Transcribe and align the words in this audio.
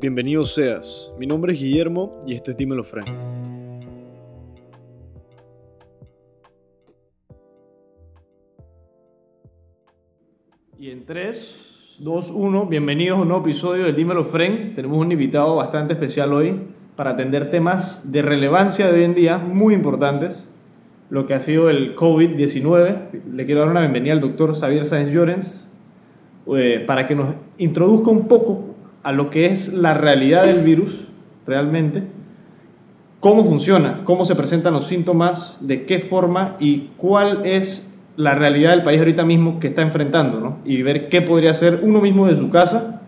Bienvenido 0.00 0.46
seas. 0.46 1.12
Mi 1.18 1.26
nombre 1.26 1.52
es 1.52 1.60
Guillermo 1.60 2.22
y 2.26 2.32
esto 2.32 2.52
es 2.52 2.56
Dímelo 2.56 2.84
Frank. 2.84 3.06
Y 10.78 10.90
en 10.90 11.04
3, 11.04 11.96
2, 11.98 12.30
1, 12.30 12.64
bienvenidos 12.64 13.18
a 13.18 13.20
un 13.20 13.28
nuevo 13.28 13.42
episodio 13.42 13.84
de 13.84 13.92
Dímelo 13.92 14.24
Fren. 14.24 14.74
Tenemos 14.74 14.96
un 14.96 15.12
invitado 15.12 15.56
bastante 15.56 15.92
especial 15.92 16.32
hoy 16.32 16.58
para 16.96 17.10
atender 17.10 17.50
temas 17.50 18.10
de 18.10 18.22
relevancia 18.22 18.86
de 18.86 19.00
hoy 19.00 19.04
en 19.04 19.14
día, 19.14 19.36
muy 19.36 19.74
importantes. 19.74 20.50
Lo 21.10 21.26
que 21.26 21.34
ha 21.34 21.40
sido 21.40 21.68
el 21.68 21.94
COVID-19. 21.94 23.24
Le 23.34 23.44
quiero 23.44 23.60
dar 23.60 23.68
una 23.68 23.80
bienvenida 23.80 24.14
al 24.14 24.20
doctor 24.20 24.54
Xavier 24.54 24.86
Sáenz 24.86 25.10
Llorens 25.10 25.70
eh, 26.56 26.82
para 26.86 27.06
que 27.06 27.14
nos 27.14 27.34
introduzca 27.58 28.10
un 28.10 28.26
poco 28.26 28.69
a 29.02 29.12
lo 29.12 29.30
que 29.30 29.46
es 29.46 29.72
la 29.72 29.94
realidad 29.94 30.44
del 30.44 30.62
virus 30.62 31.08
realmente, 31.46 32.04
cómo 33.20 33.44
funciona, 33.44 34.00
cómo 34.04 34.24
se 34.24 34.34
presentan 34.34 34.74
los 34.74 34.86
síntomas, 34.86 35.58
de 35.60 35.84
qué 35.84 35.98
forma 35.98 36.56
y 36.58 36.90
cuál 36.96 37.44
es 37.44 37.92
la 38.16 38.34
realidad 38.34 38.70
del 38.70 38.82
país 38.82 38.98
ahorita 38.98 39.24
mismo 39.24 39.60
que 39.60 39.68
está 39.68 39.82
enfrentando, 39.82 40.40
¿no? 40.40 40.58
Y 40.64 40.82
ver 40.82 41.08
qué 41.08 41.22
podría 41.22 41.52
hacer 41.52 41.80
uno 41.82 42.00
mismo 42.00 42.26
de 42.26 42.36
su 42.36 42.50
casa 42.50 43.00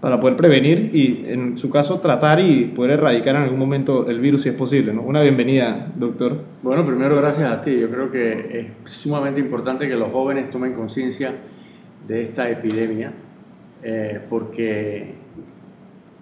para 0.00 0.18
poder 0.18 0.36
prevenir 0.36 0.90
y, 0.92 1.24
en 1.28 1.58
su 1.58 1.70
caso, 1.70 2.00
tratar 2.00 2.40
y 2.40 2.64
poder 2.74 2.92
erradicar 2.92 3.36
en 3.36 3.42
algún 3.42 3.58
momento 3.58 4.08
el 4.08 4.18
virus 4.20 4.42
si 4.42 4.48
es 4.48 4.54
posible, 4.54 4.92
¿no? 4.92 5.02
Una 5.02 5.22
bienvenida, 5.22 5.92
doctor. 5.94 6.42
Bueno, 6.62 6.84
primero 6.84 7.16
gracias 7.16 7.52
a 7.52 7.60
ti. 7.60 7.78
Yo 7.78 7.88
creo 7.88 8.10
que 8.10 8.72
es 8.84 8.92
sumamente 8.92 9.40
importante 9.40 9.88
que 9.88 9.94
los 9.94 10.10
jóvenes 10.10 10.50
tomen 10.50 10.74
conciencia 10.74 11.34
de 12.08 12.22
esta 12.24 12.50
epidemia, 12.50 13.12
eh, 13.82 14.20
porque 14.28 15.14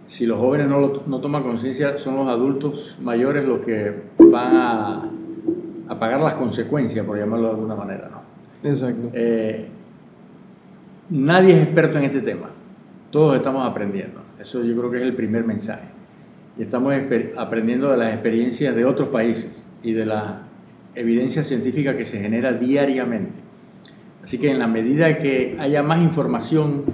si 0.06 0.26
los 0.26 0.38
jóvenes 0.38 0.68
no, 0.68 0.80
lo, 0.80 1.02
no 1.06 1.20
toman 1.20 1.42
conciencia, 1.42 1.98
son 1.98 2.16
los 2.16 2.28
adultos 2.28 2.98
mayores 3.00 3.44
los 3.44 3.60
que 3.60 3.94
van 4.18 4.56
a, 4.56 5.10
a, 5.88 5.98
pagar 5.98 6.20
las 6.20 6.34
consecuencias, 6.34 7.06
por 7.06 7.18
llamarlo 7.18 7.48
de 7.48 7.54
alguna 7.54 7.74
manera. 7.76 8.10
¿no? 8.10 8.68
Exacto. 8.68 9.10
Eh, 9.12 9.68
nadie 11.10 11.54
es 11.54 11.62
experto 11.62 11.98
en 11.98 12.04
este 12.04 12.22
tema, 12.22 12.50
todos 13.10 13.36
estamos 13.36 13.66
aprendiendo. 13.66 14.20
Eso 14.40 14.64
yo 14.64 14.76
creo 14.76 14.90
que 14.90 14.96
es 14.96 15.02
el 15.04 15.14
primer 15.14 15.44
mensaje. 15.44 15.88
Y 16.58 16.62
estamos 16.62 16.94
aprendiendo 17.36 17.90
de 17.90 17.96
las 17.96 18.12
experiencias 18.12 18.74
de 18.74 18.84
otros 18.84 19.08
países 19.08 19.50
y 19.82 19.92
de 19.92 20.06
la 20.06 20.42
evidencia 20.94 21.44
científica 21.44 21.96
que 21.96 22.06
se 22.06 22.20
genera 22.20 22.52
diariamente. 22.52 23.39
Así 24.22 24.38
que 24.38 24.50
en 24.50 24.58
la 24.58 24.66
medida 24.66 25.18
que 25.18 25.56
haya 25.58 25.82
más 25.82 26.00
información 26.00 26.84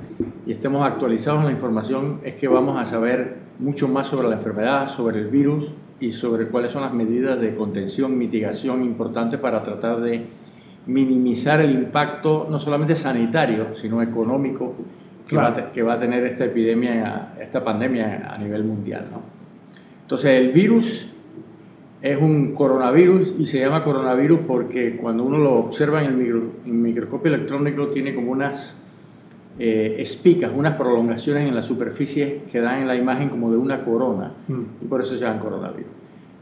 y 0.47 0.53
estemos 0.53 0.87
actualizados 0.87 1.41
en 1.41 1.47
la 1.47 1.53
información, 1.53 2.21
es 2.23 2.35
que 2.35 2.49
vamos 2.49 2.79
a 2.79 2.87
saber 2.87 3.37
mucho 3.59 3.89
más 3.89 4.07
sobre 4.07 4.29
la 4.29 4.35
enfermedad, 4.35 4.89
sobre 4.89 5.19
el 5.19 5.29
virus 5.29 5.73
y 5.99 6.13
sobre 6.13 6.49
cuáles 6.49 6.73
son 6.73 6.83
las 6.83 6.93
medidas 6.93 7.41
de 7.41 7.55
contención, 7.55 8.17
mitigación 8.17 8.83
importantes 8.83 9.41
para 9.41 9.63
tratar 9.63 10.01
de 10.01 10.27
minimizar 10.87 11.61
el 11.61 11.73
impacto 11.73 12.47
no 12.49 12.61
solamente 12.61 12.95
sanitario, 12.95 13.77
sino 13.77 14.03
económico 14.03 14.75
que, 15.27 15.35
claro. 15.35 15.57
va, 15.57 15.63
a, 15.63 15.73
que 15.73 15.83
va, 15.83 15.95
a, 15.95 16.01
tener 16.01 16.25
esta 16.25 16.45
epidemia, 16.45 17.35
esta 17.41 17.65
pandemia 17.65 18.31
a 18.33 18.39
nivel 18.39 18.63
mundial. 18.63 19.09
¿no? 19.11 19.23
Entonces 20.03 20.41
el 20.41 20.53
virus 20.53 21.09
es 22.03 22.21
un 22.21 22.53
coronavirus 22.53 23.35
y 23.39 23.47
se 23.47 23.61
llama 23.61 23.83
coronavirus 23.83 24.41
porque 24.47 24.97
cuando 24.97 25.25
uno 25.25 25.39
lo 25.39 25.55
observa 25.55 26.03
en 26.05 26.11
el 26.11 26.17
micro, 26.17 26.43
en 26.65 26.83
microscopio 26.83 27.35
electrónico 27.35 27.89
tiene 27.89 28.15
como 28.15 28.33
unas 28.33 28.75
eh, 29.59 29.97
espicas, 29.99 30.53
unas 30.55 30.75
prolongaciones 30.75 31.49
en 31.49 31.55
la 31.55 31.63
superficie 31.63 32.43
que 32.53 32.61
dan 32.61 32.83
en 32.83 32.89
la 32.89 32.97
imagen 32.97 33.31
como 33.31 33.51
de 33.51 33.57
una 33.57 33.85
corona 33.85 34.35
mm. 34.49 34.63
y 34.83 34.85
por 34.87 35.01
eso 35.01 35.15
se 35.15 35.21
llama 35.21 35.39
coronavirus. 35.41 35.91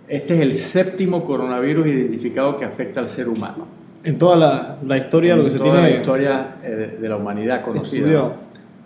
Este 0.09 0.35
es 0.35 0.41
el 0.41 0.53
séptimo 0.53 1.25
coronavirus 1.25 1.87
identificado 1.87 2.57
que 2.57 2.65
afecta 2.65 3.01
al 3.01 3.09
ser 3.09 3.29
humano. 3.29 3.67
En 4.03 4.19
toda 4.19 4.37
la, 4.37 4.79
la 4.85 4.99
historia, 4.99 5.33
en 5.33 5.39
lo 5.39 5.45
que 5.45 5.51
se 5.51 5.61
tiene. 5.61 5.81
la 5.81 5.91
historia 5.91 6.57
eh, 6.63 6.99
de 7.01 7.09
la 7.09 7.17
humanidad 7.17 7.63
conocida. 7.63 8.07
¿no? 8.07 8.33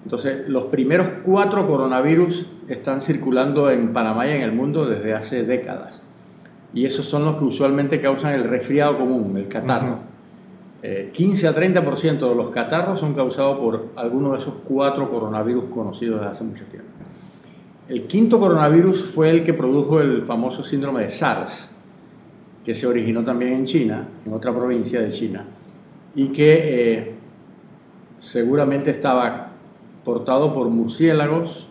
Entonces, 0.05 0.49
los 0.49 0.65
primeros 0.65 1.09
cuatro 1.25 1.67
coronavirus 1.67 2.47
están 2.69 3.03
circulando 3.03 3.71
en 3.71 3.93
Panamá 3.93 4.29
y 4.29 4.31
en 4.31 4.43
el 4.43 4.53
mundo 4.53 4.87
desde 4.87 5.13
hace 5.13 5.43
décadas. 5.43 6.03
Y 6.75 6.85
esos 6.85 7.07
son 7.07 7.25
los 7.25 7.37
que 7.37 7.45
usualmente 7.45 8.01
causan 8.01 8.35
el 8.35 8.45
resfriado 8.45 8.99
común, 8.99 9.37
el 9.37 9.49
catarro. 9.49 9.93
Uh 9.93 9.97
-huh. 9.97 10.83
eh, 10.83 11.11
15 11.13 11.49
a 11.49 11.55
30% 11.55 12.29
de 12.29 12.35
los 12.35 12.51
catarros 12.51 13.01
son 13.01 13.15
causados 13.15 13.59
por 13.59 13.89
alguno 13.97 14.33
de 14.33 14.39
esos 14.39 14.55
cuatro 14.65 15.11
coronavirus 15.11 15.65
conocidos 15.65 16.21
desde 16.21 16.31
hace 16.33 16.45
mucho 16.45 16.65
tiempo. 16.67 16.89
El 17.89 18.07
quinto 18.07 18.39
coronavirus 18.39 19.03
fue 19.03 19.31
el 19.31 19.45
que 19.45 19.55
produjo 19.55 20.01
el 20.01 20.23
famoso 20.23 20.63
síndrome 20.63 21.05
de 21.05 21.11
SARS, 21.11 21.71
que 22.63 22.75
se 22.75 22.87
originó 22.87 23.25
también 23.25 23.55
en 23.55 23.65
China, 23.65 24.07
en 24.27 24.33
otra 24.35 24.55
provincia 24.55 25.01
de 25.01 25.11
China, 25.11 25.47
y 26.15 26.29
que 26.29 26.99
eh, 26.99 27.15
seguramente 28.19 28.91
estaba 28.91 29.53
portado 30.05 30.53
por 30.53 30.69
murciélagos, 30.69 31.67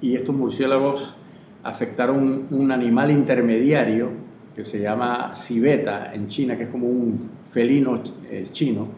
y 0.00 0.14
estos 0.14 0.34
murciélagos 0.34 1.16
afectaron 1.64 2.46
un, 2.50 2.72
animal 2.72 3.10
intermediario 3.10 4.10
que 4.54 4.64
se 4.64 4.80
llama 4.80 5.34
civeta 5.34 6.12
en 6.12 6.28
China, 6.28 6.56
que 6.56 6.64
es 6.64 6.68
como 6.68 6.88
un 6.88 7.30
felino 7.48 8.02
eh, 8.28 8.48
chino, 8.52 8.88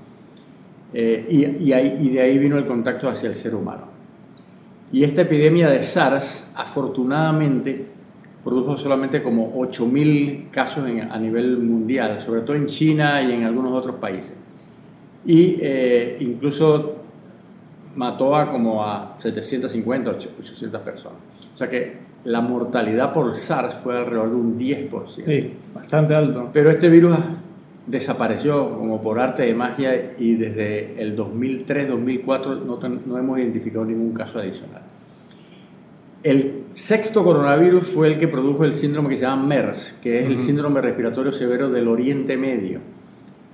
eh, 0.93 1.27
y, 1.29 1.45
y, 1.45 2.11
de 2.11 2.21
ahí 2.21 2.39
vino 2.39 2.57
el 2.57 2.67
contacto 2.67 3.09
hacia 3.09 3.29
el 3.29 3.35
ser 3.35 3.55
humano. 3.55 3.89
Y 4.93 5.03
esta 5.03 5.23
epidemia 5.23 5.69
de 5.69 5.83
SARS, 5.83 6.47
afortunadamente, 6.55 7.87
produjo 8.45 8.77
solamente 8.77 9.23
como 9.23 9.53
8.000 9.55 10.51
casos 10.51 10.85
a 10.85 11.19
nivel 11.19 11.59
mundial, 11.59 12.21
sobre 12.21 12.43
todo 12.43 12.55
en 12.55 12.67
China 12.67 13.21
y 13.23 13.33
en 13.33 13.45
algunos 13.45 13.73
otros 13.73 13.97
países. 13.97 14.35
Y 15.25 15.57
eh, 15.61 16.19
incluso 16.21 16.97
mató 17.97 18.37
a 18.37 18.51
como 18.51 18.85
a 18.85 19.15
750, 19.19 20.11
800 20.11 20.81
personas. 20.83 21.19
O 21.55 21.57
sea 21.57 21.69
que 21.69 21.97
la 22.25 22.41
mortalidad 22.41 23.13
por 23.13 23.35
SARS 23.35 23.75
fue 23.75 23.97
alrededor 23.99 24.31
de 24.31 24.37
un 24.37 24.59
10%. 24.59 25.25
Sí, 25.25 25.53
bastante 25.75 26.15
alto. 26.15 26.51
Pero 26.53 26.71
este 26.71 26.89
virus 26.89 27.19
desapareció 27.87 28.79
como 28.79 29.03
por 29.03 29.19
arte 29.19 29.43
de 29.43 29.55
magia 29.55 30.15
y 30.19 30.35
desde 30.35 31.01
el 31.01 31.17
2003-2004 31.17 32.63
no, 32.65 32.79
no, 33.07 33.19
hemos 33.19 33.39
identificado 33.39 33.85
ningún 33.85 34.15
caso 34.15 34.39
adicional. 34.39 34.83
El 36.23 36.63
sexto 36.73 37.23
coronavirus 37.23 37.85
fue 37.85 38.07
el 38.07 38.19
que 38.19 38.29
produjo 38.29 38.65
el 38.65 38.73
síndrome 38.73 39.11
que 39.11 39.17
se 39.19 39.23
llama 39.23 39.47
MERS, 39.47 39.99
que 40.03 40.21
es 40.21 40.25
uh 40.25 40.29
-huh. 40.29 40.33
el 40.33 40.39
síndrome 40.39 40.81
respiratorio 40.81 41.33
severo 41.33 41.71
del 41.71 41.87
Oriente 41.87 42.39
Medio. 42.39 42.81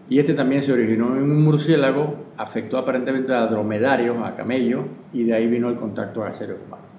Y 0.08 0.20
este 0.20 0.34
también 0.34 0.62
se 0.62 0.72
originó 0.72 1.16
en 1.16 1.24
un 1.24 1.42
murciélago, 1.42 2.16
afectó 2.36 2.78
aparentemente 2.78 3.32
a 3.32 3.46
dromedarios, 3.46 4.16
a 4.24 4.36
camellos, 4.36 4.84
y 5.12 5.24
de 5.24 5.34
ahí 5.34 5.46
vino 5.48 5.68
el 5.68 5.76
contacto 5.76 6.24
a 6.24 6.32
seres 6.32 6.56
humanos. 6.64 6.89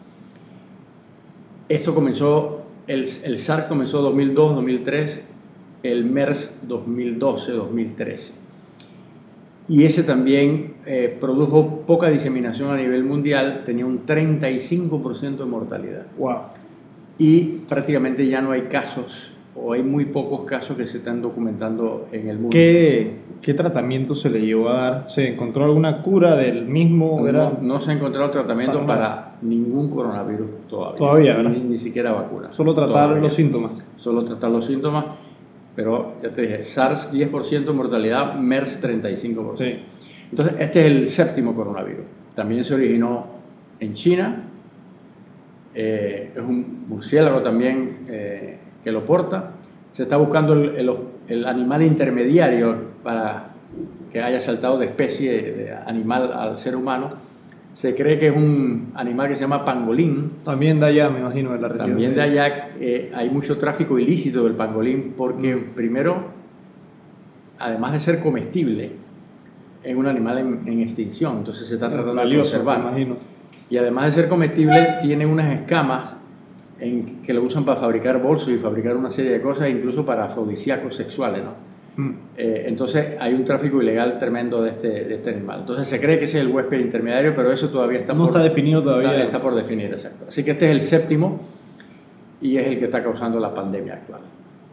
Esto 1.72 1.96
comenzó, 1.96 2.64
el, 2.88 3.08
el 3.24 3.38
SARS 3.40 3.68
comenzó 3.68 4.02
2002, 4.02 4.56
2003, 4.56 5.22
el 5.84 6.04
MERS 6.04 6.54
2012, 6.64 7.54
2013. 7.54 8.34
Y 9.70 9.86
ese 9.86 10.04
también 10.04 10.74
eh, 10.86 11.18
produjo 11.22 11.86
poca 11.88 12.10
diseminación 12.10 12.72
a 12.72 12.76
nivel 12.76 13.06
mundial, 13.06 13.64
tenía 13.66 13.86
un 13.86 14.06
35% 14.06 15.38
de 15.38 15.46
mortalidad. 15.46 16.08
Wow. 16.18 16.40
Y 17.18 17.44
prácticamente 17.70 18.28
ya 18.28 18.42
no 18.42 18.52
hay 18.52 18.64
casos, 18.64 19.32
o 19.56 19.74
hay 19.74 19.84
muy 19.84 20.06
pocos 20.06 20.46
casos 20.46 20.78
que 20.78 20.86
se 20.86 21.00
están 21.00 21.22
documentando 21.22 22.08
en 22.12 22.30
el 22.30 22.36
mundo. 22.36 22.50
¿Qué, 22.52 23.16
qué 23.42 23.54
tratamiento 23.54 24.16
se 24.16 24.30
le 24.30 24.42
llevó 24.42 24.70
a 24.70 24.74
dar? 24.74 25.06
¿Se 25.10 25.28
encontró 25.28 25.66
alguna 25.66 26.02
cura 26.02 26.36
del 26.36 26.66
mismo? 26.66 27.20
No, 27.20 27.28
¿Era? 27.28 27.52
no 27.62 27.82
se 27.82 27.92
ha 27.92 27.94
encontrado 27.94 28.32
tratamiento 28.32 28.86
para, 28.86 28.88
para 28.88 29.36
ningún 29.42 29.90
coronavirus 29.90 30.68
todavía. 30.70 30.98
Todavía, 30.98 31.36
¿verdad? 31.38 31.52
Ni, 31.52 31.60
ni 31.60 31.80
siquiera 31.80 32.12
vacuna. 32.12 32.52
Solo 32.54 32.74
tratar 32.74 32.94
todavía. 32.94 33.22
los 33.22 33.34
síntomas. 33.34 33.72
Solo 33.98 34.24
tratar 34.24 34.52
los 34.52 34.66
síntomas 34.66 35.06
pero 35.76 36.16
ya 36.22 36.30
te 36.30 36.42
dije, 36.42 36.64
SARS 36.64 37.12
10% 37.14 37.66
de 37.66 37.72
mortalidad, 37.72 38.36
MERS 38.36 38.82
35%. 38.82 39.58
Sí. 39.58 39.80
Entonces, 40.30 40.56
este 40.60 40.82
es 40.82 40.86
el 40.88 41.08
séptimo 41.08 41.56
coronavirus. 41.56 42.06
También 42.36 42.64
se 42.66 42.74
originó 42.74 43.28
en 43.80 43.94
China, 43.94 44.44
eh, 45.74 46.32
es 46.36 46.42
un 46.42 46.86
murciélago 46.88 47.42
también 47.42 48.00
eh, 48.10 48.60
que 48.84 48.92
lo 48.92 49.06
porta. 49.06 49.52
Se 49.94 50.04
está 50.04 50.18
buscando 50.18 50.54
el, 50.54 50.76
el, 50.76 50.92
el, 51.28 51.46
animal 51.46 51.82
intermediario 51.82 52.76
para 53.04 53.52
que 54.12 54.22
haya 54.22 54.42
saltado 54.42 54.78
de 54.78 54.86
especie 54.88 55.32
de 55.52 55.74
animal 55.74 56.32
al 56.34 56.58
ser 56.58 56.76
humano. 56.76 57.10
Se 57.74 57.96
cree 57.96 58.20
que 58.20 58.28
es 58.28 58.36
un 58.36 58.92
animal 58.96 59.30
que 59.30 59.36
se 59.36 59.42
llama 59.42 59.64
pangolín. 59.64 60.32
También 60.44 60.80
de 60.80 60.88
allá, 60.88 61.10
me 61.10 61.20
imagino, 61.20 61.54
de 61.54 61.62
la 61.62 61.68
región. 61.70 61.88
También 61.88 62.16
de 62.16 62.22
allá 62.22 62.70
eh, 62.80 63.12
hay 63.14 63.30
mucho 63.30 63.58
tráfico 63.58 63.98
ilícito 63.98 64.44
del 64.44 64.54
pangolín 64.54 65.14
porque, 65.16 65.56
mm. 65.56 65.74
primero, 65.74 66.26
además 67.60 67.94
de 67.94 68.00
ser 68.00 68.20
comestible, 68.20 68.92
es 69.84 69.96
un 69.96 70.06
animal 70.06 70.38
en, 70.38 70.62
en 70.68 70.82
extinción, 70.82 71.40
entonces 71.40 71.68
se 71.68 71.76
está 71.76 71.90
tratando 71.90 72.16
Valioso, 72.16 72.52
de 72.52 72.64
conservar. 72.64 72.80
Me 72.80 72.90
imagino. 72.90 73.18
Y 73.70 73.78
además 73.78 74.06
de 74.06 74.12
ser 74.12 74.28
comestible, 74.28 74.98
tiene 75.02 75.26
unas 75.26 75.50
escamas 75.54 76.21
en, 76.82 77.22
que 77.22 77.34
lo 77.34 77.44
usan 77.44 77.64
para 77.64 77.80
fabricar 77.80 78.22
bolsos 78.22 78.50
y 78.50 78.58
fabricar 78.58 78.98
una 78.98 79.12
serie 79.12 79.32
de 79.32 79.42
cosas, 79.42 79.70
incluso 79.70 80.06
para 80.06 80.26
afrodisíacos 80.26 80.96
sexuales, 80.96 81.44
¿no? 81.44 81.72
Mm. 81.96 82.14
Eh, 82.38 82.64
entonces 82.68 83.16
hay 83.20 83.34
un 83.34 83.46
tráfico 83.46 83.82
ilegal 83.82 84.18
tremendo 84.18 84.64
de 84.64 84.72
este, 84.72 84.88
de 84.88 85.14
este 85.14 85.30
animal. 85.30 85.60
Entonces 85.62 85.88
se 85.88 86.00
cree 86.00 86.18
que 86.18 86.26
ese 86.26 86.40
es 86.40 86.46
el 86.46 86.52
huésped 86.52 86.80
intermediario, 86.80 87.34
pero 87.36 87.52
eso 87.52 87.70
todavía 87.70 88.00
está 88.00 88.14
no 88.14 88.26
está 88.26 88.42
definido 88.42 88.82
todavía. 88.82 89.24
Está, 89.24 89.42
por 89.42 89.56
definir, 89.56 89.92
exacto. 89.92 90.26
Así 90.28 90.44
que 90.44 90.52
este 90.52 90.66
es 90.66 90.72
el 90.72 90.82
séptimo 90.82 91.42
y 92.42 92.58
es 92.58 92.68
el 92.68 92.80
que 92.80 92.86
está 92.86 93.04
causando 93.04 93.40
la 93.40 93.54
pandemia 93.54 93.94
actual. 93.96 94.22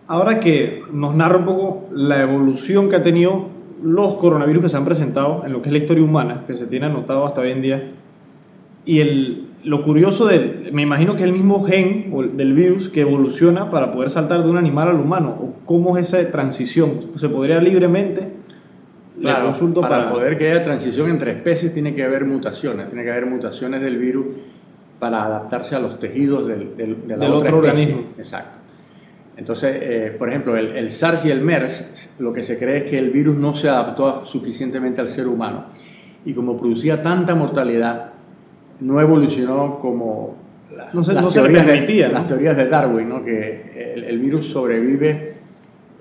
Ahora 0.06 0.40
que 0.40 0.82
nos 0.90 1.14
narra 1.14 1.37
un 1.37 1.44
poco 1.44 1.88
la 1.93 2.22
evolución 2.22 2.88
que 2.88 2.96
ha 2.96 3.02
tenido 3.02 3.49
los 3.82 4.14
coronavirus 4.14 4.62
que 4.62 4.69
se 4.70 4.76
han 4.76 4.84
presentado 4.84 5.43
en 5.44 5.52
lo 5.52 5.61
que 5.61 5.69
es 5.69 5.72
la 5.72 5.78
historia 5.78 6.02
humana, 6.02 6.44
que 6.46 6.56
se 6.56 6.66
tiene 6.66 6.87
anotado 6.87 7.26
hasta 7.26 7.43
hoy 7.43 7.50
en 7.50 7.62
día, 7.62 7.90
y 8.87 9.00
el, 9.00 9.47
lo 9.64 9.82
curioso 9.82 10.26
de, 10.26 10.70
me 10.72 10.82
imagino 10.82 11.14
que 11.14 11.20
es 11.20 11.26
el 11.26 11.32
mismo 11.32 11.64
gen 11.64 12.10
del 12.37 12.52
virus 12.52 12.88
que 12.88 13.00
evoluciona 13.00 13.70
para 13.70 13.93
poder 13.93 14.10
saltar 14.10 14.44
de 14.44 14.50
un 14.50 14.56
animal 14.56 14.88
al 14.88 15.00
humano, 15.00 15.31
o 15.31 15.55
cómo 15.64 15.96
es 15.99 16.12
esa 16.12 16.31
transición, 16.31 17.00
se 17.16 17.28
podría 17.28 17.60
libremente... 17.60 18.38
Claro, 19.20 19.50
para, 19.81 20.12
poder 20.12 20.38
que 20.38 20.49
haya 20.49 20.62
transición 20.62 21.10
entre 21.10 21.32
especies 21.32 21.75
tiene 21.75 21.93
que 21.93 22.05
haber 22.05 22.25
mutaciones, 22.25 22.87
tiene 22.87 23.02
que 23.02 23.10
haber 23.10 23.26
mutaciones 23.26 23.81
del 23.81 23.99
virus 23.99 24.26
para 25.00 25.25
adaptarse 25.25 25.75
a 25.75 25.81
los 25.81 25.99
tejidos 25.99 26.46
del, 26.46 26.76
del, 26.76 27.32
otro 27.32 27.58
organismo. 27.58 28.12
Exacto. 28.16 28.58
Entonces, 29.37 29.76
eh, 29.81 30.14
por 30.16 30.28
ejemplo, 30.28 30.56
el, 30.56 30.69
el, 30.69 30.93
SARS 30.93 31.25
y 31.25 31.32
el 31.32 31.40
MERS, 31.40 32.11
lo 32.20 32.32
que 32.32 32.44
se 32.44 32.58
cree 32.58 32.84
es 32.84 32.90
que 32.90 32.96
el 32.96 33.11
virus 33.11 33.37
no 33.37 33.56
se 33.56 33.69
adaptó 33.69 34.25
suficientemente 34.25 35.00
al 35.00 35.08
ser 35.08 35.26
humano. 35.26 35.64
Y 36.25 36.32
como 36.32 36.56
producía 36.56 37.02
tanta 37.02 37.34
mortalidad, 37.34 38.12
no 38.80 39.00
evolucionó 39.00 39.78
como 39.78 40.36
no 40.92 41.02
se, 41.02 41.12
las, 41.12 41.25
no 41.25 41.30
teorías 41.30 41.66
de, 41.66 42.08
las 42.08 42.26
teorías 42.26 42.56
de 42.56 42.69
Darwin, 42.69 43.08
¿no? 43.08 43.25
que 43.25 43.94
el, 44.06 44.19
virus 44.19 44.46
sobrevive, 44.46 45.34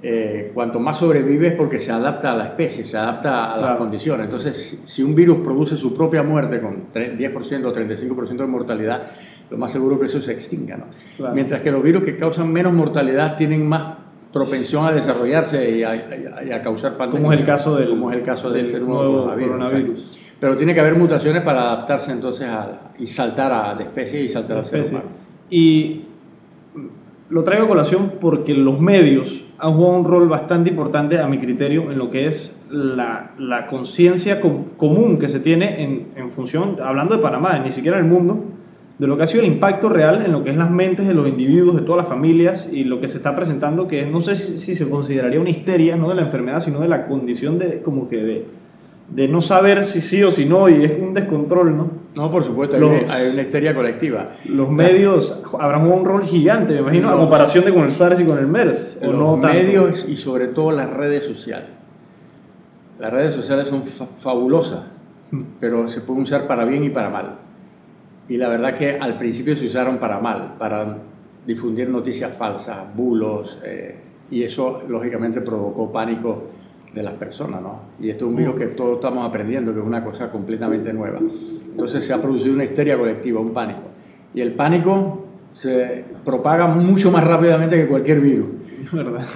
eh, 0.03 0.51
cuanto 0.53 0.79
más 0.79 0.97
sobrevive 0.97 1.47
es 1.47 1.53
porque 1.53 1.79
se 1.79 1.91
adapta 1.91 2.33
a 2.33 2.35
la 2.35 2.45
especie, 2.45 2.85
se 2.85 2.97
adapta 2.97 3.53
a 3.53 3.57
las 3.57 3.77
condiciones. 3.77 4.25
Entonces, 4.25 4.79
si, 4.85 5.03
un 5.03 5.15
virus 5.15 5.39
produce 5.39 5.77
su 5.77 5.94
propia 5.94 6.24
muerte 6.24 6.62
con 6.62 6.91
10% 6.94 7.65
o 7.65 7.74
35% 7.74 8.38
de 8.38 8.45
mortalidad, 8.45 9.03
lo 9.50 9.57
más 9.57 9.71
seguro 9.71 9.95
es 9.95 10.01
que 10.01 10.07
eso 10.07 10.21
se 10.21 10.33
extinga. 10.33 10.77
¿no? 10.77 11.33
Mientras 11.33 11.62
que 11.62 11.71
los 11.71 11.81
virus 11.81 12.03
que 12.03 12.15
causan 12.15 12.51
menos 12.51 12.74
mortalidad 12.74 13.35
tienen 13.35 13.68
más 13.68 13.97
propensión 14.31 14.85
a 14.85 14.91
desarrollarse 14.91 15.71
y 15.71 15.83
a, 15.83 16.62
causar 16.62 16.97
pandemias. 16.97 17.24
Como 17.24 17.33
es 17.33 17.39
el 17.39 17.45
caso 17.45 17.75
del, 17.75 17.89
como 17.89 18.12
es 18.12 18.18
el 18.18 18.24
caso 18.24 18.50
de 18.51 18.62
este 18.62 18.79
nuevo, 18.79 19.33
coronavirus. 19.33 20.19
Pero 20.39 20.56
tiene 20.56 20.74
que 20.74 20.80
haber 20.80 20.95
mutaciones 20.95 21.42
para 21.42 21.62
adaptarse 21.62 22.12
entonces 22.12 22.48
a, 22.48 22.92
y 22.98 23.07
saltar 23.07 23.51
a, 23.51 23.75
de 23.75 23.86
especie 23.86 24.22
y 24.22 24.30
saltar 24.30 24.57
al 24.57 24.66
ser 24.66 24.86
humano. 24.86 25.06
Y 25.50 26.04
lo 27.30 27.44
traigo 27.44 27.66
a 27.66 27.68
colación 27.68 28.13
porque 28.22 28.54
los 28.54 28.80
medios 28.80 29.45
han 29.57 29.74
jugado 29.74 29.98
un 29.98 30.06
rol 30.06 30.30
bastante 30.30 30.69
importante 30.69 31.19
a 31.19 31.28
mi 31.28 31.39
criterio 31.39 31.92
en 31.92 31.98
lo 31.98 32.12
que 32.12 32.28
es 32.28 32.57
la, 32.69 33.31
la 33.38 33.66
conciencia 33.66 34.39
común 34.39 35.18
que 35.18 35.28
se 35.28 35.39
tiene 35.39 35.84
en, 35.84 36.07
en 36.16 36.31
función, 36.31 36.78
hablando 36.84 37.16
de 37.16 37.22
Panamá, 37.22 37.57
ni 37.60 37.72
siquiera 37.72 37.98
el 37.98 38.06
mundo, 38.06 38.44
de 39.00 39.06
lo 39.06 39.16
que 39.16 39.24
ha 39.24 39.28
sido 39.28 39.44
el 39.44 39.50
impacto 39.50 39.89
real 39.89 40.24
en 40.25 40.31
lo 40.31 40.44
que 40.44 40.50
es 40.50 40.57
las 40.57 40.72
mentes 40.72 41.07
de 41.07 41.13
los 41.13 41.28
individuos, 41.28 41.75
de 41.75 41.81
todas 41.81 41.98
las 41.98 42.07
familias 42.07 42.68
y 42.72 42.84
lo 42.84 43.00
que 43.00 43.07
se 43.07 43.18
está 43.18 43.36
presentando, 43.36 43.88
que 43.88 44.06
no 44.06 44.22
sé 44.22 44.36
si, 44.36 44.75
se 44.75 44.89
consideraría 44.89 45.39
una 45.39 45.50
histeria, 45.50 45.95
no 45.95 46.10
de 46.10 46.16
la 46.16 46.24
enfermedad, 46.24 46.62
sino 46.62 46.80
de 46.80 46.88
la 46.88 47.07
condición 47.07 47.60
de, 47.60 47.81
como 47.81 48.07
que 48.07 48.18
de, 48.18 48.45
de 49.09 49.27
no 49.27 49.42
saber 49.42 49.83
si 49.83 50.01
sí 50.01 50.24
o 50.24 50.31
si 50.31 50.45
no, 50.45 50.68
y 50.69 50.83
es 50.83 50.92
un 51.00 51.13
descontrol, 51.13 51.75
¿no? 51.75 51.89
No, 52.15 52.31
por 52.31 52.44
supuesto, 52.44 52.75
hay, 52.75 53.30
una 53.31 53.42
histeria 53.42 53.74
colectiva. 53.74 54.33
Los 54.45 54.69
medios 54.69 55.44
habrán 55.59 55.89
un 55.89 56.04
rol 56.04 56.24
gigante, 56.24 56.74
me 56.74 56.80
imagino, 56.80 57.09
a 57.09 57.18
comparación 57.18 57.63
de 57.63 57.74
con 57.74 57.83
el 57.83 57.92
SARS 57.92 58.19
y 58.19 58.25
con 58.25 58.38
el 58.38 58.48
MERS. 58.48 59.00
Los 59.01 59.13
no 59.13 59.38
medios 59.38 60.06
y 60.07 60.18
sobre 60.18 60.48
todo 60.48 60.71
las 60.71 60.89
redes 60.89 61.25
sociales. 61.25 61.69
Las 63.00 63.13
redes 63.13 63.36
sociales 63.36 63.68
son 63.68 63.83
fabulosas, 63.86 64.81
hmm. 65.31 65.42
pero 65.60 65.88
se 65.88 66.01
pueden 66.01 66.24
usar 66.24 66.48
para 66.48 66.65
bien 66.65 66.83
y 66.83 66.89
para 66.89 67.10
mal 67.10 67.38
y 68.30 68.38
la 68.38 68.50
verdad 68.50 68.75
que 68.75 68.98
al 68.98 69.18
principio 69.18 69.56
se 69.56 69.65
usaron 69.65 69.98
para 69.98 70.19
mal, 70.19 70.56
para 70.57 70.98
difundir 71.45 71.89
noticias 71.89 72.36
falsas, 72.36 72.77
bulos, 72.95 73.60
eh, 73.63 74.00
y 74.30 74.44
eso 74.44 74.83
lógicamente 74.88 75.39
provocó 75.42 75.92
pánico 75.92 76.50
de 76.94 77.04
las 77.04 77.13
personas, 77.13 77.62
¿no? 77.62 77.81
Y 78.00 78.10
esto 78.10 78.25
es 78.25 78.31
un 78.31 78.38
virus 78.38 78.56
que 78.56 78.68
todos 78.68 78.95
estamos 78.95 79.28
aprendiendo, 79.28 79.74
que 79.74 79.80
es 79.80 79.86
una 79.86 80.04
cosa 80.04 80.30
completamente 80.30 80.92
nueva. 80.94 81.19
Entonces 81.19 82.04
se 82.04 82.13
ha 82.13 82.22
producido 82.22 82.54
una 82.54 82.63
histeria 82.63 82.98
colectiva, 82.98 83.39
un 83.39 83.51
pánico. 83.54 83.81
Y 84.34 84.42
el 84.42 84.54
pánico 84.54 85.25
se 85.51 86.06
propaga 86.24 86.68
mucho 86.68 87.12
más 87.12 87.24
rápidamente 87.24 87.75
que 87.78 87.88
cualquier 87.88 88.22
virus. 88.22 88.48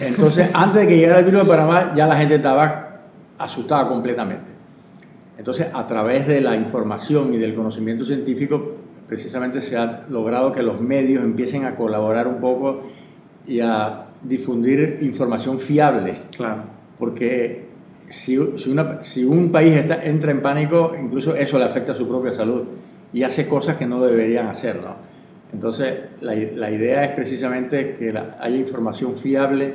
Entonces, 0.02 0.50
antes 0.54 0.84
de 0.84 0.88
que 0.88 0.98
llegara 0.98 1.20
el 1.20 1.26
virus 1.26 1.44
de 1.44 1.50
Panamá, 1.50 1.94
ya 1.96 2.08
la 2.08 2.16
gente 2.16 2.36
estaba 2.36 3.02
asustada 3.38 3.88
completamente. 3.88 4.52
Entonces, 5.38 5.68
a 5.74 5.88
través 5.88 6.28
de 6.28 6.42
la 6.42 6.56
información 6.56 7.34
y 7.34 7.38
del 7.38 7.54
conocimiento 7.54 8.06
científico, 8.06 8.76
precisamente 9.08 9.60
se 9.60 9.78
ha 9.78 10.06
logrado 10.10 10.52
que 10.52 10.62
los 10.62 10.80
medios 10.80 11.24
empiecen 11.24 11.66
a 11.66 11.76
colaborar 11.76 12.28
un 12.28 12.40
poco 12.40 12.84
y 13.46 13.60
a 13.60 14.06
difundir 14.22 15.00
información 15.02 15.60
fiable. 15.60 16.22
Claro. 16.36 16.81
Porque 17.02 17.64
si, 18.12 18.38
si, 19.02 19.24
un 19.24 19.52
país 19.52 19.74
está, 19.74 20.06
entra 20.06 20.30
en 20.30 20.44
pánico, 20.44 20.94
incluso 21.02 21.36
eso 21.36 21.58
le 21.58 21.66
afecta 21.66 21.94
a 21.94 21.96
su 21.96 22.08
propia 22.08 22.32
salud 22.32 22.62
y 23.12 23.24
hace 23.24 23.48
cosas 23.48 23.76
que 23.78 23.88
no 23.88 24.06
deberían 24.06 24.46
hacer, 24.46 24.76
¿no? 24.76 24.96
Entonces, 25.52 25.94
la, 26.22 26.36
la 26.36 26.70
idea 26.70 27.04
es 27.04 27.12
precisamente 27.14 27.96
que 27.98 28.14
haya 28.40 28.56
información 28.56 29.18
fiable, 29.18 29.74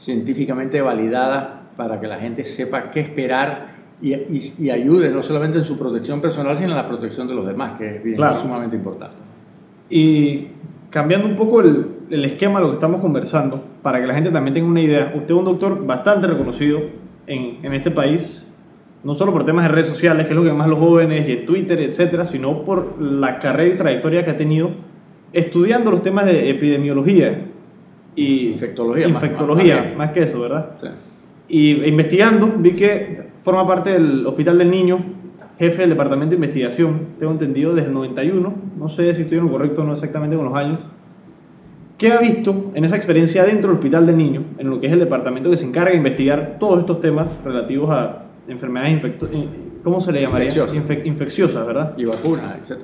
científicamente 0.00 0.80
validada, 0.80 1.64
para 1.76 2.00
que 2.00 2.06
la 2.06 2.18
gente 2.18 2.46
sepa 2.46 2.90
qué 2.90 3.00
esperar 3.00 3.74
y, 4.00 4.70
ayude 4.70 5.10
no 5.10 5.22
solamente 5.22 5.58
en 5.58 5.64
su 5.64 5.78
protección 5.78 6.22
personal, 6.22 6.56
sino 6.56 6.70
en 6.70 6.76
la 6.76 6.88
protección 6.88 7.28
de 7.28 7.34
los 7.34 7.46
demás, 7.46 7.78
que 7.78 7.96
es, 7.96 8.40
sumamente 8.40 8.76
importante. 8.76 9.16
Y 9.90 10.48
cambiando 10.94 11.26
un 11.26 11.34
poco 11.34 11.60
el, 11.60 11.88
el, 12.08 12.24
esquema 12.24 12.60
de 12.60 12.66
lo 12.66 12.70
que 12.70 12.74
estamos 12.74 13.00
conversando, 13.00 13.60
para 13.82 14.00
que 14.00 14.06
la 14.06 14.14
gente 14.14 14.30
también 14.30 14.54
tenga 14.54 14.68
una 14.68 14.80
idea, 14.80 15.12
usted 15.12 15.34
es 15.34 15.38
un 15.40 15.44
doctor 15.44 15.84
bastante 15.84 16.28
reconocido 16.28 16.82
en, 17.26 17.58
en 17.64 17.74
este 17.74 17.90
país, 17.90 18.46
no 19.02 19.16
solo 19.16 19.32
por 19.32 19.44
temas 19.44 19.64
de 19.64 19.70
redes 19.70 19.88
sociales, 19.88 20.28
que 20.28 20.32
es 20.32 20.36
lo 20.36 20.44
que 20.44 20.52
más 20.52 20.68
los 20.68 20.78
jóvenes 20.78 21.28
y 21.28 21.32
en 21.32 21.46
Twitter, 21.46 21.80
etcétera, 21.80 22.24
sino 22.24 22.64
por 22.64 23.02
la 23.02 23.40
carrera 23.40 23.74
y 23.74 23.76
trayectoria 23.76 24.24
que 24.24 24.30
ha 24.30 24.36
tenido 24.36 24.70
estudiando 25.32 25.90
los 25.90 26.00
temas 26.00 26.26
de 26.26 26.48
epidemiología 26.48 27.44
y 28.14 28.50
infectología, 28.50 29.08
infectología 29.08 29.94
más, 29.96 30.12
que 30.12 30.22
eso, 30.22 30.40
¿verdad? 30.42 30.76
Sí. 30.80 30.88
Y 31.48 31.88
investigando 31.88 32.54
vi 32.56 32.70
que 32.70 33.34
Forma 33.42 33.66
parte 33.66 33.90
del 33.90 34.24
Hospital 34.26 34.58
del 34.58 34.70
Niño, 34.70 35.04
jefe 35.58 35.82
del 35.82 35.90
Departamento 35.90 36.30
de 36.30 36.36
Investigación, 36.36 37.08
tengo 37.18 37.32
entendido, 37.32 37.74
desde 37.74 37.88
el 37.88 37.94
91. 37.94 38.54
No 38.78 38.88
sé 38.88 39.14
si 39.14 39.22
estoy 39.22 39.38
en 39.38 39.44
lo 39.44 39.50
correcto 39.50 39.82
o 39.82 39.84
no 39.84 39.92
exactamente 39.92 40.36
con 40.36 40.46
los 40.46 40.54
años. 40.54 40.80
¿Qué 41.96 42.10
ha 42.12 42.18
visto 42.18 42.72
en 42.74 42.84
esa 42.84 42.96
experiencia 42.96 43.44
dentro 43.44 43.68
del 43.68 43.78
Hospital 43.78 44.06
del 44.06 44.16
Niño, 44.16 44.42
en 44.58 44.68
lo 44.68 44.80
que 44.80 44.88
es 44.88 44.92
el 44.92 44.98
departamento 44.98 45.48
que 45.48 45.56
se 45.56 45.64
encarga 45.64 45.90
de 45.90 45.96
investigar 45.96 46.56
todos 46.58 46.80
estos 46.80 47.00
temas 47.00 47.28
relativos 47.44 47.88
a 47.90 48.24
enfermedades 48.48 48.94
infecciosas? 48.94 49.36
¿Cómo 49.84 50.00
se 50.00 50.12
le 50.12 50.22
llamaría? 50.22 50.50
infecciosas, 51.04 51.64
¿verdad? 51.66 51.94
Y 51.96 52.04
vacunas, 52.04 52.56
etc. 52.58 52.82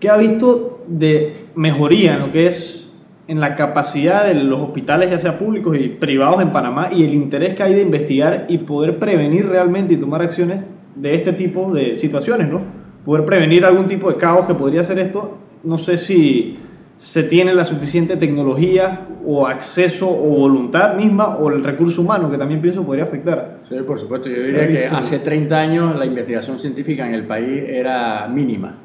¿Qué 0.00 0.10
ha 0.10 0.16
visto 0.16 0.84
de 0.88 1.46
mejoría 1.54 2.14
en 2.14 2.20
lo 2.20 2.32
que 2.32 2.46
es 2.46 2.90
en 3.28 3.40
la 3.40 3.56
capacidad 3.56 4.26
de 4.26 4.34
los 4.34 4.60
hospitales, 4.60 5.10
ya 5.10 5.18
sea 5.18 5.38
públicos 5.38 5.76
y 5.78 5.88
privados 5.88 6.42
en 6.42 6.52
Panamá, 6.52 6.90
y 6.92 7.04
el 7.04 7.14
interés 7.14 7.54
que 7.54 7.62
hay 7.62 7.74
de 7.74 7.82
investigar 7.82 8.46
y 8.48 8.58
poder 8.58 8.98
prevenir 8.98 9.48
realmente 9.48 9.94
y 9.94 9.96
tomar 9.96 10.22
acciones 10.22 10.60
de 10.96 11.14
este 11.14 11.32
tipo 11.32 11.72
de 11.72 11.94
situaciones, 11.94 12.48
¿no? 12.48 12.60
Poder 13.04 13.24
prevenir 13.24 13.64
algún 13.64 13.86
tipo 13.86 14.10
de 14.10 14.16
caos 14.16 14.46
que 14.46 14.54
podría 14.54 14.82
ser 14.82 14.98
esto. 14.98 15.38
No 15.62 15.78
sé 15.78 15.96
si 15.96 16.58
se 16.96 17.22
tiene 17.22 17.54
la 17.54 17.64
suficiente 17.64 18.16
tecnología 18.16 19.06
o 19.24 19.46
acceso 19.46 20.08
o 20.08 20.38
voluntad 20.38 20.96
misma 20.96 21.36
o 21.36 21.50
el 21.50 21.62
recurso 21.62 22.00
humano, 22.00 22.30
que 22.30 22.38
también 22.38 22.60
pienso 22.60 22.84
podría 22.84 23.04
afectar. 23.04 23.60
Sí, 23.68 23.76
por 23.86 24.00
supuesto. 24.00 24.28
Yo 24.28 24.42
diría 24.42 24.66
que 24.66 24.86
hace 24.86 25.18
30 25.18 25.56
años 25.56 25.98
la 25.98 26.06
investigación 26.06 26.58
científica 26.58 27.06
en 27.06 27.14
el 27.14 27.24
país 27.26 27.64
era 27.68 28.26
mínima 28.28 28.78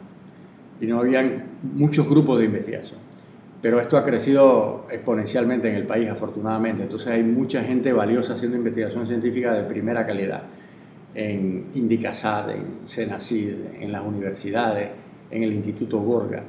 y 0.79 0.85
no 0.85 0.99
habían 0.99 1.45
muchos 1.73 2.07
grupos 2.07 2.39
de 2.39 2.45
investigación 2.45 3.11
pero 3.61 3.79
esto 3.79 3.95
ha 3.95 4.03
crecido 4.03 4.87
exponencialmente 4.91 5.69
en 5.69 5.75
el 5.75 5.83
país, 5.83 6.09
afortunadamente. 6.09 6.83
Entonces 6.83 7.07
hay 7.09 7.23
mucha 7.23 7.61
gente 7.63 7.93
valiosa 7.93 8.33
haciendo 8.33 8.57
investigación 8.57 9.05
científica 9.05 9.53
de 9.53 9.63
primera 9.63 10.05
calidad 10.05 10.43
en 11.13 11.67
Indicasat, 11.75 12.49
en 12.49 12.87
Senacid, 12.87 13.53
en 13.79 13.91
las 13.91 14.05
universidades, 14.05 14.89
en 15.29 15.43
el 15.43 15.53
Instituto 15.53 15.99
Gorga. 15.99 16.43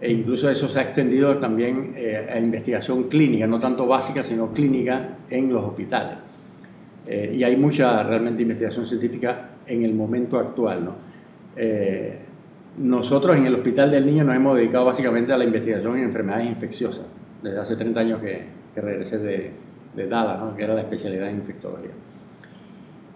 E 0.00 0.12
incluso 0.12 0.50
eso 0.50 0.68
se 0.68 0.78
ha 0.78 0.82
extendido 0.82 1.38
también 1.38 1.94
eh, 1.96 2.28
a 2.30 2.38
investigación 2.38 3.04
clínica, 3.04 3.46
no 3.46 3.58
tanto 3.58 3.86
básica, 3.86 4.22
sino 4.22 4.52
clínica 4.52 5.18
en 5.30 5.52
los 5.52 5.64
hospitales. 5.64 6.18
Eh, 7.06 7.32
y 7.36 7.44
hay 7.44 7.56
mucha 7.56 8.02
realmente 8.02 8.42
investigación 8.42 8.86
científica 8.86 9.50
en 9.66 9.84
el 9.84 9.94
momento 9.94 10.38
actual. 10.38 10.84
¿no? 10.84 10.94
Eh, 11.56 12.18
nosotros 12.78 13.36
en 13.36 13.46
el 13.46 13.54
Hospital 13.54 13.90
del 13.90 14.04
Niño 14.04 14.24
nos 14.24 14.34
hemos 14.36 14.56
dedicado 14.56 14.86
básicamente 14.86 15.32
a 15.32 15.38
la 15.38 15.44
investigación 15.44 15.96
en 15.96 16.04
enfermedades 16.04 16.48
infecciosas, 16.48 17.06
desde 17.42 17.58
hace 17.58 17.76
30 17.76 18.00
años 18.00 18.20
que, 18.20 18.64
regresé 18.74 19.18
de, 19.18 19.52
de 19.94 20.08
Dallas, 20.08 20.40
¿no? 20.40 20.56
que 20.56 20.64
era 20.64 20.74
la 20.74 20.80
especialidad 20.80 21.30
en 21.30 21.36
infectología. 21.36 21.92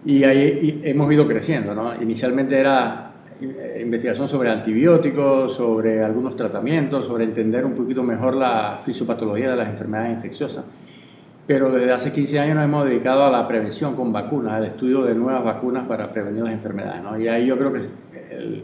Y 0.05 0.23
ahí 0.23 0.81
hemos 0.83 1.11
ido 1.11 1.27
creciendo. 1.27 1.73
¿no? 1.73 1.93
Inicialmente 2.01 2.57
era 2.57 3.11
eh, 3.41 3.79
investigación 3.81 4.27
sobre 4.27 4.49
antibióticos, 4.49 5.53
sobre 5.53 6.03
algunos 6.03 6.35
tratamientos, 6.35 7.05
sobre 7.05 7.25
entender 7.25 7.65
un 7.65 7.73
poquito 7.73 8.03
mejor 8.03 8.35
la 8.35 8.79
fisiopatología 8.83 9.51
de 9.51 9.55
las 9.55 9.69
enfermedades 9.69 10.13
infecciosas. 10.13 10.65
Pero 11.45 11.71
desde 11.71 11.91
hace 11.91 12.11
15 12.13 12.39
años 12.39 12.55
nos 12.55 12.65
hemos 12.65 12.85
dedicado 12.85 13.25
a 13.25 13.31
la 13.31 13.47
prevención 13.47 13.95
con 13.95 14.13
vacunas, 14.13 14.53
al 14.53 14.65
estudio 14.65 15.03
de 15.03 15.15
nuevas 15.15 15.43
vacunas 15.43 15.87
para 15.87 16.11
prevenir 16.11 16.43
las 16.43 16.53
enfermedades. 16.53 17.01
¿no? 17.01 17.19
Y 17.19 17.27
ahí 17.27 17.47
yo 17.47 17.57
creo 17.57 17.73
que 17.73 17.79
el, 18.29 18.63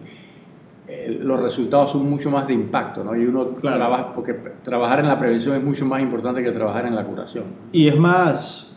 los 1.21 1.39
resultados 1.39 1.91
son 1.91 2.09
mucho 2.09 2.29
más 2.29 2.47
de 2.47 2.53
impacto, 2.53 3.03
¿no? 3.03 3.15
Y 3.15 3.25
uno 3.25 3.45
trabaja, 3.59 4.13
porque 4.13 4.33
trabajar 4.63 4.99
en 4.99 5.07
la 5.07 5.17
prevención 5.17 5.55
es 5.55 5.63
mucho 5.63 5.85
más 5.85 6.01
importante 6.01 6.43
que 6.43 6.51
trabajar 6.51 6.85
en 6.85 6.95
la 6.95 7.03
curación. 7.03 7.45
Y 7.71 7.87
es 7.87 7.97
más 7.97 8.74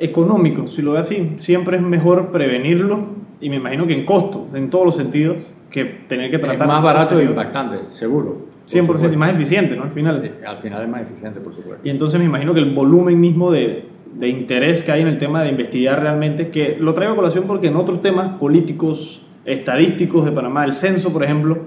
económico, 0.00 0.66
si 0.66 0.82
lo 0.82 0.92
ve 0.92 0.98
así. 0.98 1.32
Siempre 1.36 1.76
es 1.76 1.82
mejor 1.82 2.32
prevenirlo, 2.32 3.06
y 3.40 3.48
me 3.50 3.56
imagino 3.56 3.86
que 3.86 3.94
en 3.94 4.04
costo, 4.04 4.48
en 4.54 4.70
todos 4.70 4.84
los 4.84 4.96
sentidos, 4.96 5.36
que 5.70 5.84
tener 5.84 6.30
que 6.30 6.38
tratar. 6.38 6.62
Es 6.62 6.66
más 6.66 6.82
barato 6.82 7.18
e 7.18 7.24
impactante, 7.24 7.78
seguro. 7.92 8.50
100% 8.68 9.12
y 9.12 9.16
más 9.16 9.32
eficiente, 9.32 9.76
¿no? 9.76 9.84
Al 9.84 9.90
final. 9.90 10.32
Al 10.46 10.58
final 10.58 10.82
es 10.82 10.88
más 10.88 11.02
eficiente, 11.02 11.40
por 11.40 11.54
supuesto. 11.54 11.80
Y 11.86 11.90
entonces 11.90 12.20
me 12.20 12.26
imagino 12.26 12.54
que 12.54 12.60
el 12.60 12.72
volumen 12.72 13.20
mismo 13.20 13.50
de, 13.50 13.84
de 14.14 14.28
interés 14.28 14.84
que 14.84 14.92
hay 14.92 15.02
en 15.02 15.08
el 15.08 15.18
tema 15.18 15.42
de 15.42 15.50
investigar 15.50 16.00
realmente, 16.00 16.50
que 16.50 16.76
lo 16.78 16.94
traigo 16.94 17.14
a 17.14 17.16
colación 17.16 17.44
porque 17.46 17.68
en 17.68 17.76
otros 17.76 18.00
temas 18.00 18.38
políticos, 18.38 19.26
estadísticos 19.44 20.24
de 20.24 20.32
Panamá, 20.32 20.64
el 20.64 20.72
censo, 20.72 21.12
por 21.12 21.24
ejemplo, 21.24 21.58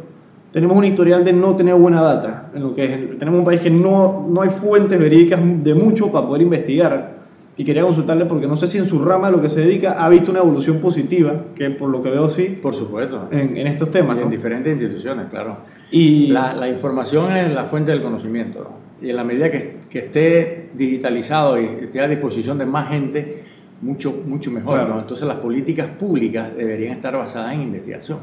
tenemos 0.52 0.78
un 0.78 0.86
historial 0.86 1.25
de 1.25 1.34
no 1.34 1.56
tener 1.56 1.75
buena 1.75 2.02
data. 2.02 2.52
En 2.54 2.63
lo 2.63 2.75
que 2.75 3.16
tenemos 3.18 3.40
un 3.40 3.46
país 3.46 3.60
que 3.60 3.72
no, 3.72 4.28
no 4.30 4.42
hay 4.42 4.50
fuentes 4.50 5.00
verídicas 5.00 5.42
de 5.63 5.74
mucho 5.74 6.12
para 6.12 6.28
poder 6.28 6.44
investigar. 6.44 7.12
Y 7.55 7.63
quería 7.63 7.83
consultarle 7.83 8.25
porque 8.25 8.48
no 8.48 8.55
sé 8.55 8.65
si 8.65 8.79
en 8.79 8.86
su 8.86 9.03
rama 9.03 9.29
lo 9.29 9.41
que 9.41 9.50
se 9.50 9.62
dedica 9.62 10.03
ha 10.03 10.10
visto 10.10 10.31
una 10.31 10.39
evolución 10.39 10.79
positiva, 10.79 11.45
que 11.55 11.69
por 11.69 11.89
lo 11.89 12.01
que 12.01 12.10
veo 12.10 12.27
sí. 12.27 12.57
Por 12.62 12.74
supuesto. 12.74 13.27
En, 13.31 13.55
en 13.57 13.67
estos 13.67 13.91
temas. 13.91 14.17
en 14.17 14.29
diferentes 14.29 14.74
instituciones, 14.74 15.27
claro. 15.29 15.57
Y 15.91 16.27
la, 16.27 16.55
la, 16.55 16.67
información 16.67 17.31
es 17.31 17.53
la 17.53 17.65
fuente 17.65 17.91
del 17.91 18.01
conocimiento. 18.01 18.74
Y 19.00 19.12
en 19.12 19.15
la 19.15 19.24
medida 19.24 19.51
que, 19.51 19.81
que, 19.89 20.00
esté 20.00 20.69
digitalizado 20.74 21.62
y 21.62 21.65
esté 21.65 22.01
a 22.01 22.07
disposición 22.07 22.57
de 22.57 22.65
más 22.65 22.89
gente, 22.89 23.43
mucho, 23.81 24.24
mucho 24.25 24.50
mejor. 24.50 24.79
Entonces 25.00 25.27
las 25.27 25.38
políticas 25.38 25.88
públicas 25.89 26.55
deberían 26.55 26.93
estar 26.93 27.15
basadas 27.15 27.53
en 27.53 27.62
investigación, 27.62 28.19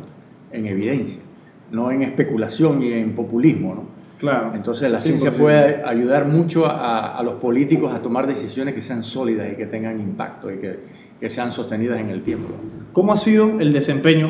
en 0.51 0.67
evidencia, 0.67 1.21
no 1.71 1.93
en 1.93 2.03
especulación 2.03 2.83
y 2.83 2.93
en 2.93 3.15
populismo. 3.15 3.75
¿no? 3.75 4.00
Claro. 4.21 4.53
Entonces 4.55 4.93
la 4.93 5.01
ciencia 5.01 5.31
puede 5.31 5.83
ayudar 5.83 6.27
mucho 6.27 6.67
a, 6.67 7.17
a, 7.17 7.23
los 7.23 7.35
políticos 7.37 7.95
a 7.95 8.03
tomar 8.03 8.27
decisiones 8.27 8.75
que 8.75 8.83
sean 8.83 9.03
sólidas 9.03 9.51
y 9.51 9.57
que 9.57 9.65
tengan 9.65 9.99
impacto 9.99 10.53
y 10.53 10.59
que, 10.59 10.79
que 11.19 11.31
sean 11.31 11.51
sostenidas 11.53 11.99
en 11.99 12.11
el 12.11 12.23
tiempo. 12.23 12.51
¿Cómo 12.93 13.15
ha 13.15 13.17
sido 13.17 13.59
el 13.59 13.73
desempeño 13.73 14.29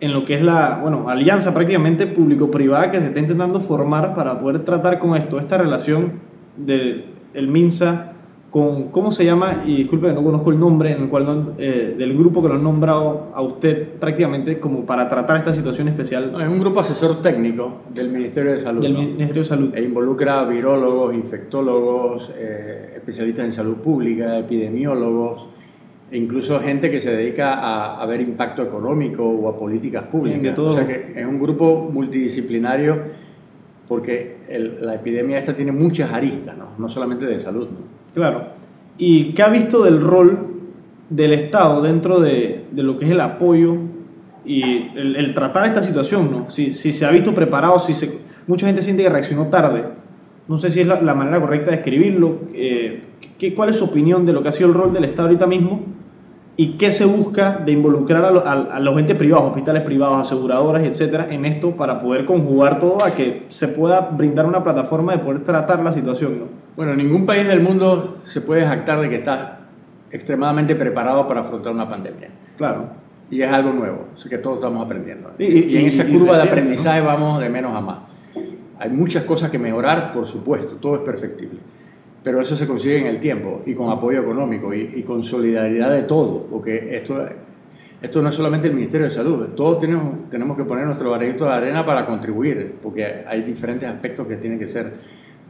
en 0.00 0.12
lo 0.14 0.24
que 0.24 0.36
es 0.36 0.42
la 0.42 0.78
bueno, 0.80 1.10
alianza 1.10 1.52
prácticamente 1.52 2.06
público-privada 2.06 2.90
que 2.90 3.00
se 3.00 3.08
está 3.08 3.20
intentando 3.20 3.60
formar 3.60 4.14
para 4.14 4.40
poder 4.40 4.64
tratar 4.64 4.98
con 4.98 5.16
esto, 5.16 5.38
esta 5.38 5.58
relación 5.58 6.20
del 6.56 7.04
el 7.34 7.48
MINSA 7.48 8.13
con, 8.54 8.90
¿cómo 8.90 9.10
se 9.10 9.24
llama? 9.24 9.64
Y 9.66 9.78
disculpe, 9.78 10.12
no 10.12 10.22
conozco 10.22 10.52
el 10.52 10.60
nombre, 10.60 10.92
en 10.92 11.02
el 11.02 11.08
cual 11.08 11.54
eh, 11.58 11.96
del 11.98 12.16
grupo 12.16 12.40
que 12.40 12.46
lo 12.46 12.54
han 12.54 12.62
nombrado 12.62 13.32
a 13.34 13.42
usted 13.42 13.94
prácticamente 13.98 14.60
como 14.60 14.86
para 14.86 15.08
tratar 15.08 15.38
esta 15.38 15.52
situación 15.52 15.88
especial. 15.88 16.40
es 16.40 16.48
un 16.48 16.60
grupo 16.60 16.78
asesor 16.78 17.20
técnico 17.20 17.80
del 17.92 18.12
Ministerio 18.12 18.52
de 18.52 18.60
Salud. 18.60 18.80
Del 18.80 18.94
Ministerio 18.94 19.42
de 19.42 19.48
Salud. 19.48 19.74
E 19.74 19.82
involucra 19.82 20.44
virólogos, 20.44 21.12
infectólogos, 21.16 22.30
eh, 22.36 22.92
especialistas 22.94 23.44
en 23.46 23.52
salud 23.52 23.74
pública, 23.78 24.38
epidemiólogos, 24.38 25.48
e 26.12 26.16
incluso 26.16 26.60
gente 26.60 26.92
que 26.92 27.00
se 27.00 27.10
dedica 27.10 27.54
a, 27.54 28.00
a 28.00 28.06
ver 28.06 28.20
impacto 28.20 28.62
económico 28.62 29.28
o 29.28 29.48
a 29.48 29.58
políticas 29.58 30.04
públicas. 30.04 30.56
O 30.56 30.74
sea 30.74 30.86
que 30.86 31.12
es 31.16 31.26
un 31.26 31.40
grupo 31.40 31.90
multidisciplinario 31.92 33.02
porque 33.88 34.36
la 34.80 34.94
epidemia 34.94 35.40
esta 35.40 35.56
tiene 35.56 35.72
muchas 35.72 36.12
aristas, 36.12 36.56
¿no? 36.56 36.68
no 36.78 36.88
solamente 36.88 37.26
de 37.26 37.40
salud. 37.40 37.68
¿no? 37.68 38.03
Claro. 38.14 38.46
¿Y 38.96 39.32
qué 39.32 39.42
ha 39.42 39.48
visto 39.48 39.82
del 39.82 40.00
rol 40.00 40.38
del 41.10 41.32
Estado 41.32 41.82
dentro 41.82 42.20
de, 42.20 42.64
lo 42.74 42.98
que 42.98 43.06
es 43.06 43.10
el 43.10 43.20
apoyo 43.20 43.76
y 44.44 44.62
el, 44.94 45.34
tratar 45.34 45.66
esta 45.66 45.82
situación? 45.82 46.30
¿no? 46.30 46.50
Si, 46.50 46.72
se 46.72 47.04
ha 47.04 47.10
visto 47.10 47.34
preparado, 47.34 47.78
si 47.80 47.92
mucha 48.46 48.66
gente 48.66 48.82
siente 48.82 49.02
que 49.02 49.10
reaccionó 49.10 49.48
tarde. 49.48 49.84
No 50.46 50.58
sé 50.58 50.70
si 50.70 50.80
es 50.80 50.86
la, 50.86 51.00
la 51.00 51.14
manera 51.14 51.40
correcta 51.40 51.70
de 51.70 51.78
escribirlo. 51.78 52.40
Eh, 52.54 53.02
¿qué, 53.38 53.54
¿Cuál 53.54 53.70
es 53.70 53.76
su 53.78 53.86
opinión 53.86 54.24
de 54.26 54.32
lo 54.32 54.42
que 54.42 54.50
ha 54.50 54.52
sido 54.52 54.68
el 54.68 54.74
rol 54.74 54.92
del 54.92 55.04
Estado 55.04 55.28
ahorita 55.28 55.46
mismo? 55.46 55.82
¿Y 56.56 56.74
qué 56.74 56.92
se 56.92 57.04
busca 57.04 57.56
de 57.64 57.72
involucrar 57.72 58.24
a, 58.24 58.30
lo, 58.30 58.46
a, 58.46 58.52
a, 58.52 58.78
los 58.78 58.96
entes 58.96 59.16
privados, 59.16 59.48
hospitales 59.48 59.82
privados, 59.82 60.20
aseguradoras, 60.24 60.84
etcétera, 60.84 61.26
en 61.30 61.46
esto 61.46 61.72
para 61.72 61.98
poder 61.98 62.26
conjugar 62.26 62.78
todo 62.78 63.04
a 63.04 63.10
que 63.10 63.46
se 63.48 63.66
pueda 63.66 64.00
brindar 64.02 64.46
una 64.46 64.62
plataforma 64.62 65.16
de 65.16 65.18
poder 65.18 65.42
tratar 65.42 65.82
la 65.82 65.90
situación? 65.90 66.38
¿no? 66.38 66.63
Bueno, 66.76 66.94
ningún 66.94 67.24
país 67.24 67.46
del 67.46 67.60
mundo 67.60 68.18
se 68.26 68.40
puede 68.40 68.66
jactar 68.66 69.00
de 69.00 69.08
que 69.08 69.16
está 69.16 69.60
extremadamente 70.10 70.74
preparado 70.74 71.26
para 71.26 71.40
afrontar 71.40 71.72
una 71.72 71.88
pandemia. 71.88 72.30
Claro. 72.56 72.88
Y 73.30 73.42
es 73.42 73.50
algo 73.50 73.72
nuevo, 73.72 74.08
así 74.16 74.28
que 74.28 74.38
todos 74.38 74.56
estamos 74.56 74.84
aprendiendo. 74.84 75.30
Y, 75.38 75.44
y, 75.44 75.58
y 75.70 75.76
en 75.78 75.86
esa 75.86 76.06
curva 76.06 76.36
de 76.36 76.42
aprendizaje 76.42 77.00
¿no? 77.00 77.06
vamos 77.06 77.40
de 77.40 77.48
menos 77.48 77.74
a 77.76 77.80
más. 77.80 77.98
Hay 78.78 78.90
muchas 78.90 79.24
cosas 79.24 79.50
que 79.50 79.58
mejorar, 79.58 80.12
por 80.12 80.26
supuesto, 80.26 80.76
todo 80.76 80.96
es 80.96 81.00
perfectible 81.02 81.58
pero 82.24 82.40
eso 82.40 82.56
se 82.56 82.66
consigue 82.66 82.98
en 82.98 83.06
el 83.06 83.20
tiempo 83.20 83.60
y 83.66 83.74
con 83.74 83.90
apoyo 83.90 84.22
económico 84.22 84.72
y, 84.72 84.94
y 84.96 85.02
con 85.02 85.22
solidaridad 85.22 85.92
de 85.92 86.04
todo, 86.04 86.46
porque 86.50 86.96
esto, 86.96 87.22
esto 88.00 88.22
no 88.22 88.30
es 88.30 88.34
solamente 88.34 88.66
el 88.66 88.74
Ministerio 88.74 89.06
de 89.06 89.12
Salud, 89.12 89.48
todos 89.54 89.78
tenemos, 89.78 90.30
tenemos 90.30 90.56
que 90.56 90.64
poner 90.64 90.86
nuestro 90.86 91.12
granito 91.12 91.44
de 91.44 91.52
arena 91.52 91.84
para 91.84 92.06
contribuir, 92.06 92.76
porque 92.82 93.24
hay 93.26 93.42
diferentes 93.42 93.86
aspectos 93.86 94.26
que 94.26 94.36
tienen 94.36 94.58
que 94.58 94.66
ser 94.66 94.94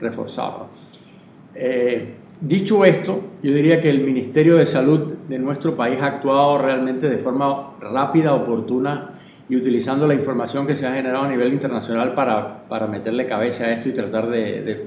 reforzados. 0.00 0.66
Eh, 1.54 2.14
dicho 2.40 2.84
esto, 2.84 3.20
yo 3.42 3.52
diría 3.52 3.80
que 3.80 3.90
el 3.90 4.00
Ministerio 4.00 4.56
de 4.56 4.66
Salud 4.66 5.14
de 5.28 5.38
nuestro 5.38 5.76
país 5.76 5.98
ha 6.00 6.06
actuado 6.06 6.58
realmente 6.58 7.08
de 7.08 7.18
forma 7.18 7.74
rápida, 7.80 8.34
oportuna 8.34 9.10
y 9.48 9.56
utilizando 9.56 10.06
la 10.06 10.14
información 10.14 10.66
que 10.66 10.74
se 10.74 10.86
ha 10.86 10.94
generado 10.94 11.24
a 11.24 11.28
nivel 11.28 11.52
internacional 11.52 12.14
para, 12.14 12.66
para 12.68 12.86
meterle 12.86 13.26
cabeza 13.26 13.64
a 13.64 13.72
esto 13.72 13.88
y 13.90 13.92
tratar 13.92 14.28
de, 14.30 14.86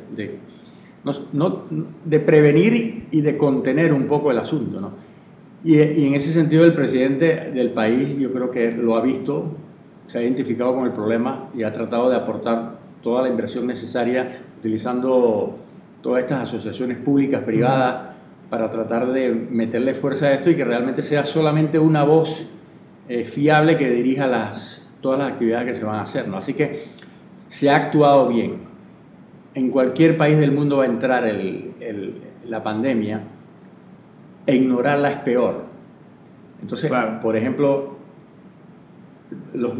de, 2.05 2.19
prevenir 2.19 3.07
y 3.11 3.21
de 3.21 3.37
contener 3.37 3.93
un 3.93 4.07
poco 4.07 4.31
el 4.31 4.39
asunto. 4.39 4.81
¿no? 4.81 4.91
Y, 5.63 5.79
en 5.79 6.15
ese 6.15 6.33
sentido 6.33 6.65
el 6.65 6.73
presidente 6.73 7.51
del 7.51 7.71
país 7.71 8.17
yo 8.17 8.31
creo 8.31 8.49
que 8.51 8.71
lo 8.71 8.95
ha 8.95 9.01
visto, 9.01 9.51
se 10.07 10.17
ha 10.17 10.21
identificado 10.23 10.73
con 10.75 10.85
el 10.85 10.91
problema 10.91 11.49
y 11.55 11.63
ha 11.63 11.71
tratado 11.71 12.09
de 12.09 12.15
aportar 12.15 12.79
toda 13.03 13.21
la 13.21 13.29
inversión 13.29 13.67
necesaria 13.67 14.41
utilizando 14.59 15.59
todas 16.01 16.23
estas 16.23 16.43
asociaciones 16.43 16.97
públicas, 16.97 17.43
privadas, 17.43 18.15
para 18.49 18.71
tratar 18.71 19.11
de 19.11 19.29
meterle 19.29 19.93
fuerza 19.93 20.27
a 20.27 20.33
esto 20.33 20.49
y 20.49 20.55
que 20.55 20.63
realmente 20.63 21.03
sea 21.03 21.25
solamente 21.25 21.79
una 21.79 22.03
voz 22.03 22.45
eh, 23.09 23.25
fiable 23.25 23.77
que 23.77 23.89
dirija 23.89 24.27
las, 24.27 24.81
todas 25.01 25.19
las 25.19 25.33
actividades 25.33 25.73
que 25.73 25.79
se 25.79 25.83
van 25.83 25.95
a 25.95 26.01
hacer. 26.03 26.27
¿no? 26.27 26.37
Así 26.37 26.53
que 26.53 26.85
se 27.47 27.69
ha 27.69 27.75
actuado 27.75 28.29
bien 28.29 28.67
en 29.57 29.71
cualquier 29.71 30.17
país 30.17 30.37
del 30.37 30.51
mundo 30.51 30.77
va 30.77 30.83
a 30.83 30.85
entrar 30.85 31.25
el, 31.25 31.73
el, 31.79 32.21
la 32.45 32.61
pandemia 32.61 33.23
e 34.45 34.55
ignorarla 34.55 35.09
es 35.09 35.19
peor. 35.21 35.65
Entonces, 36.61 36.91
claro. 36.91 37.19
por 37.19 37.35
ejemplo, 37.35 37.96
los, 39.53 39.73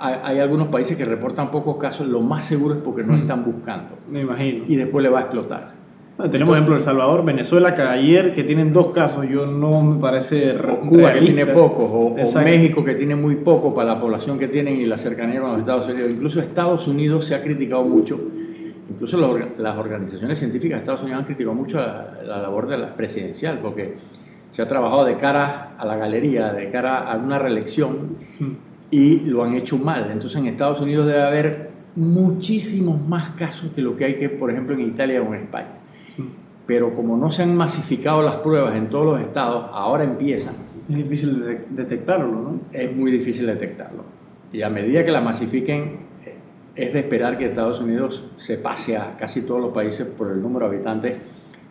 hay 0.00 0.38
algunos 0.38 0.68
países 0.68 0.96
que 0.96 1.04
reportan 1.04 1.50
pocos 1.50 1.76
casos, 1.76 2.06
lo 2.06 2.20
más 2.20 2.44
seguro 2.44 2.74
es 2.74 2.80
porque 2.80 3.02
no 3.02 3.14
están 3.14 3.44
buscando. 3.44 3.96
Me 4.10 4.20
imagino. 4.20 4.64
Y 4.68 4.76
después 4.76 5.02
le 5.02 5.08
va 5.08 5.18
a 5.18 5.22
explotar. 5.22 5.76
Bueno, 6.16 6.30
tenemos 6.30 6.54
ejemplo 6.54 6.74
El 6.74 6.80
Salvador, 6.80 7.24
Venezuela, 7.24 7.74
que 7.74 7.82
ayer 7.82 8.32
que 8.32 8.42
tienen 8.42 8.72
dos 8.72 8.86
casos, 8.86 9.28
yo 9.28 9.44
no 9.44 9.82
me 9.82 10.00
parece 10.00 10.52
o 10.52 10.80
Cuba 10.80 11.10
realista. 11.10 11.20
que 11.20 11.26
tiene 11.26 11.46
pocos, 11.46 11.90
o, 11.90 12.06
o, 12.14 12.42
México 12.42 12.82
que 12.82 12.94
tiene 12.94 13.14
muy 13.16 13.36
poco 13.36 13.74
para 13.74 13.94
la 13.94 14.00
población 14.00 14.38
que 14.38 14.48
tienen 14.48 14.76
y 14.76 14.86
la 14.86 14.96
cercanía 14.96 15.42
con 15.42 15.50
los 15.50 15.60
Estados 15.60 15.88
Unidos. 15.88 16.10
Incluso 16.10 16.40
Estados 16.40 16.88
Unidos 16.88 17.26
se 17.26 17.34
ha 17.34 17.42
criticado 17.42 17.84
mucho 17.84 18.18
Incluso 18.88 19.18
las 19.58 19.76
organizaciones 19.76 20.38
científicas 20.38 20.78
de 20.78 20.80
Estados 20.80 21.02
Unidos 21.02 21.20
han 21.20 21.26
criticado 21.26 21.54
mucho 21.54 21.78
la, 21.78 22.12
la 22.24 22.40
labor 22.40 22.68
de 22.68 22.78
la 22.78 22.94
presidencial, 22.94 23.58
porque 23.58 23.96
se 24.52 24.62
ha 24.62 24.68
trabajado 24.68 25.04
de 25.04 25.16
cara 25.16 25.74
a 25.76 25.84
la 25.84 25.96
galería, 25.96 26.52
de 26.52 26.70
cara 26.70 27.10
a 27.10 27.16
una 27.16 27.38
reelección, 27.38 28.16
y 28.90 29.20
lo 29.20 29.44
han 29.44 29.54
hecho 29.54 29.78
mal. 29.78 30.10
Entonces 30.10 30.38
en 30.38 30.46
Estados 30.46 30.80
Unidos 30.80 31.06
debe 31.06 31.22
haber 31.22 31.70
muchísimos 31.96 33.00
más 33.06 33.30
casos 33.30 33.70
que 33.74 33.80
lo 33.80 33.96
que 33.96 34.04
hay 34.04 34.14
que, 34.18 34.28
por 34.28 34.50
ejemplo, 34.50 34.74
en 34.74 34.82
Italia 34.82 35.22
o 35.22 35.34
en 35.34 35.42
España. 35.42 35.78
Pero 36.66 36.94
como 36.94 37.16
no 37.16 37.30
se 37.30 37.42
han 37.42 37.56
masificado 37.56 38.22
las 38.22 38.36
pruebas 38.36 38.74
en 38.74 38.88
todos 38.88 39.06
los 39.06 39.20
estados, 39.20 39.70
ahora 39.72 40.04
empiezan. 40.04 40.54
Es 40.88 40.96
difícil 40.96 41.40
de 41.40 41.64
detectarlo, 41.70 42.30
¿no? 42.30 42.60
Es 42.72 42.94
muy 42.94 43.10
difícil 43.10 43.46
detectarlo. 43.46 44.04
y 44.52 44.62
a 44.62 44.70
medida 44.70 45.04
que 45.04 45.10
la 45.10 45.20
masifiquen, 45.20 45.98
eh, 46.24 46.34
es 46.76 46.92
de 46.92 47.00
esperar 47.00 47.36
que 47.36 47.46
Estados 47.46 47.80
Unidos 47.80 48.24
se 48.36 48.56
pase 48.56 48.96
a 48.96 49.16
casi 49.16 49.42
todos 49.42 49.60
los 49.60 49.72
países 49.72 50.06
por 50.06 50.30
el 50.30 50.40
número 50.40 50.68
de 50.68 50.76
habitantes 50.76 51.14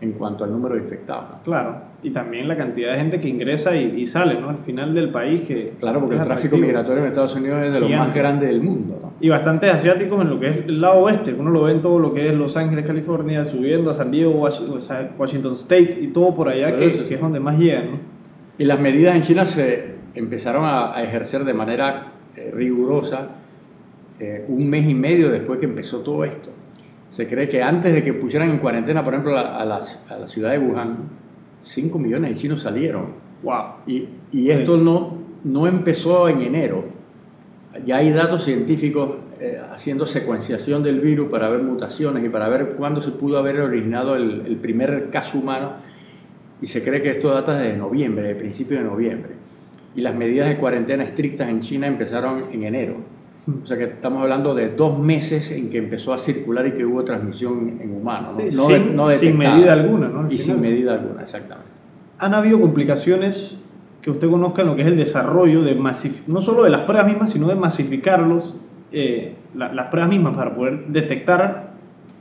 en 0.02 0.12
cuanto 0.14 0.44
al 0.44 0.52
número 0.52 0.75
de 0.75 0.82
infectados. 0.82 1.38
Claro, 1.44 1.78
y 2.04 2.12
también 2.12 2.48
la 2.48 2.58
cantidad 2.58 2.92
de 2.92 2.98
gente 2.98 3.20
que 3.20 3.30
ingresa 3.30 3.75
y, 3.75 4.06
sale, 4.06 4.40
¿no? 4.40 4.50
Al 4.50 4.60
final 4.60 4.94
del 4.94 5.10
país 5.10 5.42
que... 5.42 5.74
Claro, 5.80 6.02
porque 6.02 6.16
el 6.16 6.24
tráfico 6.24 6.58
migratorio 6.58 7.04
en 7.04 7.10
Estados 7.10 7.36
Unidos 7.36 7.64
es 7.64 7.74
de 7.74 7.80
los 7.80 7.90
más 7.90 8.14
grandes 8.14 8.50
del 8.50 8.62
mundo, 8.62 9.00
¿no? 9.02 9.14
Y 9.20 9.30
bastantes 9.30 9.74
asiáticos 9.74 10.22
en 10.22 10.30
lo 10.30 10.40
que 10.40 10.50
es 10.50 10.58
el 10.66 10.82
lado 10.82 11.00
oeste, 11.00 11.34
uno 11.34 11.50
lo 11.50 11.64
ve 11.64 11.72
en 11.72 11.82
todo 11.82 12.00
lo 12.00 12.14
que 12.14 12.28
es 12.28 12.34
Los 12.34 12.58
Ángeles, 12.58 12.86
California, 12.86 13.46
subiendo 13.46 13.90
a 13.92 13.94
San 13.94 14.12
Diego, 14.12 14.32
Washington 14.32 15.54
State 15.54 15.98
y 16.02 16.08
todo 16.08 16.36
por 16.36 16.50
allá, 16.50 16.75
que, 16.75 16.86
es 16.86 17.22
donde 17.22 17.40
más 17.40 17.58
llegan, 17.58 17.92
¿no? 17.92 18.16
Y 18.58 18.66
las 18.66 18.80
medidas 18.80 19.16
en 19.16 19.22
China 19.22 19.46
se 19.46 19.96
empezaron 20.14 20.64
a, 20.66 21.02
ejercer 21.04 21.44
de 21.44 21.54
manera 21.54 22.14
eh, 22.36 22.52
rigurosa 22.54 23.30
eh, 24.20 24.46
un 24.48 24.70
mes 24.70 24.88
y 24.90 24.94
medio 24.94 25.30
después 25.30 25.60
que 25.60 25.66
empezó 25.66 26.00
todo 26.00 26.24
esto. 26.24 26.52
Se 27.15 27.29
cree 27.29 27.48
que 27.48 27.63
antes 27.63 27.93
de 27.93 28.03
que 28.03 28.12
pusieran 28.12 28.50
en 28.50 28.57
cuarentena, 28.57 29.01
por 29.01 29.13
ejemplo, 29.13 29.38
a, 29.38 29.63
la, 29.63 30.27
ciudad 30.27 30.51
de 30.51 30.60
Wuhan, 30.60 30.98
5 31.63 31.98
millones 31.98 32.31
de 32.31 32.36
chinos 32.36 32.62
salieron. 32.62 33.13
Wow. 33.41 33.63
Y, 33.88 34.10
y 34.34 34.50
esto 34.50 34.75
no, 34.75 35.13
no 35.45 35.65
empezó 35.65 36.27
en 36.27 36.41
enero. 36.41 36.84
Ya 37.86 38.00
hay 38.00 38.12
datos 38.12 38.43
científicos 38.43 39.12
eh, 39.39 39.62
haciendo 39.72 40.05
secuenciación 40.05 40.84
del 40.84 41.00
virus 41.00 41.29
para 41.29 41.48
ver 41.48 41.62
mutaciones 41.62 42.22
y 42.22 42.27
para 42.27 42.50
ver 42.50 42.75
cuándo 42.75 43.01
se 43.01 43.12
pudo 43.12 43.38
haber 43.38 43.62
originado 43.62 44.17
el, 44.17 44.45
el 44.45 44.57
primer 44.57 45.10
caso 45.10 45.38
humano. 45.38 45.72
Y 46.62 46.67
se 46.67 46.84
cree 46.84 47.01
que 47.01 47.12
esto 47.12 47.29
data 47.29 47.57
de 47.57 47.77
noviembre, 47.77 48.27
de 48.27 48.36
principio 48.36 48.77
de 48.77 48.84
noviembre. 48.84 49.36
Y 49.95 50.01
las 50.01 50.15
medidas 50.15 50.50
de 50.50 50.57
cuarentena 50.57 51.05
estrictas 51.05 51.48
en 51.48 51.62
China 51.62 51.88
empezaron 51.88 52.51
en 52.51 52.63
enero. 52.63 53.14
O 53.48 53.68
sea 53.68 53.78
que 53.78 53.84
estamos 53.84 54.24
hablando 54.24 54.56
de 54.56 54.70
dos 54.70 54.98
meses 54.98 55.52
en 55.52 55.70
que 55.70 55.78
empezó 55.78 56.14
a 56.14 56.18
circular 56.18 56.66
y 56.66 56.72
que 56.72 56.84
hubo 56.84 57.04
transmisión 57.04 57.78
en 57.80 57.96
humanos. 57.96 58.38
¿no? 58.38 59.06
sin, 59.08 59.38
medida 59.38 59.74
alguna, 59.74 60.08
¿no? 60.08 60.32
y 60.32 60.38
sin 60.38 60.60
medida 60.60 60.94
alguna, 60.94 61.22
exactamente. 61.22 61.70
¿Han 62.18 62.34
habido 62.34 62.60
complicaciones 62.60 63.60
que 64.02 64.10
usted 64.10 64.30
conozca 64.30 64.62
en 64.62 64.68
lo 64.70 64.75
que 64.75 64.82
es 64.82 64.88
el 64.88 64.98
desarrollo 64.98 65.62
de 65.62 65.75
no 66.28 66.42
solo 66.42 66.64
de 66.64 66.70
las 66.70 66.82
pruebas 66.82 67.08
mismas, 67.08 67.32
sino 67.32 67.48
de 67.48 67.56
masificarlos, 67.56 68.56
eh, 68.92 69.36
las 69.54 69.88
pruebas 69.88 70.10
mismas 70.10 70.36
para 70.36 70.56
poder 70.56 70.88
detectar 70.88 71.74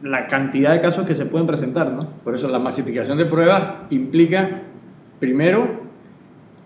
la 0.03 0.27
cantidad 0.27 0.73
de 0.73 0.81
casos 0.81 1.07
que 1.07 1.15
se 1.15 1.25
pueden 1.25 1.47
presentar, 1.47 1.91
¿no? 1.91 2.09
Por 2.23 2.35
eso 2.35 2.49
la 2.49 2.59
masificación 2.59 3.17
de 3.17 3.27
pruebas 3.27 3.71
implica, 3.91 4.63
primero, 5.21 5.84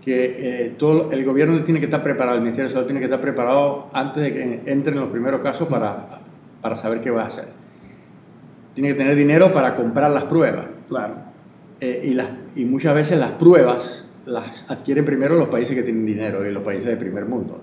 que 0.09 0.65
eh, 0.65 0.75
todo 0.79 1.13
el 1.13 1.23
gobierno 1.23 1.63
tiene 1.65 1.81
que 1.81 1.85
estar 1.85 2.03
preparado, 2.03 2.39
el 2.39 2.43
Ministerio 2.43 2.69
de 2.69 2.73
Salud 2.73 2.87
tiene 2.87 2.99
que 2.99 3.05
estar 3.05 3.21
preparado 3.21 3.91
antes 3.93 4.23
de 4.23 4.33
que 4.33 4.63
entren 4.65 4.99
los 4.99 5.11
primeros 5.11 5.43
casos 5.43 5.69
para, 5.69 6.21
para 6.63 6.79
saber 6.79 7.03
qué 7.03 7.11
va 7.11 7.25
a 7.25 7.27
hacer. 7.27 7.45
Tiene 8.73 8.89
que 8.89 8.95
tener 8.95 9.15
dinero 9.17 9.53
para 9.53 9.75
comprar 9.75 10.11
las 10.11 10.25
pruebas. 10.25 10.65
Claro. 10.89 11.13
Eh, 11.79 12.01
y, 12.05 12.15
las, 12.15 12.29
y 12.57 12.65
muchas 12.65 12.95
veces 12.95 13.19
las 13.19 13.33
pruebas 13.33 14.09
las 14.25 14.65
adquieren 14.71 15.05
primero 15.05 15.37
los 15.37 15.49
países 15.49 15.77
que 15.77 15.83
tienen 15.83 16.07
dinero 16.07 16.49
y 16.49 16.53
los 16.53 16.63
países 16.63 16.87
de 16.87 16.97
primer 16.97 17.27
mundo. 17.27 17.61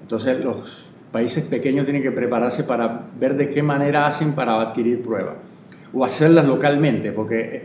Entonces 0.00 0.44
los 0.44 0.92
países 1.10 1.42
pequeños 1.42 1.86
tienen 1.86 2.04
que 2.04 2.12
prepararse 2.12 2.62
para 2.62 3.06
ver 3.18 3.36
de 3.36 3.50
qué 3.50 3.64
manera 3.64 4.06
hacen 4.06 4.34
para 4.34 4.60
adquirir 4.60 5.02
pruebas 5.02 5.34
o 5.92 6.04
hacerlas 6.04 6.46
localmente, 6.46 7.10
porque 7.10 7.40
eh, 7.40 7.62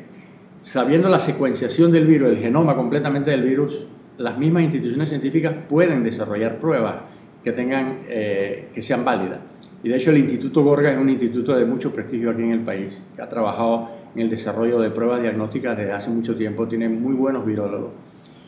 sabiendo 0.64 1.10
la 1.10 1.20
secuenciación 1.20 1.92
del 1.92 2.08
virus, 2.08 2.30
el 2.30 2.38
genoma 2.38 2.76
completamente 2.76 3.30
del 3.30 3.44
virus, 3.44 3.88
las 4.20 4.38
mismas 4.38 4.64
instituciones 4.64 5.10
científicas 5.10 5.56
pueden 5.68 6.04
desarrollar 6.04 6.60
pruebas 6.60 6.96
que, 7.42 7.54
tengan, 7.54 8.00
eh, 8.10 8.70
que 8.74 8.82
sean 8.82 9.06
válidas. 9.06 9.40
Y 9.82 9.88
de 9.88 9.96
hecho 9.96 10.12
el 10.12 10.18
Instituto 10.18 10.62
Gorga 10.62 10.92
es 10.92 10.98
un 10.98 11.08
instituto 11.08 11.56
de 11.56 11.64
mucho 11.64 11.94
prestigio 11.94 12.32
aquí 12.32 12.44
en 12.44 12.52
el 12.52 12.60
país, 12.60 13.00
que 13.16 13.22
ha 13.22 13.30
trabajado 13.30 13.90
en 14.14 14.22
el 14.22 14.30
desarrollo 14.30 14.82
de 14.82 14.92
pruebas 14.92 15.22
diagnósticas 15.22 15.78
desde 15.78 15.94
hace 15.94 16.10
mucho 16.10 16.36
tiempo, 16.36 16.68
tiene 16.68 16.90
muy 16.90 17.14
buenos 17.14 17.46
virólogos. 17.46 17.94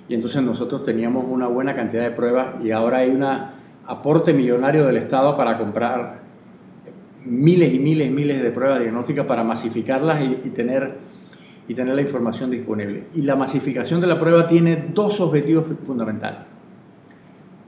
Y 0.10 0.14
entonces 0.14 0.42
nosotros 0.42 0.84
teníamos 0.84 1.24
una 1.26 1.48
buena 1.48 1.74
cantidad 1.74 2.04
de 2.04 2.12
pruebas 2.12 2.62
y 2.62 2.72
ahora 2.72 2.98
hay 2.98 3.10
un 3.12 3.24
aporte 3.24 4.34
millonario 4.34 4.86
del 4.86 4.98
Estado 4.98 5.38
para 5.38 5.58
comprar 5.58 6.20
miles 7.24 7.74
y 7.74 7.80
miles 7.80 8.10
y 8.10 8.12
miles 8.12 8.44
de 8.44 8.52
pruebas 8.52 8.80
diagnósticas 8.82 9.26
para 9.26 9.46
masificarlas 9.46 10.22
y 10.22 10.50
tener 10.50 11.11
y 11.72 11.74
tener 11.74 11.96
la 11.96 12.02
información 12.02 12.52
disponible. 12.52 13.06
Y 13.16 13.22
la 13.22 13.38
masificación 13.38 14.02
de 14.02 14.08
la 14.08 14.20
prueba 14.20 14.46
tiene 14.46 14.90
dos 14.94 15.22
objetivos 15.22 15.68
fundamentales. 15.86 16.42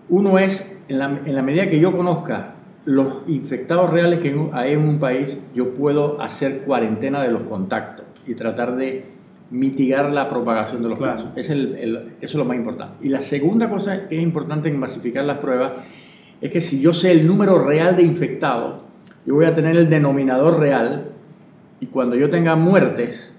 Uno 0.10 0.38
es, 0.38 0.62
en 0.89 1.00
la, 1.00 1.22
en 1.26 1.34
la 1.34 1.42
medida 1.42 1.70
que 1.70 1.80
yo 1.80 1.96
conozca 1.96 2.56
los 2.84 3.20
infectados 3.28 3.89
reales 3.92 4.20
que 4.20 4.36
hay 4.52 4.74
en 4.74 4.82
un 4.82 5.00
país, 5.00 5.38
yo 5.56 5.74
puedo 5.74 6.22
hacer 6.22 6.63
cuarentena 6.63 7.24
de 7.24 7.32
los 7.32 7.44
contactos 7.44 8.06
y 8.28 8.36
tratar 8.36 8.76
de 8.76 9.06
mitigar 9.52 10.12
la 10.12 10.28
propagación 10.28 10.84
de 10.84 10.89
los 10.89 11.00
casos. 11.00 11.30
Es 11.38 11.50
el, 11.50 11.74
eso 11.78 12.16
es 12.20 12.36
lo 12.36 12.44
más 12.44 12.58
importante. 12.58 12.98
Y 13.08 13.08
la 13.08 13.22
segunda 13.22 13.70
cosa 13.70 14.10
que 14.10 14.18
es 14.18 14.22
importante 14.22 14.68
en 14.68 14.78
masificar 14.80 15.24
las 15.24 15.38
pruebas 15.38 15.72
es 16.42 16.52
que 16.52 16.60
si 16.60 16.82
yo 16.82 16.92
sé 16.92 17.12
el 17.12 17.26
número 17.26 17.58
real 17.63 17.96
de 17.96 18.04
infectados, 18.04 18.82
yo 19.26 19.36
voy 19.36 19.46
a 19.46 19.54
tener 19.54 19.78
el 19.78 19.89
denominador 19.89 20.60
real 20.60 21.06
y 21.80 21.86
cuando 21.86 22.18
yo 22.18 22.30
tenga 22.30 22.58
muertes, 22.58 23.33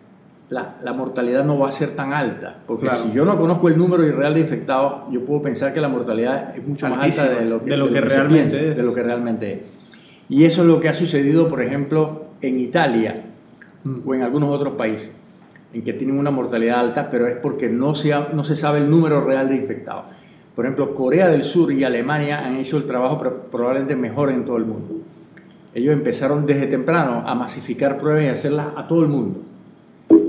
la, 0.50 0.92
mortalidad 0.92 1.44
no 1.44 1.58
va 1.58 1.68
a 1.68 1.72
ser 1.72 1.90
tan 1.90 2.12
alta. 2.12 2.56
Porque 2.66 2.90
si 2.90 3.12
yo 3.12 3.24
no 3.24 3.36
conozco 3.36 3.68
el 3.68 3.78
número 3.78 4.04
real 4.12 4.34
de 4.34 4.40
infectados, 4.40 5.02
yo 5.10 5.24
puedo 5.24 5.42
pensar 5.42 5.72
que 5.72 5.80
la 5.80 5.88
mortalidad 5.88 6.56
es 6.56 6.66
mucho 6.66 6.88
más 6.88 6.98
alta 6.98 7.34
de 7.40 7.44
lo 7.46 7.62
que, 7.62 8.00
realmente 8.00 8.70
es. 8.70 8.76
De 8.76 8.82
lo 8.82 8.94
que 8.94 9.02
realmente 9.02 9.52
es. 9.52 9.60
Y 10.28 10.44
eso 10.44 10.62
es 10.62 10.68
lo 10.68 10.80
que 10.80 10.88
ha 10.88 10.94
sucedido, 10.94 11.48
por 11.48 11.62
ejemplo, 11.62 12.26
en 12.40 12.58
Italia 12.58 13.24
mm. 13.84 14.00
o 14.06 14.14
en 14.14 14.22
algunos 14.22 14.50
otros 14.50 14.74
países, 14.74 15.10
en 15.72 15.82
que 15.82 15.92
tienen 15.92 16.18
una 16.18 16.30
mortalidad 16.30 16.80
alta, 16.80 17.10
pero 17.10 17.26
es 17.26 17.36
porque 17.36 17.68
no 17.68 17.94
se, 17.94 18.14
no 18.32 18.44
se 18.44 18.56
sabe 18.56 18.78
el 18.78 18.90
número 18.90 19.24
real 19.24 19.48
de 19.48 19.56
infectados. 19.56 20.06
Por 20.54 20.64
ejemplo, 20.64 20.94
Corea 20.94 21.28
del 21.28 21.42
Sur 21.42 21.72
y 21.72 21.82
Alemania 21.82 22.44
han 22.44 22.56
hecho 22.56 22.76
el 22.76 22.84
trabajo 22.84 23.18
probablemente 23.50 23.96
mejor 23.96 24.30
en 24.30 24.44
todo 24.44 24.56
el 24.56 24.64
mundo. 24.64 25.00
Ellos 25.74 25.92
empezaron 25.92 26.46
desde 26.46 26.68
temprano 26.68 27.24
a 27.26 27.34
masificar 27.34 27.98
pruebas 27.98 28.22
y 28.22 28.28
hacerlas 28.28 28.68
a 28.76 28.86
todo 28.86 29.02
el 29.02 29.08
mundo. 29.08 29.40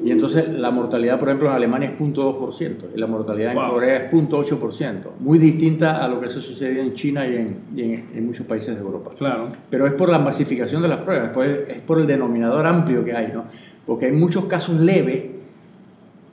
Y 0.05 0.11
entonces 0.11 0.47
la 0.49 0.69
mortalidad, 0.69 1.17
por 1.19 1.29
ejemplo, 1.29 1.49
en 1.49 1.55
Alemania 1.55 1.89
es 1.89 1.99
0.2% 1.99 2.75
y 2.95 2.99
la 2.99 3.07
mortalidad 3.07 3.53
en 3.53 3.57
Corea 3.57 3.97
es 3.97 4.11
0.8%, 4.11 4.97
muy 5.19 5.39
distinta 5.39 6.05
a 6.05 6.07
lo 6.07 6.21
que 6.21 6.29
se 6.29 6.41
sucedía 6.41 6.83
en 6.83 6.93
China 6.93 7.27
y, 7.27 7.35
en, 7.35 8.09
en, 8.13 8.25
muchos 8.27 8.45
países 8.45 8.75
de 8.75 8.81
Europa. 8.81 9.09
Claro. 9.17 9.51
Pero 9.69 9.87
es 9.87 9.93
por 9.93 10.09
la 10.09 10.19
masificación 10.19 10.83
de 10.83 10.89
las 10.89 10.99
pruebas, 10.99 11.31
pues 11.33 11.69
es 11.69 11.81
por 11.81 11.99
el 11.99 12.05
denominador 12.05 12.67
amplio 12.67 13.03
que 13.03 13.15
hay, 13.15 13.31
¿no? 13.33 13.45
Porque 13.87 14.05
hay 14.05 14.11
muchos 14.11 14.45
casos 14.45 14.79
leves 14.79 15.23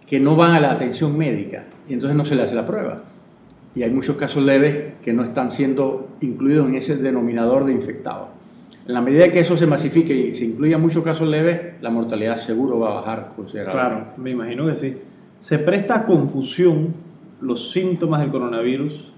que 0.07 0.20
no 0.20 0.37
van 0.37 0.52
a 0.52 0.61
la 0.61 0.72
atención 0.72 1.16
médica 1.16 1.64
y 1.88 1.94
entonces 1.94 2.14
no 2.14 2.26
se 2.26 2.35
le 2.35 2.42
hace 2.42 2.55
la 2.55 2.66
prueba. 2.66 3.05
Y 3.74 3.85
hay 3.85 3.90
muchos 3.90 4.16
casos 4.16 4.42
leves 4.42 4.96
que 5.02 5.14
no 5.14 5.24
están 5.24 5.50
siendo 5.50 6.09
incluidos 6.20 6.68
en 6.68 6.74
ese 6.74 6.96
denominador 6.96 7.64
de 7.64 7.72
infectados. 7.72 8.28
En 8.87 8.95
la 8.95 9.01
medida 9.01 9.31
que 9.31 9.40
eso 9.40 9.57
se 9.57 9.66
masifique 9.66 10.14
y 10.14 10.35
se 10.35 10.45
incluya 10.45 10.77
muchos 10.79 11.05
casos 11.05 11.29
leves, 11.29 11.81
la 11.81 11.90
mortalidad 11.90 12.37
seguro 12.37 12.79
va 12.79 12.90
a 12.90 12.95
bajar 12.95 13.33
considerablemente. 13.37 13.95
Claro, 13.95 14.12
me 14.16 14.31
imagino 14.31 14.66
que 14.66 14.75
sí. 14.75 14.97
Se 15.38 15.59
presta 15.59 15.97
a 15.97 16.07
confusión 16.07 16.95
los 17.40 17.71
síntomas 17.71 18.21
del 18.21 18.31
coronavirus 18.31 19.12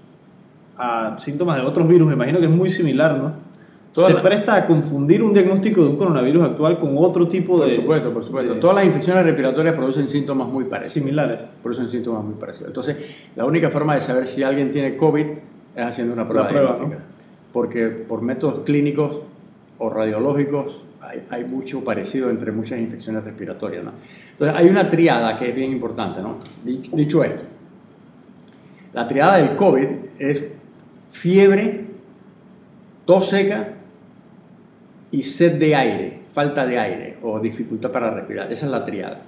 a 0.77 1.15
síntomas 1.19 1.57
de 1.57 1.63
otros 1.63 1.87
virus, 1.87 2.07
me 2.07 2.15
imagino 2.15 2.39
que 2.39 2.45
es 2.45 2.51
muy 2.51 2.69
similar, 2.69 3.17
¿no? 3.17 3.45
se 3.91 4.13
presta 4.15 4.55
a 4.55 4.67
confundir 4.67 5.23
un 5.23 5.33
diagnóstico 5.33 5.81
de 5.81 5.89
un 5.89 5.95
coronavirus 5.95 6.43
actual 6.43 6.79
con 6.79 6.97
otro 6.97 7.29
tipo 7.29 7.57
de... 7.57 7.67
Por 7.67 7.75
supuesto, 7.75 8.13
por 8.13 8.25
supuesto. 8.25 8.55
Todas 8.55 8.75
las 8.75 8.85
infecciones 8.85 9.23
respiratorias 9.23 9.73
producen 9.73 10.09
síntomas 10.09 10.49
muy 10.49 10.65
parecidos. 10.65 10.93
Similares. 10.93 11.47
Producen 11.63 11.89
síntomas 11.89 12.25
muy 12.25 12.35
parecidos. 12.35 12.67
Entonces, 12.67 12.97
la 13.37 13.45
única 13.45 13.69
forma 13.69 13.95
de 13.95 14.01
saber 14.01 14.27
si 14.27 14.43
alguien 14.43 14.69
tiene 14.71 14.97
COVID 14.97 15.25
es 15.75 15.85
haciendo 15.85 16.13
una 16.13 16.27
prueba, 16.27 16.49
prueba 16.49 16.77
Porque 17.53 17.87
por 17.87 18.21
métodos 18.21 18.65
clínicos 18.65 19.21
o 19.77 19.89
radiológicos, 19.89 20.85
hay, 21.29 21.43
mucho 21.43 21.83
parecido 21.83 22.29
entre 22.29 22.51
muchas 22.51 22.79
infecciones 22.79 23.23
respiratorias. 23.23 23.83
Entonces, 24.31 24.55
hay 24.55 24.67
una 24.67 24.89
triada 24.89 25.37
que 25.37 25.49
es 25.49 25.55
bien 25.55 25.71
importante. 25.71 26.21
¿no? 26.21 26.37
Dicho, 26.63 27.23
esto, 27.23 27.43
la 28.93 29.07
triada 29.07 29.37
del 29.37 29.55
COVID 29.55 29.87
es 30.19 30.43
fiebre, 31.11 31.85
tos 33.05 33.29
seca 33.29 33.73
y 35.11 35.23
sed 35.23 35.59
de 35.59 35.75
aire, 35.75 36.19
falta 36.31 36.65
de 36.65 36.79
aire 36.79 37.17
o 37.21 37.39
dificultad 37.39 37.91
para 37.91 38.11
respirar. 38.11 38.51
Esa 38.51 38.65
es 38.65 38.71
la 38.71 38.83
triada. 38.83 39.21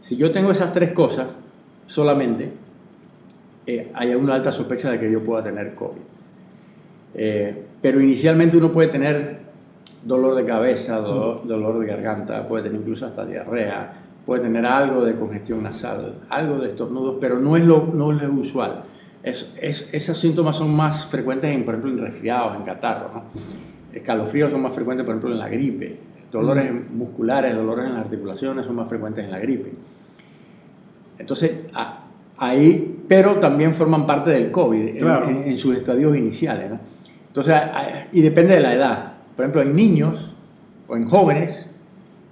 Si 0.00 0.16
yo 0.16 0.32
tengo 0.32 0.50
esas 0.50 0.72
tres 0.72 0.90
cosas 0.90 1.28
solamente, 1.86 2.50
eh, 3.66 3.90
hay 3.94 4.14
una 4.14 4.34
alta 4.34 4.50
sospecha 4.50 4.90
de 4.90 4.98
que 4.98 5.10
yo 5.10 5.22
pueda 5.22 5.44
tener 5.44 5.74
COVID. 5.74 6.00
Eh, 7.14 7.62
pero 7.80 8.00
inicialmente 8.00 8.56
uno 8.56 8.72
puede 8.72 8.88
tener 8.88 9.51
dolor 10.04 10.34
de 10.34 10.44
cabeza, 10.44 10.96
dolor, 10.96 11.78
de 11.78 11.86
garganta, 11.86 12.46
puede 12.46 12.64
tener 12.64 12.80
incluso 12.80 13.06
hasta 13.06 13.24
diarrea, 13.24 13.92
puede 14.26 14.42
tener 14.42 14.66
algo 14.66 15.04
de 15.04 15.14
congestión 15.14 15.62
nasal, 15.62 16.20
algo 16.28 16.58
de 16.58 16.70
estornudos, 16.70 17.16
pero 17.20 17.38
no 17.38 17.56
es 17.56 17.64
lo, 17.64 17.90
no 17.92 18.12
es 18.12 18.22
lo 18.22 18.32
usual. 18.32 18.84
Es, 19.22 19.52
es, 19.60 19.88
esos 19.92 20.18
síntomas 20.18 20.56
son 20.56 20.74
más 20.74 21.06
frecuentes, 21.06 21.54
en, 21.54 21.64
por 21.64 21.74
ejemplo, 21.74 21.92
en 21.92 22.06
resfriados, 22.06 22.56
en 22.56 22.62
catarros. 22.62 23.12
¿no? 23.14 23.22
Escalofríos 23.92 24.50
son 24.50 24.62
más 24.62 24.74
frecuentes, 24.74 25.04
por 25.04 25.14
ejemplo, 25.14 25.32
en 25.32 25.38
la 25.38 25.48
gripe. 25.48 25.98
Dolores 26.30 26.72
musculares, 26.90 27.54
dolores 27.54 27.86
en 27.86 27.94
las 27.94 28.04
articulaciones 28.04 28.64
son 28.64 28.74
más 28.74 28.88
frecuentes 28.88 29.24
en 29.24 29.30
la 29.30 29.38
gripe. 29.38 29.72
Entonces, 31.18 31.66
ahí, 32.38 33.04
pero 33.06 33.36
también 33.36 33.74
forman 33.74 34.06
parte 34.06 34.30
del 34.30 34.50
COVID 34.50 34.96
en, 34.96 35.58
sus 35.58 35.76
estadios 35.76 36.16
iniciales. 36.16 36.70
¿no? 36.70 36.80
Entonces, 37.28 37.54
y 38.12 38.22
depende 38.22 38.54
de 38.54 38.60
la 38.60 38.74
edad. 38.74 39.11
Por 39.36 39.44
ejemplo, 39.44 39.62
en 39.62 39.74
niños 39.74 40.34
o 40.88 40.96
en 40.96 41.06
jóvenes, 41.06 41.66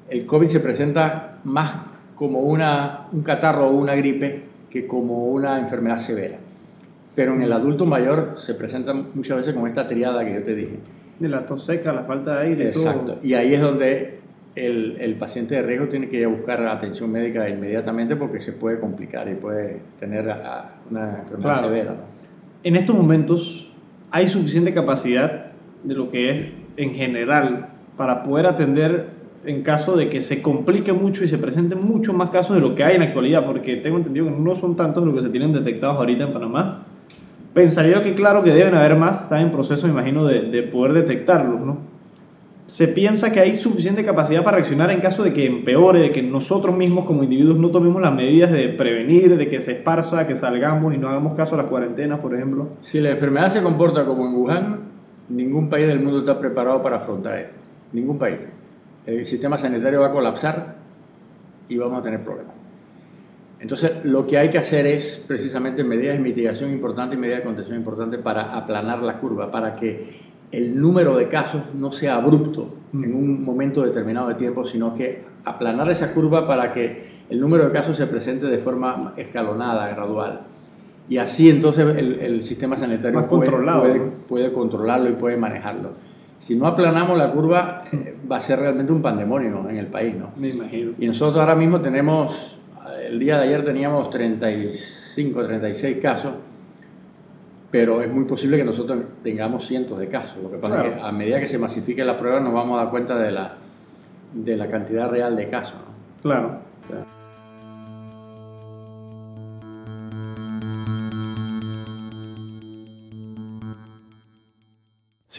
el 0.08 0.26
COVID 0.26 0.48
se 0.48 0.60
presenta 0.60 1.38
más 1.44 1.86
como 2.14 2.40
una, 2.40 3.06
un 3.12 3.22
catarro 3.22 3.68
o 3.68 3.70
una 3.70 3.94
gripe 3.94 4.42
que 4.68 4.86
como 4.86 5.28
una 5.28 5.58
enfermedad 5.58 5.98
severa. 5.98 6.38
Pero 7.14 7.34
en 7.34 7.42
el 7.42 7.52
adulto 7.52 7.86
mayor 7.86 8.34
se 8.36 8.54
presenta 8.54 8.92
muchas 8.92 9.38
veces 9.38 9.54
con 9.54 9.66
esta 9.66 9.86
triada 9.86 10.24
que 10.24 10.34
yo 10.34 10.42
te 10.42 10.54
dije. 10.54 10.78
De 11.18 11.28
la 11.28 11.44
tos 11.44 11.64
seca, 11.64 11.92
la 11.92 12.04
falta 12.04 12.40
de 12.40 12.48
aire. 12.48 12.66
Exacto. 12.68 13.18
Y 13.22 13.34
ahí 13.34 13.54
es 13.54 13.60
donde 13.60 14.20
el, 14.54 14.96
el, 15.00 15.14
paciente 15.14 15.54
de 15.54 15.62
riesgo 15.62 15.88
tiene 15.88 16.08
que 16.08 16.18
ir 16.18 16.24
a 16.26 16.28
buscar 16.28 16.64
atención 16.66 17.10
médica 17.10 17.48
inmediatamente 17.48 18.16
porque 18.16 18.40
se 18.40 18.52
puede 18.52 18.78
complicar 18.78 19.28
y 19.28 19.34
puede 19.34 19.80
tener 19.98 20.24
una 20.90 21.20
enfermedad 21.20 21.60
severa. 21.60 21.94
En 22.62 22.76
estos 22.76 22.96
momentos 22.96 23.72
hay 24.10 24.28
suficiente 24.28 24.74
capacidad 24.74 25.52
de 25.82 25.94
lo 25.94 26.10
que 26.10 26.30
es 26.30 26.46
en 26.82 26.94
general 26.94 27.68
para 27.96 28.22
poder 28.22 28.46
atender 28.46 29.10
en 29.44 29.62
caso 29.62 29.96
de 29.96 30.08
que 30.08 30.20
se 30.20 30.42
complique 30.42 30.92
mucho 30.92 31.24
y 31.24 31.28
se 31.28 31.38
presenten 31.38 31.82
muchos 31.82 32.14
más 32.14 32.30
casos 32.30 32.56
de 32.56 32.60
lo 32.60 32.74
que 32.74 32.84
hay 32.84 32.94
en 32.94 33.00
la 33.00 33.06
actualidad, 33.06 33.46
porque 33.46 33.76
tengo 33.76 33.96
entendido 33.96 34.26
que 34.26 34.32
no 34.32 34.54
son 34.54 34.76
tantos 34.76 35.04
los 35.04 35.14
que 35.14 35.22
se 35.22 35.30
tienen 35.30 35.52
detectados 35.52 35.96
ahorita 35.96 36.24
en 36.24 36.32
Panamá. 36.32 36.86
Pensaría 37.54 38.02
que 38.02 38.14
claro 38.14 38.42
que 38.42 38.50
deben 38.50 38.74
haber 38.74 38.96
más, 38.96 39.22
están 39.22 39.40
en 39.40 39.50
proceso, 39.50 39.86
me 39.86 39.92
imagino, 39.92 40.24
de, 40.24 40.42
de 40.42 40.62
poder 40.62 40.92
detectarlos, 40.92 41.60
¿no? 41.60 41.78
Se 42.66 42.86
piensa 42.86 43.32
que 43.32 43.40
hay 43.40 43.56
suficiente 43.56 44.04
capacidad 44.04 44.44
para 44.44 44.58
reaccionar 44.58 44.92
en 44.92 45.00
caso 45.00 45.24
de 45.24 45.32
que 45.32 45.44
empeore, 45.44 45.98
de 45.98 46.10
que 46.12 46.22
nosotros 46.22 46.76
mismos 46.76 47.04
como 47.04 47.24
individuos 47.24 47.58
no 47.58 47.70
tomemos 47.70 48.00
las 48.00 48.14
medidas 48.14 48.52
de 48.52 48.68
prevenir, 48.68 49.36
de 49.36 49.48
que 49.48 49.60
se 49.60 49.72
esparza, 49.72 50.28
que 50.28 50.36
salgamos 50.36 50.94
y 50.94 50.98
no 50.98 51.08
hagamos 51.08 51.34
caso 51.34 51.56
a 51.56 51.58
las 51.58 51.66
cuarentenas, 51.66 52.20
por 52.20 52.32
ejemplo. 52.32 52.68
Si 52.80 53.00
la 53.00 53.10
enfermedad 53.10 53.48
se 53.48 53.60
comporta 53.60 54.06
como 54.06 54.24
en 54.24 54.34
Wuhan, 54.34 54.78
ningún 55.30 55.70
país 55.70 55.86
del 55.86 56.00
mundo 56.00 56.20
está 56.20 56.38
preparado 56.38 56.82
para 56.82 56.96
afrontar 56.96 57.38
eso. 57.38 57.52
Ningún 57.92 58.18
país 58.18 58.38
el 59.06 59.26
sistema 59.26 59.58
sanitario 59.58 60.00
va 60.00 60.08
a 60.08 60.12
colapsar 60.12 60.76
y 61.68 61.76
vamos 61.76 62.00
a 62.00 62.02
tener 62.02 62.22
problemas. 62.22 62.54
Entonces, 63.58 64.04
lo 64.04 64.26
que 64.26 64.38
hay 64.38 64.50
que 64.50 64.58
hacer 64.58 64.86
es 64.86 65.22
precisamente 65.26 65.84
medidas 65.84 66.16
de 66.16 66.22
mitigación 66.22 66.70
importantes 66.70 67.18
y 67.18 67.20
medidas 67.20 67.40
de 67.40 67.44
contención 67.44 67.76
importantes 67.76 68.20
para 68.20 68.56
aplanar 68.56 69.02
la 69.02 69.18
curva, 69.18 69.50
para 69.50 69.76
que 69.76 70.30
el 70.50 70.80
número 70.80 71.16
de 71.16 71.28
casos 71.28 71.62
no 71.74 71.92
sea 71.92 72.16
abrupto 72.16 72.74
en 72.94 73.14
un 73.14 73.44
momento 73.44 73.82
determinado 73.82 74.28
de 74.28 74.34
tiempo, 74.34 74.64
sino 74.64 74.94
que 74.94 75.22
aplanar 75.44 75.90
esa 75.90 76.12
curva 76.12 76.46
para 76.46 76.72
que 76.72 77.20
el 77.28 77.38
número 77.38 77.66
de 77.66 77.72
casos 77.72 77.96
se 77.96 78.06
presente 78.06 78.46
de 78.46 78.58
forma 78.58 79.12
escalonada, 79.16 79.88
gradual. 79.88 80.40
Y 81.10 81.18
así 81.18 81.50
entonces 81.50 81.84
el, 81.98 82.42
sistema 82.42 82.78
sanitario 82.78 83.26
puede, 83.28 84.00
puede 84.26 84.52
controlarlo 84.52 85.10
y 85.10 85.12
puede 85.12 85.36
manejarlo 85.36 85.90
si 86.40 86.56
no 86.56 86.66
aplanamos 86.66 87.16
la 87.16 87.30
curva, 87.30 87.84
eh, 87.92 88.16
va 88.30 88.38
a 88.38 88.40
ser 88.40 88.58
realmente 88.58 88.90
un 88.92 89.02
pandemonio 89.02 89.68
en 89.68 89.76
el 89.76 89.86
país, 89.86 90.16
¿no? 90.16 90.32
Me 90.36 90.48
imagino. 90.48 90.92
Y 90.98 91.06
nosotros 91.06 91.36
ahora 91.36 91.54
mismo 91.54 91.80
tenemos, 91.80 92.58
el 93.06 93.18
día 93.18 93.36
de 93.36 93.44
ayer 93.44 93.64
teníamos 93.64 94.10
35, 94.10 95.44
36 95.44 95.98
casos, 95.98 96.32
pero 97.70 98.00
es 98.00 98.10
muy 98.10 98.24
posible 98.24 98.56
que 98.56 98.64
nosotros 98.64 98.98
tengamos 99.22 99.66
cientos 99.66 99.98
de 99.98 100.08
casos. 100.08 100.42
Lo 100.42 100.50
que 100.50 100.56
pasa 100.56 100.86
es 100.86 100.94
que 100.94 101.00
a 101.00 101.12
medida 101.12 101.38
que 101.38 101.46
se 101.46 101.58
masifique 101.58 102.04
la 102.04 102.16
prueba 102.16 102.40
nos 102.40 102.52
vamos 102.52 102.80
a 102.80 102.84
dar 102.84 102.90
cuenta 102.90 103.16
de 103.16 103.30
la, 103.30 103.54
de 104.32 104.56
la 104.56 104.66
cantidad 104.66 105.08
real 105.08 105.36
de 105.36 105.48
casos. 105.48 105.74
¿no? 105.74 106.22
claro. 106.22 106.60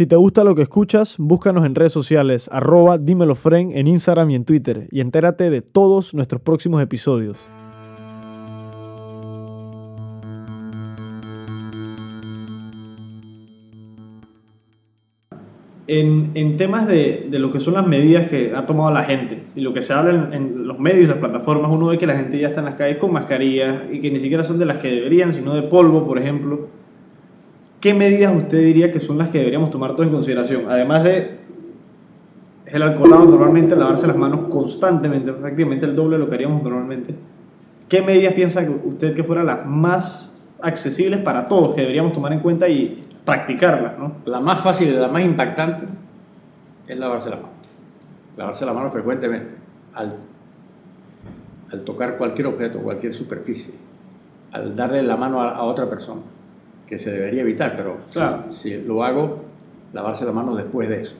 Si 0.01 0.07
te 0.07 0.15
gusta 0.15 0.43
lo 0.43 0.55
que 0.55 0.63
escuchas, 0.63 1.15
búscanos 1.19 1.63
en 1.63 1.75
redes 1.75 1.91
sociales, 1.91 2.49
arroba 2.51 2.97
dímelofren 2.97 3.77
en 3.77 3.85
Instagram 3.85 4.31
y 4.31 4.35
en 4.35 4.45
Twitter, 4.45 4.87
y 4.89 4.99
entérate 4.99 5.51
de 5.51 5.61
todos 5.61 6.15
nuestros 6.15 6.41
próximos 6.41 6.81
episodios. 6.81 7.37
En, 15.85 16.57
temas 16.57 16.87
de, 16.87 17.27
lo 17.33 17.51
que 17.51 17.59
son 17.59 17.75
las 17.75 17.85
medidas 17.85 18.27
que 18.27 18.53
ha 18.55 18.65
tomado 18.65 18.91
la 18.91 19.03
gente 19.03 19.43
y 19.55 19.61
lo 19.61 19.71
que 19.71 19.83
se 19.83 19.93
habla 19.93 20.29
en, 20.29 20.33
en, 20.33 20.67
los 20.67 20.79
medios, 20.79 21.09
las 21.09 21.19
plataformas, 21.19 21.69
uno 21.69 21.85
ve 21.85 21.99
que 21.99 22.07
la 22.07 22.15
gente 22.15 22.39
ya 22.39 22.47
está 22.47 22.61
en 22.61 22.65
las 22.65 22.73
calles 22.73 22.97
con 22.97 23.13
mascarillas 23.13 23.83
y 23.91 24.01
que 24.01 24.09
ni 24.09 24.17
siquiera 24.17 24.43
son 24.43 24.57
de 24.57 24.65
las 24.65 24.79
que 24.79 24.87
deberían, 24.87 25.31
sino 25.31 25.53
de 25.53 25.61
polvo, 25.61 26.07
por 26.07 26.17
ejemplo. 26.17 26.80
¿Qué 27.81 27.95
medidas 27.95 28.33
usted 28.33 28.59
diría 28.59 28.91
que 28.91 28.99
son 28.99 29.17
las 29.17 29.29
que 29.29 29.39
deberíamos 29.39 29.71
tomar 29.71 29.91
todos 29.93 30.05
en 30.05 30.13
consideración? 30.13 30.65
Además 30.69 31.03
de 31.03 31.41
el 32.67 32.81
alcoholado, 32.83 33.25
normalmente 33.25 33.75
lavarse 33.75 34.07
las 34.07 34.15
manos 34.15 34.41
constantemente, 34.49 35.33
prácticamente 35.33 35.85
el 35.85 35.95
doble 35.95 36.15
de 36.15 36.23
lo 36.23 36.29
que 36.29 36.35
haríamos 36.35 36.63
normalmente. 36.63 37.13
¿Qué 37.89 38.01
medidas 38.01 38.33
piensa 38.33 38.65
usted 38.85 39.13
que 39.13 39.25
fueran 39.25 39.47
las 39.47 39.65
más 39.65 40.31
accesibles 40.61 41.19
para 41.19 41.47
todos, 41.47 41.75
que 41.75 41.81
deberíamos 41.81 42.13
tomar 42.13 42.31
en 42.31 42.39
cuenta 42.39 42.69
y 42.69 43.05
practicarlas? 43.25 43.97
¿no? 43.97 44.13
La 44.23 44.39
más 44.39 44.61
fácil 44.61 44.87
y 44.87 44.91
la 44.91 45.09
más 45.09 45.23
impactante 45.23 45.83
es 46.87 46.97
lavarse 46.97 47.29
las 47.29 47.41
manos. 47.41 47.55
Lavarse 48.37 48.65
las 48.65 48.75
manos 48.75 48.93
frecuentemente 48.93 49.49
al, 49.93 50.15
al 51.73 51.81
tocar 51.81 52.15
cualquier 52.15 52.47
objeto, 52.47 52.79
cualquier 52.79 53.13
superficie, 53.13 53.73
al 54.53 54.77
darle 54.77 55.03
la 55.03 55.17
mano 55.17 55.41
a 55.41 55.61
otra 55.63 55.89
persona 55.89 56.21
que 56.91 56.99
se 56.99 57.09
debería 57.09 57.43
evitar, 57.43 57.73
pero 57.77 57.99
si, 58.49 58.77
lo 58.79 59.01
hago, 59.01 59.39
lavarse 59.93 60.25
la 60.25 60.33
mano 60.33 60.53
después 60.57 60.89
de 60.89 61.03
eso. 61.03 61.15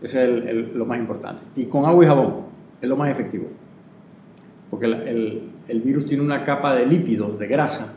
Ese 0.00 0.24
es 0.24 0.74
lo 0.74 0.86
más 0.86 0.98
importante. 0.98 1.42
Y 1.54 1.66
con 1.66 1.84
agua 1.84 2.02
y 2.02 2.08
jabón 2.08 2.34
es 2.80 2.88
lo 2.88 2.96
más 2.96 3.10
efectivo. 3.10 3.44
Porque 4.70 4.86
el, 4.86 5.50
el, 5.68 5.80
virus 5.82 6.06
tiene 6.06 6.22
una 6.22 6.44
capa 6.44 6.74
de 6.74 6.86
lípidos, 6.86 7.38
de 7.38 7.46
grasa, 7.46 7.92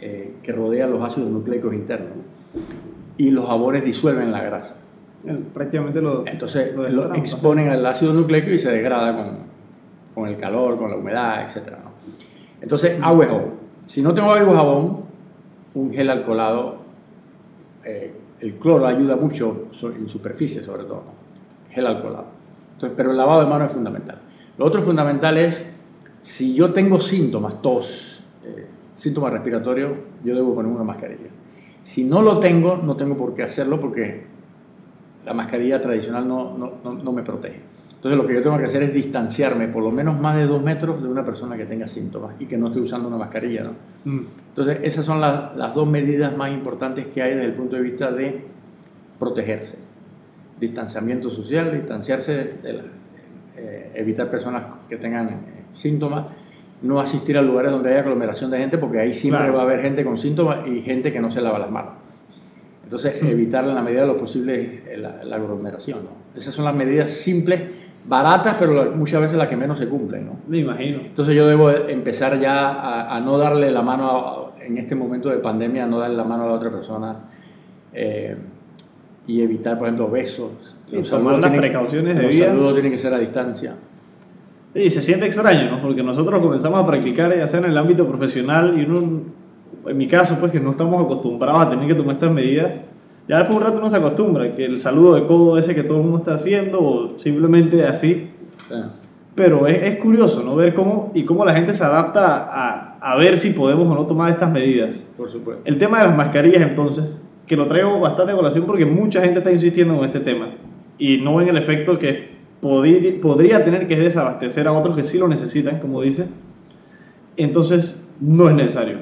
eh, 0.00 0.36
que 0.44 0.52
rodea 0.52 0.86
los 0.86 1.02
ácidos 1.02 1.28
nucleicos 1.28 1.74
internos. 1.74 2.24
Y 3.16 3.32
los 3.32 3.48
jabones 3.48 3.84
disuelven 3.84 4.30
la 4.30 4.44
grasa. 4.44 4.76
prácticamente 5.52 6.00
lo. 6.00 6.24
Entonces 6.24 6.72
lo, 6.72 7.12
exponen 7.16 7.68
al 7.68 7.84
ácido 7.84 8.12
nucleico 8.12 8.50
y 8.50 8.60
se 8.60 8.70
degrada 8.70 9.16
con, 9.16 9.38
con 10.14 10.28
el 10.28 10.36
calor, 10.36 10.78
con 10.78 10.88
la 10.88 10.96
humedad, 10.96 11.50
etc. 11.50 11.78
Entonces, 12.60 12.96
agua 13.02 13.24
y 13.24 13.28
jabón. 13.28 13.50
Si 13.86 14.02
no 14.02 14.14
tengo 14.14 14.32
agua 14.32 14.52
y 14.52 14.56
jabón, 14.56 15.09
un 15.74 15.92
gel 15.92 16.10
alcoholado, 16.10 16.78
eh, 17.84 18.14
el 18.40 18.54
cloro 18.54 18.86
ayuda 18.86 19.16
mucho 19.16 19.68
en 19.82 20.08
superficie 20.08 20.62
sobre 20.62 20.84
todo, 20.84 21.02
gel 21.70 21.86
alcoholado. 21.86 22.26
Entonces, 22.74 22.96
pero 22.96 23.10
el 23.10 23.16
lavado 23.16 23.40
de 23.40 23.46
manos 23.46 23.68
es 23.68 23.74
fundamental. 23.74 24.18
Lo 24.56 24.64
otro 24.64 24.82
fundamental 24.82 25.36
es, 25.36 25.64
si 26.22 26.54
yo 26.54 26.72
tengo 26.72 26.98
síntomas, 26.98 27.60
tos, 27.62 28.22
eh, 28.44 28.66
síntomas 28.96 29.32
respiratorios, 29.32 29.92
yo 30.24 30.34
debo 30.34 30.54
poner 30.54 30.72
una 30.72 30.84
mascarilla. 30.84 31.30
Si 31.82 32.04
no 32.04 32.22
lo 32.22 32.40
tengo, 32.40 32.76
no 32.76 32.96
tengo 32.96 33.16
por 33.16 33.34
qué 33.34 33.42
hacerlo 33.42 33.80
porque 33.80 34.24
la 35.24 35.34
mascarilla 35.34 35.80
tradicional 35.80 36.26
no, 36.26 36.56
no, 36.56 36.94
no 36.94 37.12
me 37.12 37.22
protege. 37.22 37.69
Entonces 38.00 38.16
lo 38.16 38.26
que 38.26 38.32
yo 38.32 38.42
tengo 38.42 38.56
que 38.56 38.64
hacer 38.64 38.82
es 38.82 38.94
distanciarme 38.94 39.68
por 39.68 39.82
lo 39.82 39.90
menos 39.90 40.18
más 40.18 40.34
de 40.34 40.46
dos 40.46 40.62
metros 40.62 41.02
de 41.02 41.08
una 41.08 41.22
persona 41.22 41.54
que 41.58 41.66
tenga 41.66 41.86
síntomas 41.86 42.34
y 42.40 42.46
que 42.46 42.56
no 42.56 42.68
esté 42.68 42.80
usando 42.80 43.08
una 43.08 43.18
mascarilla. 43.18 43.64
¿no? 43.64 43.72
Mm. 44.06 44.26
Entonces 44.48 44.78
esas 44.84 45.04
son 45.04 45.20
las, 45.20 45.54
las, 45.54 45.74
dos 45.74 45.86
medidas 45.86 46.34
más 46.34 46.50
importantes 46.50 47.08
que 47.08 47.20
hay 47.20 47.34
desde 47.34 47.44
el 47.44 47.52
punto 47.52 47.76
de 47.76 47.82
vista 47.82 48.10
de 48.10 48.42
protegerse. 49.18 49.76
Distanciamiento 50.58 51.28
social, 51.28 51.72
distanciarse, 51.74 52.54
eh, 53.58 53.92
evitar 53.94 54.30
personas 54.30 54.64
que 54.88 54.96
tengan 54.96 55.28
eh, 55.28 55.36
síntomas, 55.74 56.24
no 56.80 57.00
asistir 57.00 57.36
a 57.36 57.42
lugares 57.42 57.70
donde 57.70 57.90
haya 57.90 58.00
aglomeración 58.00 58.50
de 58.50 58.60
gente 58.60 58.78
porque 58.78 58.98
ahí 58.98 59.12
siempre 59.12 59.50
va 59.50 59.60
a 59.60 59.64
haber 59.64 59.82
gente 59.82 60.06
con 60.06 60.16
síntomas 60.16 60.66
y 60.66 60.80
gente 60.80 61.12
que 61.12 61.20
no 61.20 61.30
se 61.30 61.42
lava 61.42 61.58
las 61.58 61.70
manos. 61.70 61.92
Entonces, 62.82 63.22
evitar 63.22 63.62
en 63.64 63.74
la 63.74 63.82
medida 63.82 64.00
de 64.00 64.06
lo 64.06 64.16
posible 64.16 64.84
eh, 64.86 64.96
la, 64.96 65.22
la 65.22 65.36
aglomeración. 65.36 65.98
¿no? 66.04 66.10
Esas 66.34 66.54
son 66.54 66.64
las 66.64 66.74
medidas 66.74 67.10
simples 67.10 67.79
baratas, 68.06 68.56
pero 68.58 68.92
muchas 68.96 69.20
veces 69.20 69.36
las 69.36 69.48
que 69.48 69.56
menos 69.56 69.78
se 69.78 69.88
cumplen, 69.88 70.26
¿no? 70.26 70.36
Me 70.46 70.58
imagino. 70.58 71.00
Entonces 71.00 71.34
yo 71.34 71.46
debo 71.46 71.70
empezar 71.70 72.38
ya 72.38 73.14
a, 73.14 73.20
no 73.20 73.38
darle 73.38 73.70
la 73.70 73.82
mano, 73.82 74.52
en 74.60 74.78
este 74.78 74.94
momento 74.94 75.28
de 75.28 75.38
pandemia, 75.38 75.84
a 75.84 75.86
no 75.86 75.98
darle 75.98 76.16
la 76.16 76.24
mano 76.24 76.44
a 76.44 76.46
la 76.46 76.52
otra 76.52 76.70
persona 76.70 77.16
eh, 77.92 78.36
y 79.26 79.42
evitar, 79.42 79.78
por 79.78 79.86
ejemplo, 79.86 80.08
besos. 80.10 80.76
Los 80.90 81.08
tomar 81.08 81.38
las 81.38 81.50
precauciones 81.50 82.16
de 82.16 82.22
Los 82.22 82.34
saludos 82.34 82.72
tienen 82.74 82.92
que 82.92 82.98
ser 82.98 83.14
a 83.14 83.18
distancia. 83.18 83.74
Y 84.74 84.88
se 84.88 85.02
siente 85.02 85.26
extraño, 85.26 85.70
¿no? 85.70 85.82
Porque 85.82 86.02
nosotros 86.02 86.40
comenzamos 86.40 86.82
a 86.82 86.86
practicar, 86.86 87.36
ya 87.36 87.46
sea 87.46 87.58
en 87.58 87.66
el 87.66 87.78
ámbito 87.78 88.06
profesional, 88.06 88.78
y 88.78 88.84
uno 88.84 89.22
en 89.86 89.96
mi 89.96 90.06
caso, 90.06 90.38
pues 90.38 90.52
que 90.52 90.60
no 90.60 90.72
estamos 90.72 91.04
acostumbrados 91.04 91.62
a 91.62 91.70
tener 91.70 91.88
que 91.88 91.94
tomar 91.94 92.14
estas 92.14 92.30
medidas, 92.30 92.72
ya 93.28 93.38
después 93.38 93.58
de 93.58 93.64
un 93.64 93.70
rato 93.70 93.78
uno 93.78 93.90
se 93.90 93.96
acostumbra, 93.96 94.54
que 94.54 94.64
el 94.64 94.78
saludo 94.78 95.14
de 95.14 95.26
codo 95.26 95.58
ese 95.58 95.74
que 95.74 95.82
todo 95.82 95.98
el 95.98 96.02
mundo 96.04 96.18
está 96.18 96.34
haciendo, 96.34 96.80
o 96.82 97.18
simplemente 97.18 97.86
así. 97.86 98.30
Pero 99.34 99.66
es, 99.66 99.82
es, 99.82 99.96
curioso, 99.96 100.42
¿no? 100.42 100.56
Ver 100.56 100.74
cómo, 100.74 101.12
y 101.14 101.24
cómo 101.24 101.44
la 101.44 101.54
gente 101.54 101.72
se 101.72 101.84
adapta 101.84 102.46
a, 102.50 102.98
a 103.00 103.16
ver 103.16 103.38
si 103.38 103.50
podemos 103.50 103.88
o 103.88 103.94
no 103.94 104.06
tomar 104.06 104.30
estas 104.30 104.50
medidas. 104.50 105.04
Por 105.16 105.30
supuesto. 105.30 105.62
El 105.64 105.78
tema 105.78 105.98
de 105.98 106.08
las 106.08 106.16
mascarillas, 106.16 106.62
entonces, 106.62 107.22
que 107.46 107.56
lo 107.56 107.66
traigo 107.66 107.98
bastante 108.00 108.32
a 108.32 108.36
colación 108.36 108.64
porque 108.66 108.86
mucha 108.86 109.20
gente 109.20 109.38
está 109.38 109.50
insistiendo 109.50 109.96
en 109.98 110.04
este 110.04 110.20
tema 110.20 110.50
y 110.98 111.18
no 111.18 111.36
ven 111.36 111.48
el 111.48 111.56
efecto 111.56 111.98
que 111.98 112.30
podría, 112.60 113.20
podría 113.20 113.64
tener 113.64 113.86
que 113.88 113.94
es 113.94 114.00
desabastecer 114.00 114.68
a 114.68 114.72
otros 114.72 114.94
que 114.94 115.02
sí 115.02 115.18
lo 115.18 115.26
necesitan, 115.26 115.78
como 115.78 116.02
dice. 116.02 116.26
Entonces, 117.36 118.00
no 118.20 118.48
es 118.48 118.54
necesario. 118.54 118.98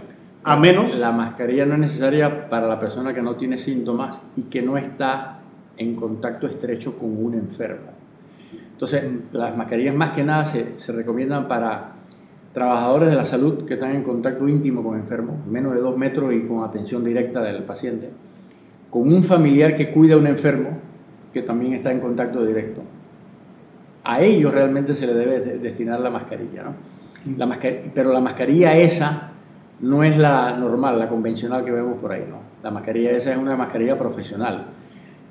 A 0.49 0.57
menos... 0.57 0.99
La 0.99 1.13
mascarilla 1.13 1.67
no 1.67 1.75
es 1.75 1.81
necesaria 1.81 2.49
para 2.49 2.67
la 2.67 2.81
persona 2.81 3.13
que 3.13 3.21
no 3.21 3.37
tiene 3.37 3.59
síntomas 3.59 4.19
y 4.35 4.45
que 4.45 4.63
no 4.63 4.79
está 4.79 5.41
en 5.77 5.95
contacto 5.95 6.47
estrecho 6.47 6.97
con 6.97 7.23
un 7.23 7.35
enfermo. 7.35 7.91
Entonces, 8.73 9.05
las 9.33 9.55
mascarillas 9.55 9.95
más 9.95 10.13
que 10.13 10.25
nada 10.25 10.47
se, 10.47 10.81
se 10.81 10.93
recomiendan 10.93 11.49
para 11.49 11.93
trabajadores 12.55 13.11
de 13.11 13.17
la 13.17 13.27
salud 13.27 13.67
que 13.67 13.75
están 13.75 13.95
en 13.95 14.03
contacto 14.03 14.49
íntimo 14.49 14.83
con 14.83 14.99
enfermos, 14.99 15.47
menos 15.47 15.75
de 15.75 15.81
dos 15.81 15.99
metros 15.99 16.33
y 16.33 16.41
con 16.41 16.65
atención 16.65 17.05
directa 17.05 17.43
del 17.43 17.65
paciente, 17.65 18.09
con 18.89 19.13
un 19.13 19.23
familiar 19.23 19.77
que 19.77 19.91
cuida 19.91 20.15
a 20.15 20.17
un 20.17 20.27
enfermo 20.27 20.79
que 21.31 21.43
también 21.43 21.75
está 21.75 21.93
en 21.93 22.01
contacto 22.01 22.43
directo. 22.43 22.81
A 24.03 24.23
ellos 24.23 24.51
realmente 24.55 24.95
se 24.95 25.07
le 25.07 25.13
debe 25.13 25.41
destinar 25.59 26.01
la 26.01 26.09
mascarilla, 26.09 26.63
¿no? 26.63 26.75
La 27.37 27.45
mascarilla, 27.45 27.91
pero 27.95 28.15
la 28.15 28.21
mascarilla 28.21 28.75
esa 28.75 29.33
no 29.81 30.03
es 30.03 30.17
la 30.19 30.57
normal, 30.57 30.99
la 30.99 31.09
convencional 31.09 31.65
que 31.65 31.71
vemos 31.71 31.99
por 31.99 32.13
ahí, 32.13 32.25
¿no? 32.29 32.39
La 32.63 32.71
mascarilla 32.71 33.13
esa 33.13 33.33
es 33.33 33.39
una 33.39 33.57
mascarilla 33.57 33.97
profesional 33.97 34.67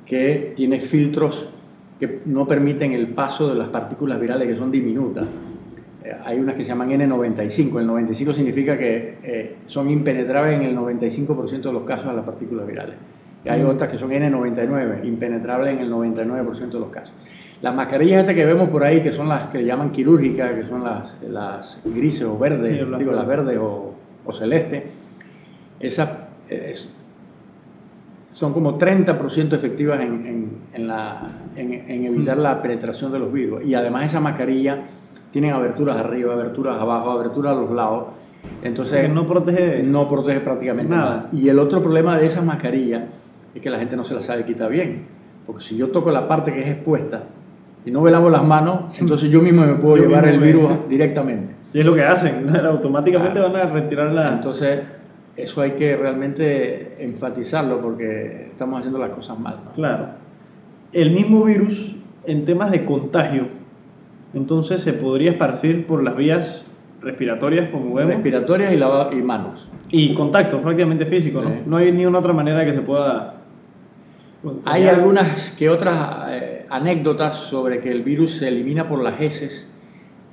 que 0.05 0.53
tiene 0.55 0.79
filtros 0.79 1.49
que 1.99 2.21
no 2.25 2.47
permiten 2.47 2.93
el 2.93 3.07
paso 3.09 3.49
de 3.49 3.55
las 3.55 3.69
partículas 3.69 4.19
virales 4.19 4.47
que 4.47 4.55
son 4.55 4.71
diminutas. 4.71 5.25
Eh, 6.03 6.15
hay 6.23 6.39
unas 6.39 6.55
que 6.55 6.61
se 6.61 6.69
llaman 6.69 6.89
N95. 6.89 7.79
El 7.79 7.87
95 7.87 8.33
significa 8.33 8.77
que 8.77 9.17
eh, 9.23 9.55
son 9.67 9.89
impenetrables 9.89 10.55
en 10.59 10.63
el 10.63 10.77
95% 10.77 11.61
de 11.61 11.73
los 11.73 11.83
casos 11.83 12.07
a 12.07 12.13
las 12.13 12.23
partículas 12.25 12.65
virales. 12.65 12.95
Y 13.43 13.49
hay 13.49 13.63
otras 13.63 13.91
que 13.91 13.97
son 13.97 14.11
N99, 14.11 15.05
impenetrables 15.05 15.73
en 15.73 15.79
el 15.79 15.91
99% 15.91 16.69
de 16.69 16.79
los 16.79 16.89
casos. 16.89 17.13
Las 17.61 17.73
mascarillas 17.73 18.21
estas 18.21 18.35
que 18.35 18.45
vemos 18.45 18.69
por 18.69 18.83
ahí, 18.83 19.01
que 19.01 19.11
son 19.11 19.27
las 19.27 19.47
que 19.47 19.65
llaman 19.65 19.91
quirúrgicas, 19.91 20.51
que 20.51 20.65
son 20.65 20.83
las, 20.83 21.17
las 21.27 21.79
grises 21.83 22.23
o 22.23 22.37
verdes, 22.37 22.85
digo 22.99 23.11
las 23.11 23.25
verdes 23.25 23.57
o 23.59 23.95
o 24.27 24.33
celeste, 24.33 24.91
esas 25.79 26.09
son 28.37 28.53
como 28.53 28.77
30% 28.77 29.53
efectivas 29.53 29.99
en, 30.01 30.59
en, 30.71 30.87
la, 30.87 31.31
en, 31.55 32.05
evitar 32.05 32.37
la 32.37 32.61
penetración 32.61 33.11
de 33.11 33.17
los 33.17 33.33
virus. 33.33 33.65
Y 33.65 33.73
además 33.73 34.05
esa 34.05 34.19
mascarilla 34.19 34.83
tienen 35.31 35.53
aberturas 35.53 35.97
arriba, 35.97 36.33
aberturas 36.33 36.79
abajo, 36.79 37.09
aberturas 37.09 37.53
a 37.53 37.61
los 37.61 37.71
lados. 37.71 38.09
Entonces 38.61 39.09
no 39.09 39.25
protege, 39.25 39.81
no 39.81 40.07
protege 40.07 40.41
prácticamente 40.41 40.93
nada. 40.93 41.29
Y 41.33 41.49
el 41.49 41.57
otro 41.57 41.81
problema 41.81 42.15
de 42.17 42.27
esas 42.27 42.45
mascarillas 42.45 43.05
es 43.55 43.61
que 43.61 43.71
la 43.71 43.79
gente 43.79 43.95
no 43.95 44.03
se 44.03 44.13
las 44.13 44.25
sabe 44.25 44.45
quitar 44.45 44.69
bien. 44.69 45.05
Porque 45.47 45.63
si 45.63 45.75
yo 45.75 45.89
toco 45.89 46.11
la 46.11 46.27
parte 46.27 46.53
que 46.53 46.61
es 46.61 46.67
expuesta 46.67 47.23
y 47.85 47.91
no 47.91 48.01
me 48.01 48.11
lavo 48.11 48.29
las 48.29 48.43
manos, 48.43 48.99
entonces 49.01 49.31
yo 49.31 49.41
mismo 49.41 49.65
me 49.65 49.73
puedo 49.75 49.97
llevar 49.97 50.27
el 50.27 50.39
virus 50.39 50.87
directamente. 50.87 51.55
Y 51.73 51.79
es 51.79 51.85
lo 51.85 51.93
que 51.93 52.03
hacen, 52.03 52.49
automáticamente 52.65 53.39
van 53.39 53.55
a 53.55 53.65
retirar 53.65 54.11
la... 54.11 54.29
Entonces, 54.29 54.81
eso 55.35 55.61
hay 55.61 55.71
que 55.71 55.95
realmente 55.95 57.03
enfatizarlo 57.03 57.81
porque 57.81 58.47
estamos 58.51 58.79
haciendo 58.79 58.99
las 58.99 59.11
cosas 59.11 59.37
mal. 59.39 59.59
Claro. 59.75 60.07
El 60.93 61.11
mismo 61.11 61.43
virus, 61.43 61.97
en 62.25 62.45
temas 62.45 62.71
de 62.71 62.85
contagio, 62.85 63.47
entonces 64.33 64.81
se 64.81 64.93
podría 64.93 65.31
esparcir 65.31 65.85
por 65.85 66.03
las 66.03 66.15
vías 66.15 66.63
respiratorias, 67.01 67.69
como 67.69 67.93
vemos. 67.93 68.13
Respiratorias 68.15 68.73
y, 68.73 69.17
y 69.17 69.21
manos. 69.21 69.69
Y 69.89 70.13
contacto 70.13 70.61
prácticamente 70.61 71.05
físico, 71.05 71.41
¿no? 71.41 71.51
No 71.65 71.77
hay 71.77 71.91
ni 71.91 72.05
una 72.05 72.19
otra 72.19 72.33
manera 72.33 72.65
que 72.65 72.73
se 72.73 72.81
pueda... 72.81 73.35
Hay 74.65 74.87
algunas 74.87 75.51
que 75.51 75.69
otras 75.69 76.29
eh, 76.29 76.65
anécdotas 76.69 77.35
sobre 77.35 77.81
que 77.81 77.91
el 77.91 78.03
virus 78.03 78.37
se 78.37 78.47
elimina 78.47 78.87
por 78.87 79.03
las 79.03 79.19
heces 79.19 79.67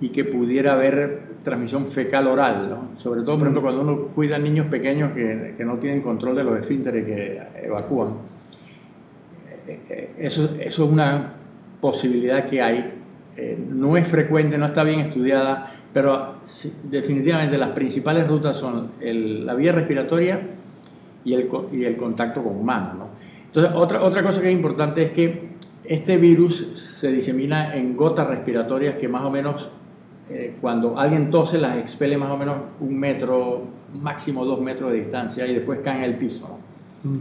y 0.00 0.08
que 0.08 0.24
pudiera 0.24 0.72
haber 0.72 1.34
transmisión 1.42 1.86
fecal 1.86 2.26
oral, 2.26 2.68
¿no? 2.68 2.98
sobre 2.98 3.22
todo, 3.22 3.38
por 3.38 3.46
ejemplo, 3.46 3.62
cuando 3.62 3.82
uno 3.82 4.08
cuida 4.14 4.36
a 4.36 4.38
niños 4.38 4.66
pequeños 4.66 5.12
que, 5.12 5.54
que 5.56 5.64
no 5.64 5.76
tienen 5.76 6.00
control 6.00 6.36
de 6.36 6.44
los 6.44 6.58
esfínteres 6.58 7.04
que 7.04 7.40
evacúan. 7.62 8.14
Eh, 9.66 9.80
eh, 9.88 10.14
eso, 10.18 10.44
eso 10.58 10.84
es 10.84 10.90
una 10.90 11.34
posibilidad 11.80 12.46
que 12.48 12.60
hay. 12.60 12.92
Eh, 13.36 13.58
no 13.70 13.96
es 13.96 14.06
frecuente, 14.06 14.58
no 14.58 14.66
está 14.66 14.84
bien 14.84 15.00
estudiada, 15.00 15.72
pero 15.92 16.34
definitivamente 16.84 17.56
las 17.56 17.70
principales 17.70 18.26
rutas 18.26 18.56
son 18.56 18.92
la 19.00 19.54
vía 19.54 19.72
respiratoria 19.72 20.40
y 21.24 21.34
el, 21.34 21.48
y 21.72 21.84
el 21.84 21.96
contacto 21.96 22.42
con 22.42 22.56
humanos. 22.56 22.94
¿no? 22.98 23.08
Entonces, 23.46 23.72
otra, 23.74 24.02
otra 24.02 24.22
cosa 24.22 24.40
que 24.40 24.48
es 24.48 24.54
importante 24.54 25.02
es 25.02 25.10
que 25.12 25.54
este 25.84 26.16
virus 26.16 26.66
se 26.74 27.12
disemina 27.12 27.76
en 27.76 27.96
gotas 27.96 28.26
respiratorias 28.26 28.96
que 28.96 29.08
más 29.08 29.22
o 29.22 29.30
menos 29.30 29.70
eh, 30.30 30.56
cuando 30.60 30.98
alguien 30.98 31.30
tose 31.30 31.58
las 31.58 31.76
expele 31.76 32.16
más 32.16 32.30
o 32.30 32.36
menos 32.36 32.56
un 32.80 32.98
metro, 32.98 33.62
máximo 33.92 34.44
dos 34.44 34.60
metros 34.60 34.92
de 34.92 34.98
distancia 34.98 35.46
y 35.46 35.54
después 35.54 35.80
cae 35.84 35.98
en 35.98 36.04
el 36.04 36.16
piso. 36.16 36.48
¿no? 36.48 37.10
Mm. 37.10 37.20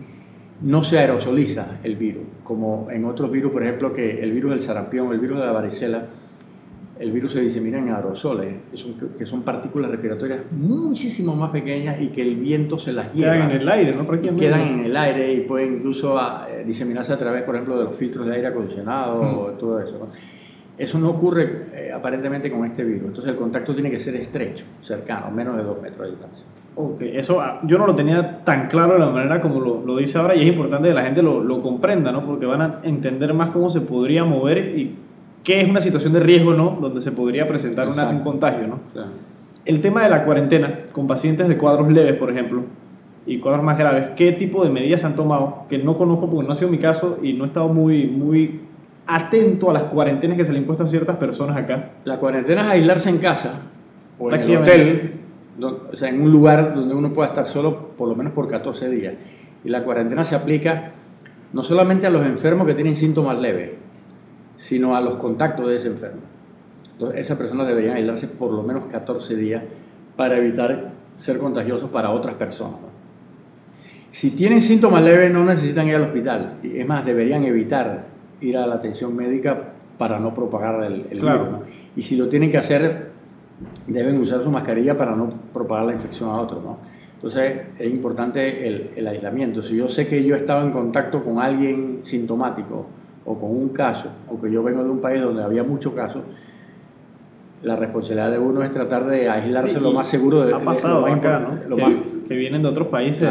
no 0.61 0.81
se 0.81 0.97
aerosoliza 0.97 1.79
el 1.83 1.97
virus, 1.97 2.23
como 2.43 2.87
en 2.89 3.03
otros 3.03 3.29
virus, 3.29 3.51
por 3.51 3.63
ejemplo, 3.63 3.93
que 3.93 4.23
el 4.23 4.31
virus 4.31 4.51
del 4.51 4.59
sarampión, 4.61 5.11
el 5.11 5.19
virus 5.19 5.39
de 5.39 5.45
la 5.45 5.51
varicela, 5.51 6.05
el 6.99 7.11
virus 7.11 7.33
se 7.33 7.41
disemina 7.41 7.79
en 7.79 7.89
aerosoles, 7.89 8.61
que 9.17 9.25
son 9.25 9.41
partículas 9.41 9.91
respiratorias 9.91 10.39
muchísimo 10.51 11.35
más 11.35 11.49
pequeñas 11.49 11.99
y 11.99 12.07
que 12.09 12.21
el 12.21 12.35
viento 12.35 12.79
se 12.79 12.93
las 12.93 13.13
lleva. 13.13 13.33
Quedan 13.33 13.51
en 13.51 13.61
el 13.61 13.69
aire, 13.69 13.95
¿no? 13.95 14.07
Quedan 14.37 14.61
en 14.61 14.79
el 14.85 14.95
aire 14.95 15.33
y 15.33 15.41
pueden 15.41 15.75
incluso 15.77 16.17
ah, 16.17 16.47
eh, 16.49 16.63
diseminarse 16.65 17.11
a 17.11 17.17
través, 17.17 17.43
por 17.43 17.55
ejemplo, 17.55 17.77
de 17.77 17.83
los 17.85 17.95
filtros 17.97 18.25
de 18.27 18.35
aire 18.35 18.47
acondicionado, 18.47 19.19
o 19.19 19.51
mm. 19.51 19.57
todo 19.57 19.81
eso. 19.81 19.99
¿no? 19.99 20.07
Eso 20.77 20.97
no 20.97 21.09
ocurre 21.09 21.67
aparentemente 21.93 22.51
con 22.51 22.65
este 22.65 22.83
virus. 22.83 23.07
Entonces 23.07 23.31
el 23.31 23.37
contacto 23.37 23.73
tiene 23.73 23.91
que 23.91 23.99
ser 23.99 24.15
estrecho, 24.15 24.65
cercano, 24.81 25.31
menos 25.31 25.57
de 25.57 25.63
dos 25.63 25.81
metros 25.81 26.05
de 26.05 26.11
distancia. 26.11 26.45
Ok, 26.75 27.01
eso 27.01 27.39
ah, 27.39 27.59
yo 27.63 27.77
no 27.77 27.85
lo 27.85 27.93
tenía 27.93 28.43
tan 28.43 28.67
claro 28.67 28.93
de 28.93 28.99
la 28.99 29.09
manera 29.09 29.39
como 29.39 29.59
lo, 29.59 29.85
lo 29.85 29.97
dice 29.97 30.17
ahora 30.17 30.35
y 30.35 30.41
es 30.41 30.47
importante 30.47 30.87
que 30.87 30.93
la 30.95 31.03
gente 31.03 31.21
lo, 31.21 31.43
lo, 31.43 31.61
comprenda, 31.61 32.11
¿no? 32.11 32.25
Porque 32.25 32.47
van 32.47 32.61
a 32.61 32.79
entender 32.83 33.33
más 33.33 33.51
cómo 33.51 33.69
se 33.69 33.81
podría 33.81 34.23
mover 34.23 34.77
y 34.77 34.95
qué 35.43 35.61
es 35.61 35.69
una 35.69 35.81
situación 35.81 36.13
de 36.13 36.19
riesgo, 36.19 36.53
¿no? 36.53 36.77
Donde 36.81 36.99
se 36.99 37.11
podría 37.11 37.47
presentar 37.47 37.87
un 37.87 38.19
contagio, 38.21 38.67
¿no? 38.67 38.79
El 39.65 39.81
tema 39.81 40.03
de 40.03 40.09
la 40.09 40.23
cuarentena 40.23 40.79
con 40.91 41.05
pacientes 41.05 41.47
de 41.47 41.57
cuadros 41.57 41.91
leves, 41.91 42.15
por 42.15 42.31
ejemplo, 42.31 42.63
y 43.25 43.39
cuadros 43.39 43.63
más 43.63 43.77
graves, 43.77 44.09
¿qué 44.15 44.31
tipo 44.31 44.63
de 44.63 44.69
medidas 44.69 45.05
han 45.05 45.15
tomado? 45.15 45.65
Que 45.69 45.77
no 45.77 45.97
conozco 45.97 46.29
porque 46.29 46.45
no 46.45 46.53
ha 46.53 46.55
sido 46.55 46.71
mi 46.71 46.79
caso 46.79 47.19
y 47.21 47.33
no 47.33 47.45
he 47.45 47.47
estado 47.47 47.69
muy, 47.69 48.07
muy 48.07 48.61
atento 49.05 49.69
a 49.69 49.73
las 49.73 49.83
cuarentenas 49.83 50.37
que 50.37 50.45
se 50.45 50.53
le 50.53 50.59
impuestan 50.59 50.87
a 50.87 50.89
ciertas 50.89 51.17
personas 51.17 51.57
acá. 51.57 51.91
La 52.05 52.17
cuarentena 52.17 52.61
es 52.61 52.67
aislarse 52.71 53.09
en 53.09 53.17
casa 53.17 53.61
o 54.17 54.31
en 54.31 54.41
el 54.41 54.57
hotel, 54.57 55.13
o 55.61 55.95
sea, 55.95 56.09
en 56.09 56.21
un 56.21 56.31
lugar 56.31 56.73
donde 56.73 56.95
uno 56.95 57.13
pueda 57.13 57.29
estar 57.29 57.47
solo 57.47 57.89
por 57.89 58.07
lo 58.07 58.15
menos 58.15 58.33
por 58.33 58.47
14 58.47 58.89
días. 58.89 59.13
Y 59.63 59.69
la 59.69 59.83
cuarentena 59.83 60.23
se 60.23 60.35
aplica 60.35 60.91
no 61.51 61.63
solamente 61.63 62.07
a 62.07 62.09
los 62.09 62.25
enfermos 62.25 62.65
que 62.65 62.73
tienen 62.73 62.95
síntomas 62.95 63.37
leves, 63.37 63.71
sino 64.57 64.95
a 64.95 65.01
los 65.01 65.15
contactos 65.15 65.67
de 65.67 65.77
ese 65.77 65.87
enfermo. 65.87 66.21
Entonces, 66.93 67.21
esas 67.21 67.37
personas 67.37 67.67
deberían 67.67 67.95
aislarse 67.97 68.27
por 68.27 68.51
lo 68.51 68.63
menos 68.63 68.85
14 68.85 69.35
días 69.35 69.63
para 70.15 70.37
evitar 70.37 70.91
ser 71.15 71.37
contagiosos 71.37 71.89
para 71.89 72.11
otras 72.11 72.35
personas. 72.35 72.79
Si 74.11 74.31
tienen 74.31 74.61
síntomas 74.61 75.03
leves 75.03 75.31
no 75.31 75.43
necesitan 75.43 75.87
ir 75.87 75.95
al 75.95 76.03
hospital, 76.03 76.57
es 76.63 76.87
más, 76.87 77.03
deberían 77.03 77.43
evitar 77.45 78.12
ir 78.41 78.57
a 78.57 78.67
la 78.67 78.75
atención 78.75 79.15
médica 79.15 79.73
para 79.97 80.19
no 80.19 80.33
propagar 80.33 80.83
el, 80.83 81.03
virus. 81.03 81.47
Y 81.95 82.01
si 82.01 82.15
lo 82.15 82.27
tienen 82.27 82.51
que 82.51 82.57
hacer, 82.57 83.11
deben 83.87 84.19
usar 84.19 84.41
su 84.43 84.49
mascarilla 84.49 84.97
para 84.97 85.15
no 85.15 85.29
propagar 85.53 85.85
la 85.85 85.93
infección 85.93 86.29
a 86.29 86.41
otros. 86.41 86.63
¿no? 86.63 86.77
Entonces 87.15 87.67
es 87.79 87.91
importante 87.91 88.67
el, 88.67 88.91
el, 88.95 89.07
aislamiento. 89.07 89.63
Si 89.63 89.75
yo 89.75 89.87
sé 89.87 90.07
que 90.07 90.23
yo 90.23 90.35
he 90.35 90.39
estado 90.39 90.65
en 90.65 90.71
contacto 90.71 91.23
con 91.23 91.39
alguien 91.39 91.99
sintomático 92.01 92.87
o 93.25 93.39
con 93.39 93.51
un 93.51 93.69
caso, 93.69 94.09
o 94.27 94.41
que 94.41 94.51
yo 94.51 94.63
vengo 94.63 94.83
de 94.83 94.89
un 94.89 94.99
país 94.99 95.21
donde 95.21 95.43
había 95.43 95.63
muchos 95.63 95.93
casos, 95.93 96.23
la 97.63 97.77
responsabilidad 97.77 98.31
de 98.31 98.39
uno 98.39 98.61
es 98.61 98.71
tratar 98.71 99.05
de 99.05 99.29
aislarse 99.29 99.79
lo 99.79 99.93
más 99.93 100.07
seguro 100.07 100.45
de, 100.45 100.53
ha 100.53 100.59
pasado 100.59 101.05
acá, 101.05 101.39
¿no? 101.67 101.77
que, 102.27 102.35
vienen 102.35 102.61
de 102.61 102.67
otros 102.67 102.87
países 102.87 103.29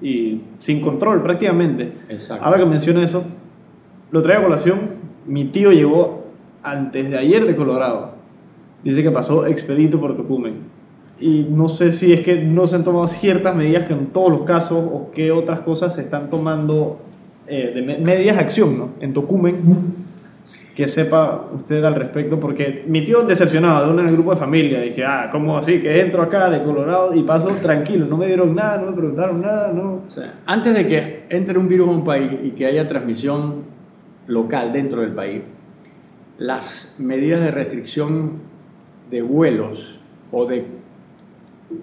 y 0.00 0.40
sin 0.58 0.80
control 0.80 1.22
prácticamente. 1.22 1.92
Exacto. 2.08 2.44
Ahora 2.44 2.58
que 2.58 2.66
menciona 2.66 3.02
eso, 3.02 3.26
lo 4.10 4.22
traigo 4.22 4.42
a 4.42 4.44
colación. 4.44 4.78
Mi 5.26 5.44
tío 5.46 5.72
llegó 5.72 6.24
antes 6.62 7.10
de 7.10 7.18
ayer 7.18 7.46
de 7.46 7.56
Colorado. 7.56 8.12
Dice 8.82 9.02
que 9.02 9.10
pasó 9.10 9.46
expedito 9.46 10.00
por 10.00 10.16
Tocumen. 10.16 10.78
y 11.20 11.46
no 11.50 11.68
sé 11.68 11.90
si 11.90 12.12
es 12.12 12.20
que 12.20 12.40
no 12.40 12.66
se 12.68 12.76
han 12.76 12.84
tomado 12.84 13.06
ciertas 13.08 13.54
medidas 13.54 13.86
que 13.86 13.92
en 13.92 14.06
todos 14.06 14.30
los 14.30 14.42
casos 14.42 14.78
o 14.78 15.10
qué 15.12 15.32
otras 15.32 15.60
cosas 15.60 15.94
se 15.94 16.02
están 16.02 16.30
tomando 16.30 17.00
eh, 17.48 17.72
de 17.74 17.82
medidas 17.98 18.36
de 18.36 18.42
acción 18.42 18.78
¿no? 18.78 18.90
en 19.00 19.12
Tocumen 19.12 19.56
que 20.74 20.86
sepa 20.86 21.48
usted 21.54 21.82
al 21.84 21.94
respecto, 21.94 22.38
porque 22.38 22.84
mi 22.86 23.04
tío 23.04 23.22
decepcionado 23.22 23.86
de 23.86 23.92
uno 23.92 24.02
en 24.02 24.08
el 24.08 24.14
grupo 24.14 24.30
de 24.30 24.36
familia, 24.36 24.80
dije, 24.80 25.04
ah, 25.04 25.28
¿cómo 25.30 25.58
así? 25.58 25.80
Que 25.80 26.00
entro 26.00 26.22
acá 26.22 26.48
de 26.48 26.62
Colorado 26.62 27.14
y 27.14 27.22
paso 27.22 27.48
tranquilo, 27.60 28.06
no 28.06 28.16
me 28.16 28.26
dieron 28.26 28.54
nada, 28.54 28.78
no 28.78 28.90
me 28.90 28.96
preguntaron 28.96 29.40
nada, 29.40 29.72
no. 29.72 30.02
O 30.06 30.10
sea, 30.10 30.40
antes 30.46 30.74
de 30.74 30.86
que 30.86 31.24
entre 31.30 31.58
un 31.58 31.68
virus 31.68 31.88
a 31.88 31.90
un 31.90 32.04
país 32.04 32.30
y 32.44 32.50
que 32.50 32.66
haya 32.66 32.86
transmisión 32.86 33.64
local 34.28 34.72
dentro 34.72 35.00
del 35.00 35.12
país, 35.12 35.42
las 36.38 36.94
medidas 36.98 37.40
de 37.40 37.50
restricción 37.50 38.34
de 39.10 39.22
vuelos 39.22 39.98
o 40.30 40.46
de 40.46 40.64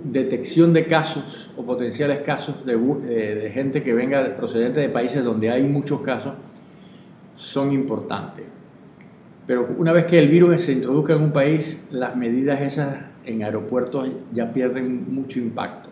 detección 0.03 0.73
de 0.73 0.85
casos 0.87 1.51
o 1.57 1.63
potenciales 1.63 2.21
casos 2.21 2.65
de, 2.65 2.73
eh, 2.73 3.35
de 3.35 3.51
gente 3.51 3.83
que 3.83 3.93
venga 3.93 4.35
procedente 4.35 4.79
de 4.79 4.89
países 4.89 5.23
donde 5.23 5.49
hay 5.49 5.63
muchos 5.63 6.01
casos 6.01 6.33
son 7.35 7.71
importantes. 7.71 8.45
Pero 9.45 9.75
una 9.77 9.91
vez 9.91 10.05
que 10.05 10.17
el 10.17 10.29
virus 10.29 10.63
se 10.63 10.71
introduzca 10.71 11.13
en 11.13 11.21
un 11.21 11.31
país, 11.31 11.83
las 11.91 12.15
medidas 12.15 12.61
esas 12.61 12.95
en 13.25 13.43
aeropuertos 13.43 14.09
ya 14.33 14.53
pierden 14.53 15.13
mucho 15.13 15.39
impacto. 15.39 15.89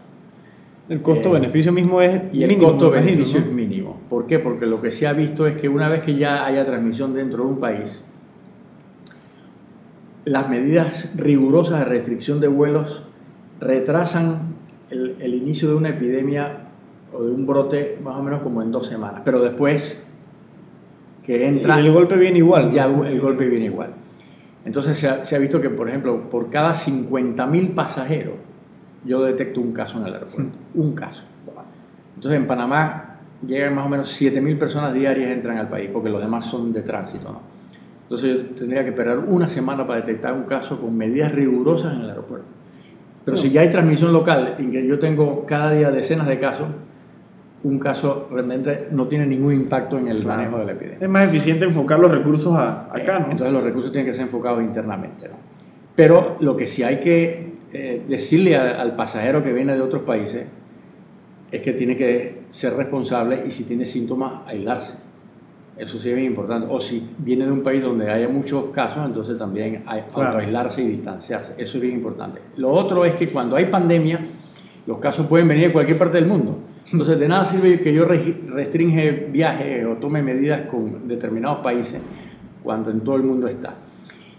El 0.89 1.01
costo-beneficio 1.01 1.71
mismo 1.71 2.01
es 2.01 2.21
y 2.33 2.43
el 2.43 2.57
costo-beneficio 2.57 3.39
es 3.39 3.45
mínimo. 3.47 4.01
¿Por 4.09 4.27
qué? 4.27 4.39
Porque 4.39 4.65
lo 4.65 4.81
que 4.81 4.91
se 4.91 5.07
ha 5.07 5.13
visto 5.13 5.47
es 5.47 5.57
que 5.57 5.69
una 5.69 5.87
vez 5.87 6.03
que 6.03 6.15
ya 6.15 6.45
haya 6.45 6.65
transmisión 6.65 7.13
dentro 7.13 7.43
de 7.43 7.49
un 7.49 7.59
país, 7.59 8.03
las 10.25 10.49
medidas 10.49 11.09
rigurosas 11.15 11.79
de 11.79 11.85
restricción 11.85 12.41
de 12.41 12.47
vuelos 12.49 13.05
retrasan 13.59 14.55
el, 14.89 15.15
el 15.19 15.33
inicio 15.35 15.69
de 15.69 15.75
una 15.75 15.89
epidemia 15.89 16.63
o 17.13 17.23
de 17.23 17.31
un 17.31 17.45
brote 17.45 17.97
más 18.03 18.17
o 18.17 18.23
menos 18.23 18.41
como 18.41 18.61
en 18.61 18.71
dos 18.71 18.87
semanas. 18.87 19.21
Pero 19.23 19.41
después 19.41 20.01
que 21.23 21.47
entra... 21.47 21.79
Y 21.79 21.85
el 21.85 21.93
golpe 21.93 22.17
viene 22.17 22.39
igual. 22.39 22.71
Ya 22.71 22.85
el 22.85 23.21
golpe 23.21 23.47
viene 23.47 23.65
igual. 23.65 23.91
Entonces 24.65 24.97
se 24.97 25.07
ha, 25.07 25.25
se 25.25 25.35
ha 25.35 25.39
visto 25.39 25.61
que, 25.61 25.69
por 25.69 25.89
ejemplo, 25.89 26.29
por 26.29 26.49
cada 26.49 26.73
50.000 26.73 27.73
pasajeros, 27.73 28.35
yo 29.05 29.23
detecto 29.23 29.61
un 29.61 29.71
caso 29.71 29.97
en 29.99 30.07
el 30.07 30.13
aeropuerto. 30.13 30.57
Un 30.75 30.93
caso. 30.93 31.23
Entonces 32.15 32.39
en 32.39 32.47
Panamá 32.47 33.17
llegan 33.45 33.75
más 33.75 33.85
o 33.85 33.89
menos 33.89 34.21
7.000 34.21 34.57
personas 34.57 34.93
diarias 34.93 35.31
entran 35.31 35.57
al 35.57 35.69
país, 35.69 35.89
porque 35.91 36.09
los 36.09 36.21
demás 36.21 36.45
son 36.45 36.71
de 36.71 36.81
tránsito. 36.81 37.31
¿no? 37.31 37.41
Entonces 38.03 38.35
yo 38.35 38.55
tendría 38.55 38.83
que 38.83 38.89
esperar 38.89 39.19
una 39.19 39.49
semana 39.49 39.85
para 39.85 39.99
detectar 40.01 40.33
un 40.33 40.43
caso 40.43 40.79
con 40.79 40.95
medidas 40.95 41.31
rigurosas 41.31 41.93
en 41.93 42.01
el 42.01 42.09
aeropuerto. 42.09 42.47
Pero 43.25 43.37
si 43.37 43.49
ya 43.49 43.61
hay 43.61 43.69
transmisión 43.69 44.11
local, 44.11 44.55
en 44.59 44.71
que 44.71 44.85
yo 44.85 44.99
tengo 44.99 45.45
cada 45.45 45.71
día 45.71 45.91
decenas 45.91 46.27
de 46.27 46.39
casos, 46.39 46.67
un 47.63 47.79
caso 47.79 48.27
realmente 48.29 48.89
no 48.91 49.07
tiene 49.07 49.25
ningún 49.25 49.53
impacto 49.53 49.97
en 49.97 50.09
el 50.09 50.25
manejo 50.25 50.57
de 50.57 50.65
la 50.65 50.71
epidemia. 50.73 50.97
Es 51.01 51.09
más 51.09 51.25
eficiente 51.25 51.63
enfocar 51.63 51.99
los 51.99 52.11
recursos 52.11 52.53
a, 52.53 52.93
acá, 52.93 53.19
¿no? 53.19 53.31
Entonces 53.31 53.53
los 53.53 53.63
recursos 53.63 53.91
tienen 53.91 54.11
que 54.11 54.15
ser 54.15 54.25
enfocados 54.25 54.61
internamente. 54.61 55.29
¿no? 55.29 55.35
Pero 55.95 56.35
lo 56.41 56.57
que 56.57 56.67
sí 56.67 56.83
hay 56.83 56.99
que 56.99 57.52
eh, 57.73 58.03
decirle 58.07 58.55
al 58.55 58.95
pasajero 58.95 59.43
que 59.43 59.51
viene 59.51 59.73
de 59.73 59.81
otros 59.81 60.03
países 60.03 60.45
es 61.51 61.61
que 61.61 61.73
tiene 61.73 61.97
que 61.97 62.43
ser 62.51 62.75
responsable 62.75 63.43
y 63.47 63.51
si 63.51 63.63
tiene 63.63 63.85
síntomas, 63.85 64.47
aislarse. 64.47 64.93
Eso 65.77 65.97
sí 65.97 66.09
es 66.09 66.15
bien 66.15 66.27
importante. 66.27 66.67
O 66.69 66.79
si 66.79 67.03
viene 67.17 67.45
de 67.45 67.51
un 67.51 67.63
país 67.63 67.81
donde 67.81 68.09
haya 68.09 68.27
muchos 68.27 68.65
casos, 68.65 69.05
entonces 69.05 69.37
también 69.37 69.83
hay 69.87 70.03
claro. 70.13 70.37
aislarse 70.37 70.83
y 70.83 70.87
distanciarse. 70.87 71.53
Eso 71.57 71.77
es 71.77 71.81
bien 71.81 71.95
importante. 71.95 72.41
Lo 72.57 72.71
otro 72.71 73.05
es 73.05 73.15
que 73.15 73.29
cuando 73.29 73.55
hay 73.55 73.65
pandemia, 73.65 74.19
los 74.85 74.99
casos 74.99 75.25
pueden 75.25 75.47
venir 75.47 75.67
de 75.67 75.73
cualquier 75.73 75.97
parte 75.97 76.17
del 76.17 76.27
mundo. 76.27 76.59
Entonces, 76.91 77.17
de 77.19 77.27
nada 77.27 77.45
sirve 77.45 77.79
que 77.79 77.93
yo 77.93 78.05
restringe 78.05 79.29
viajes 79.31 79.85
o 79.85 79.93
tome 79.93 80.21
medidas 80.21 80.61
con 80.67 81.07
determinados 81.07 81.59
países 81.59 82.01
cuando 82.61 82.91
en 82.91 83.01
todo 83.01 83.15
el 83.15 83.23
mundo 83.23 83.47
está. 83.47 83.75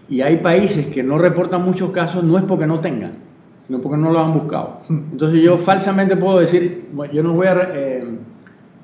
Y 0.07 0.21
hay 0.21 0.37
países 0.37 0.87
que 0.87 1.03
no 1.03 1.17
reportan 1.17 1.63
muchos 1.63 1.91
casos, 1.91 2.23
no 2.23 2.37
es 2.37 2.43
porque 2.43 2.67
no 2.67 2.79
tengan, 2.79 3.24
sino 3.67 3.79
porque 3.79 3.97
no 3.97 4.11
lo 4.11 4.19
han 4.19 4.33
buscado. 4.33 4.81
Entonces, 4.89 5.41
yo 5.41 5.57
falsamente 5.57 6.15
puedo 6.15 6.39
decir, 6.39 6.89
yo 7.11 7.23
no 7.23 7.33
voy 7.33 7.47
a 7.47 7.69
eh, 7.73 8.05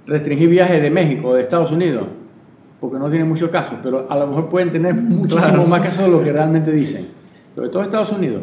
restringir 0.06 0.50
viajes 0.50 0.82
de 0.82 0.90
México 0.90 1.30
o 1.30 1.34
de 1.36 1.42
Estados 1.42 1.72
Unidos, 1.72 2.06
porque 2.80 2.98
no 2.98 3.10
tienen 3.10 3.28
muchos 3.28 3.50
casos, 3.50 3.76
pero 3.84 4.08
a 4.10 4.18
lo 4.18 4.28
mejor 4.28 4.50
pueden 4.50 4.72
tener 4.72 4.94
muchísimos 4.96 5.68
más 5.68 5.82
casos 5.82 6.06
de 6.06 6.12
lo 6.12 6.24
que 6.24 6.32
realmente 6.34 6.72
dicen. 6.72 7.08
Sobre 7.56 7.70
todo 7.70 7.84
Estados 7.84 8.12
Unidos 8.12 8.42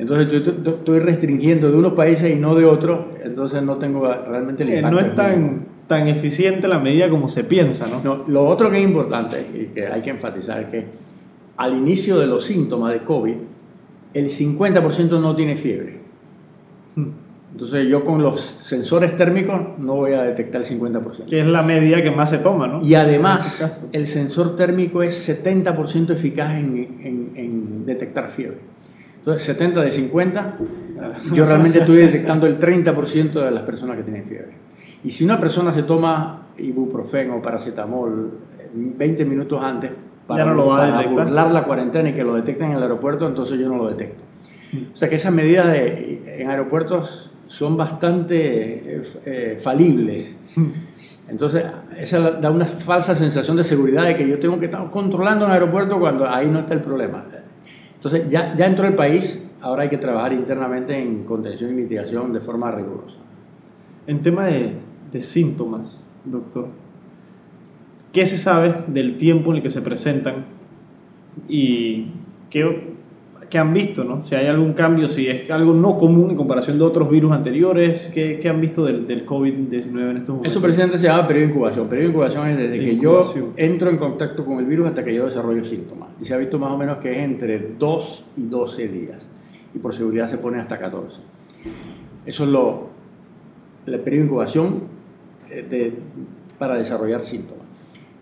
entonces 0.00 0.30
yo 0.64 0.70
estoy 0.72 0.98
restringiendo 0.98 1.70
de 1.70 1.76
unos 1.76 1.92
países 1.92 2.34
y 2.34 2.36
no 2.36 2.54
de 2.54 2.64
otros, 2.64 3.00
entonces 3.22 3.62
no 3.62 3.76
tengo 3.76 4.06
realmente 4.06 4.62
el 4.62 4.70
impacto. 4.70 4.90
No 4.90 4.98
es 4.98 5.14
tan, 5.14 5.66
tan 5.86 6.08
eficiente 6.08 6.66
la 6.68 6.78
medida 6.78 7.10
como 7.10 7.28
se 7.28 7.44
piensa, 7.44 7.86
¿no? 7.86 8.00
¿no? 8.02 8.24
Lo 8.26 8.46
otro 8.46 8.70
que 8.70 8.78
es 8.78 8.82
importante 8.82 9.46
y 9.52 9.66
que 9.66 9.86
hay 9.86 10.00
que 10.00 10.08
enfatizar 10.08 10.58
es 10.62 10.68
que 10.68 10.86
al 11.58 11.76
inicio 11.76 12.18
de 12.18 12.26
los 12.26 12.46
síntomas 12.46 12.94
de 12.94 13.00
COVID, 13.00 13.34
el 14.14 14.26
50% 14.26 15.20
no 15.20 15.36
tiene 15.36 15.56
fiebre. 15.56 16.00
Entonces 17.52 17.88
yo 17.88 18.04
con 18.04 18.22
los 18.22 18.40
sensores 18.40 19.16
térmicos 19.16 19.78
no 19.78 19.96
voy 19.96 20.12
a 20.12 20.22
detectar 20.22 20.62
el 20.62 20.66
50%. 20.66 21.26
Que 21.26 21.40
es 21.40 21.46
la 21.46 21.62
medida 21.62 22.02
que 22.02 22.10
más 22.10 22.30
se 22.30 22.38
toma, 22.38 22.66
¿no? 22.66 22.82
Y 22.82 22.94
además 22.94 23.84
el 23.92 24.06
sensor 24.06 24.56
térmico 24.56 25.02
es 25.02 25.28
70% 25.28 26.10
eficaz 26.10 26.52
en, 26.58 26.76
en, 27.02 27.32
en 27.34 27.86
detectar 27.86 28.30
fiebre. 28.30 28.58
Entonces, 29.18 29.42
70 29.42 29.82
de 29.82 29.92
50, 29.92 30.56
yo 31.34 31.44
realmente 31.44 31.80
estoy 31.80 31.98
detectando 31.98 32.46
el 32.46 32.58
30% 32.58 33.32
de 33.32 33.50
las 33.50 33.64
personas 33.64 33.98
que 33.98 34.02
tienen 34.02 34.24
fiebre. 34.24 34.52
Y 35.04 35.10
si 35.10 35.24
una 35.24 35.38
persona 35.38 35.74
se 35.74 35.82
toma 35.82 36.48
ibuprofeno 36.56 37.36
o 37.36 37.42
paracetamol 37.42 38.38
20 38.74 39.24
minutos 39.26 39.62
antes 39.62 39.90
para, 40.30 40.44
no 40.54 40.66
para 40.66 41.06
burlar 41.06 41.50
la 41.50 41.64
cuarentena 41.64 42.10
y 42.10 42.12
que 42.14 42.24
lo 42.24 42.34
detecten 42.34 42.70
en 42.70 42.76
el 42.76 42.82
aeropuerto, 42.82 43.26
entonces 43.26 43.58
yo 43.58 43.68
no 43.68 43.76
lo 43.76 43.88
detecto. 43.88 44.24
O 44.94 44.96
sea 44.96 45.08
que 45.08 45.16
esas 45.16 45.32
medidas 45.32 45.66
de, 45.66 46.40
en 46.40 46.48
aeropuertos 46.48 47.32
son 47.48 47.76
bastante 47.76 48.96
eh, 48.96 49.02
eh 49.26 49.58
falibles. 49.60 50.28
Entonces, 51.28 51.64
esa 51.96 52.32
da 52.32 52.50
una 52.50 52.66
falsa 52.66 53.14
sensación 53.14 53.56
de 53.56 53.64
seguridad 53.64 54.04
de 54.04 54.16
que 54.16 54.26
yo 54.28 54.38
tengo 54.38 54.58
que 54.58 54.66
estar 54.66 54.88
controlando 54.90 55.46
un 55.46 55.52
aeropuerto 55.52 55.98
cuando 55.98 56.28
ahí 56.28 56.48
no 56.48 56.60
está 56.60 56.74
el 56.74 56.80
problema. 56.80 57.24
Entonces, 57.94 58.28
ya, 58.28 58.54
ya 58.56 58.66
entró 58.66 58.86
el 58.86 58.94
país, 58.94 59.40
ahora 59.60 59.82
hay 59.82 59.88
que 59.88 59.98
trabajar 59.98 60.32
internamente 60.32 60.96
en 60.98 61.24
contención 61.24 61.70
y 61.70 61.74
mitigación 61.74 62.32
de 62.32 62.40
forma 62.40 62.70
rigurosa. 62.72 63.18
En 64.06 64.22
tema 64.22 64.46
de, 64.46 64.74
de 65.12 65.22
síntomas, 65.22 66.02
doctor, 66.24 66.68
¿qué 68.12 68.26
se 68.26 68.36
sabe 68.36 68.74
del 68.86 69.16
tiempo 69.16 69.50
en 69.50 69.58
el 69.58 69.62
que 69.62 69.70
se 69.70 69.82
presentan 69.82 70.46
y 71.48 72.06
qué, 72.48 72.90
qué 73.48 73.58
han 73.58 73.72
visto, 73.72 74.04
¿no? 74.04 74.24
Si 74.24 74.34
hay 74.34 74.46
algún 74.46 74.72
cambio, 74.72 75.08
si 75.08 75.26
es 75.28 75.50
algo 75.50 75.74
no 75.74 75.98
común 75.98 76.30
en 76.30 76.36
comparación 76.36 76.78
de 76.78 76.84
otros 76.84 77.10
virus 77.10 77.32
anteriores, 77.32 78.10
¿qué, 78.14 78.38
qué 78.40 78.48
han 78.48 78.60
visto 78.60 78.84
del, 78.84 79.06
del 79.06 79.26
COVID-19 79.26 80.10
en 80.10 80.16
estos 80.16 80.28
momentos? 80.28 80.46
Eso 80.46 80.60
precisamente 80.60 80.98
se 80.98 81.08
llama 81.08 81.26
periodo 81.26 81.46
de 81.46 81.52
incubación. 81.52 81.88
Periodo 81.88 82.06
de 82.06 82.10
incubación 82.10 82.48
es 82.48 82.58
desde 82.58 82.78
que 82.78 82.96
yo 82.98 83.52
entro 83.56 83.90
en 83.90 83.96
contacto 83.96 84.44
con 84.44 84.58
el 84.58 84.66
virus 84.66 84.88
hasta 84.88 85.04
que 85.04 85.14
yo 85.14 85.24
desarrollo 85.24 85.64
síntomas. 85.64 86.08
Y 86.20 86.24
se 86.24 86.34
ha 86.34 86.36
visto 86.36 86.58
más 86.58 86.72
o 86.72 86.78
menos 86.78 86.98
que 86.98 87.12
es 87.12 87.18
entre 87.18 87.74
2 87.78 88.24
y 88.36 88.42
12 88.42 88.88
días. 88.88 89.18
Y 89.74 89.78
por 89.78 89.94
seguridad 89.94 90.26
se 90.26 90.38
pone 90.38 90.58
hasta 90.58 90.78
14. 90.78 91.20
Eso 92.26 92.44
es 92.44 92.50
lo, 92.50 92.88
el 93.86 94.00
periodo 94.00 94.22
de 94.22 94.26
incubación 94.26 94.82
eh, 95.50 95.66
de, 95.68 95.94
para 96.58 96.74
desarrollar 96.74 97.24
síntomas. 97.24 97.59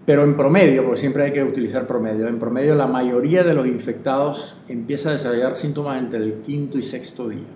Pero 0.09 0.25
en 0.25 0.39
promedio, 0.39 0.85
porque 0.85 1.01
siempre 1.01 1.25
hay 1.25 1.33
que 1.35 1.45
utilizar 1.45 1.87
promedio, 1.87 2.29
en 2.29 2.39
promedio 2.39 2.75
la 2.75 2.87
mayoría 2.87 3.45
de 3.45 3.53
los 3.53 3.67
infectados 3.67 4.57
empieza 4.67 5.11
a 5.11 5.13
desarrollar 5.13 5.55
síntomas 5.55 6.03
entre 6.03 6.21
el 6.21 6.33
quinto 6.37 6.79
y 6.79 6.83
sexto 6.83 7.29
día. 7.29 7.51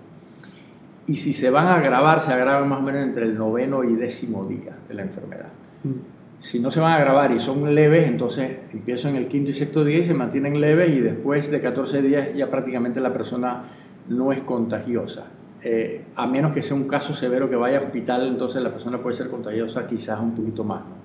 Y 1.07 1.15
si 1.15 1.33
se 1.33 1.49
van 1.49 1.65
a 1.65 1.77
agravar, 1.77 2.21
se 2.21 2.31
agravan 2.31 2.69
más 2.69 2.77
o 2.77 2.83
menos 2.83 3.01
entre 3.01 3.25
el 3.25 3.35
noveno 3.35 3.83
y 3.83 3.95
décimo 3.95 4.45
día 4.45 4.77
de 4.87 4.93
la 4.93 5.01
enfermedad. 5.01 5.47
Mm. 5.83 6.41
Si 6.41 6.59
no 6.59 6.69
se 6.69 6.79
van 6.79 6.91
a 6.91 6.97
agravar 6.97 7.31
y 7.31 7.39
son 7.39 7.73
leves, 7.73 8.07
entonces 8.07 8.59
empiezan 8.71 9.15
en 9.15 9.23
el 9.23 9.27
quinto 9.29 9.49
y 9.49 9.55
sexto 9.55 9.83
día 9.83 9.97
y 9.97 10.03
se 10.03 10.13
mantienen 10.13 10.61
leves 10.61 10.91
y 10.91 10.99
después 10.99 11.49
de 11.49 11.59
14 11.59 12.03
días 12.03 12.35
ya 12.35 12.51
prácticamente 12.51 12.99
la 12.99 13.13
persona 13.13 13.63
no 14.09 14.31
es 14.31 14.41
contagiosa. 14.41 15.25
Eh, 15.63 16.05
a 16.15 16.27
menos 16.27 16.53
que 16.53 16.61
sea 16.61 16.77
un 16.77 16.87
caso 16.87 17.15
severo 17.15 17.49
que 17.49 17.55
vaya 17.55 17.79
a 17.79 17.81
hospital, 17.81 18.27
entonces 18.27 18.61
la 18.61 18.69
persona 18.69 19.01
puede 19.01 19.15
ser 19.17 19.29
contagiosa 19.29 19.87
quizás 19.87 20.19
un 20.19 20.35
poquito 20.35 20.63
más. 20.63 20.81
¿no? 20.81 21.02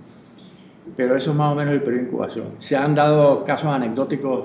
Pero 0.96 1.16
eso 1.16 1.30
es 1.30 1.36
más 1.36 1.52
o 1.52 1.56
menos 1.56 1.72
el 1.72 1.80
periodo 1.80 2.02
de 2.02 2.08
incubación. 2.08 2.46
Se 2.58 2.76
han 2.76 2.94
dado 2.94 3.44
casos 3.44 3.68
anecdóticos 3.68 4.44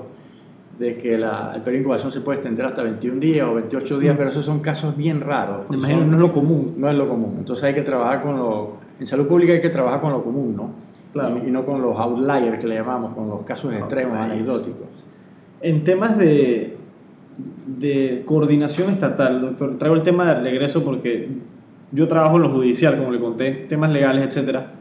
de 0.78 0.98
que 0.98 1.16
la, 1.16 1.52
el 1.54 1.62
periodo 1.62 1.72
de 1.72 1.78
incubación 1.78 2.12
se 2.12 2.20
puede 2.20 2.38
extender 2.38 2.66
hasta 2.66 2.82
21 2.82 3.20
días 3.20 3.48
o 3.48 3.54
28 3.54 3.98
días, 3.98 4.14
mm. 4.14 4.18
pero 4.18 4.30
esos 4.30 4.44
son 4.44 4.60
casos 4.60 4.96
bien 4.96 5.20
raros. 5.20 5.70
Me 5.70 5.76
imagino 5.76 6.04
no 6.04 6.16
es 6.16 6.22
lo 6.22 6.32
común. 6.32 6.74
No 6.76 6.88
es 6.88 6.96
lo 6.96 7.08
común. 7.08 7.36
Entonces 7.38 7.64
hay 7.64 7.74
que 7.74 7.82
trabajar 7.82 8.22
con 8.22 8.36
lo... 8.36 8.78
En 8.98 9.06
salud 9.06 9.26
pública 9.26 9.52
hay 9.52 9.60
que 9.60 9.70
trabajar 9.70 10.00
con 10.00 10.12
lo 10.12 10.22
común, 10.22 10.56
¿no? 10.56 10.70
Claro. 11.12 11.40
Y, 11.44 11.48
y 11.48 11.50
no 11.50 11.64
con 11.64 11.80
los 11.80 11.98
outliers 11.98 12.58
que 12.58 12.66
le 12.66 12.74
llamamos, 12.74 13.14
con 13.14 13.28
los 13.28 13.42
casos 13.42 13.72
extremos, 13.72 14.16
anecdóticos. 14.16 14.88
En 15.60 15.84
temas 15.84 16.18
de, 16.18 16.76
de 17.66 18.22
coordinación 18.24 18.90
estatal, 18.90 19.40
doctor. 19.40 19.78
Traigo 19.78 19.96
el 19.96 20.02
tema 20.02 20.32
del 20.32 20.44
regreso 20.44 20.84
porque 20.84 21.28
yo 21.92 22.08
trabajo 22.08 22.36
en 22.36 22.42
lo 22.42 22.50
judicial, 22.50 22.96
como 22.96 23.12
le 23.12 23.20
conté, 23.20 23.52
temas 23.68 23.90
legales, 23.90 24.24
etcétera. 24.24 24.72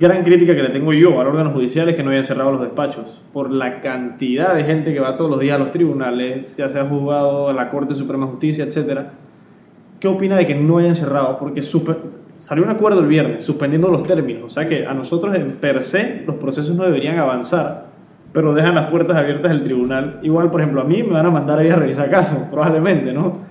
Gran 0.00 0.22
crítica 0.22 0.54
que 0.54 0.62
le 0.62 0.68
tengo 0.68 0.92
yo 0.92 1.20
al 1.20 1.26
órgano 1.26 1.50
judicial 1.50 1.88
es 1.88 1.96
que 1.96 2.04
no 2.04 2.10
hayan 2.10 2.24
cerrado 2.24 2.52
los 2.52 2.60
despachos 2.60 3.20
por 3.32 3.50
la 3.50 3.80
cantidad 3.80 4.54
de 4.54 4.62
gente 4.62 4.94
que 4.94 5.00
va 5.00 5.16
todos 5.16 5.28
los 5.28 5.40
días 5.40 5.56
a 5.56 5.58
los 5.58 5.72
tribunales, 5.72 6.56
ya 6.56 6.68
sea 6.68 6.84
juzgado 6.84 7.48
a 7.48 7.52
la 7.52 7.68
Corte 7.68 7.94
Suprema 7.94 8.26
de 8.26 8.30
Justicia, 8.30 8.64
etcétera. 8.64 9.14
¿Qué 9.98 10.06
opina 10.06 10.36
de 10.36 10.46
que 10.46 10.54
no 10.54 10.78
hayan 10.78 10.94
cerrado? 10.94 11.36
Porque 11.38 11.62
salió 11.62 12.62
un 12.62 12.70
acuerdo 12.70 13.00
el 13.00 13.08
viernes 13.08 13.44
suspendiendo 13.44 13.90
los 13.90 14.04
términos, 14.04 14.44
o 14.44 14.50
sea 14.50 14.68
que 14.68 14.86
a 14.86 14.94
nosotros 14.94 15.34
en 15.34 15.56
per 15.56 15.82
se 15.82 16.22
los 16.24 16.36
procesos 16.36 16.76
no 16.76 16.84
deberían 16.84 17.18
avanzar 17.18 17.88
pero 18.32 18.54
dejan 18.54 18.74
las 18.74 18.90
puertas 18.90 19.16
abiertas 19.16 19.50
del 19.50 19.62
tribunal. 19.62 20.20
Igual, 20.22 20.50
por 20.50 20.60
ejemplo, 20.60 20.80
a 20.82 20.84
mí 20.84 21.02
me 21.02 21.14
van 21.14 21.26
a 21.26 21.30
mandar 21.30 21.58
ahí 21.58 21.70
a 21.70 21.76
revisar 21.76 22.10
casos, 22.10 22.38
probablemente, 22.50 23.12
¿no? 23.12 23.47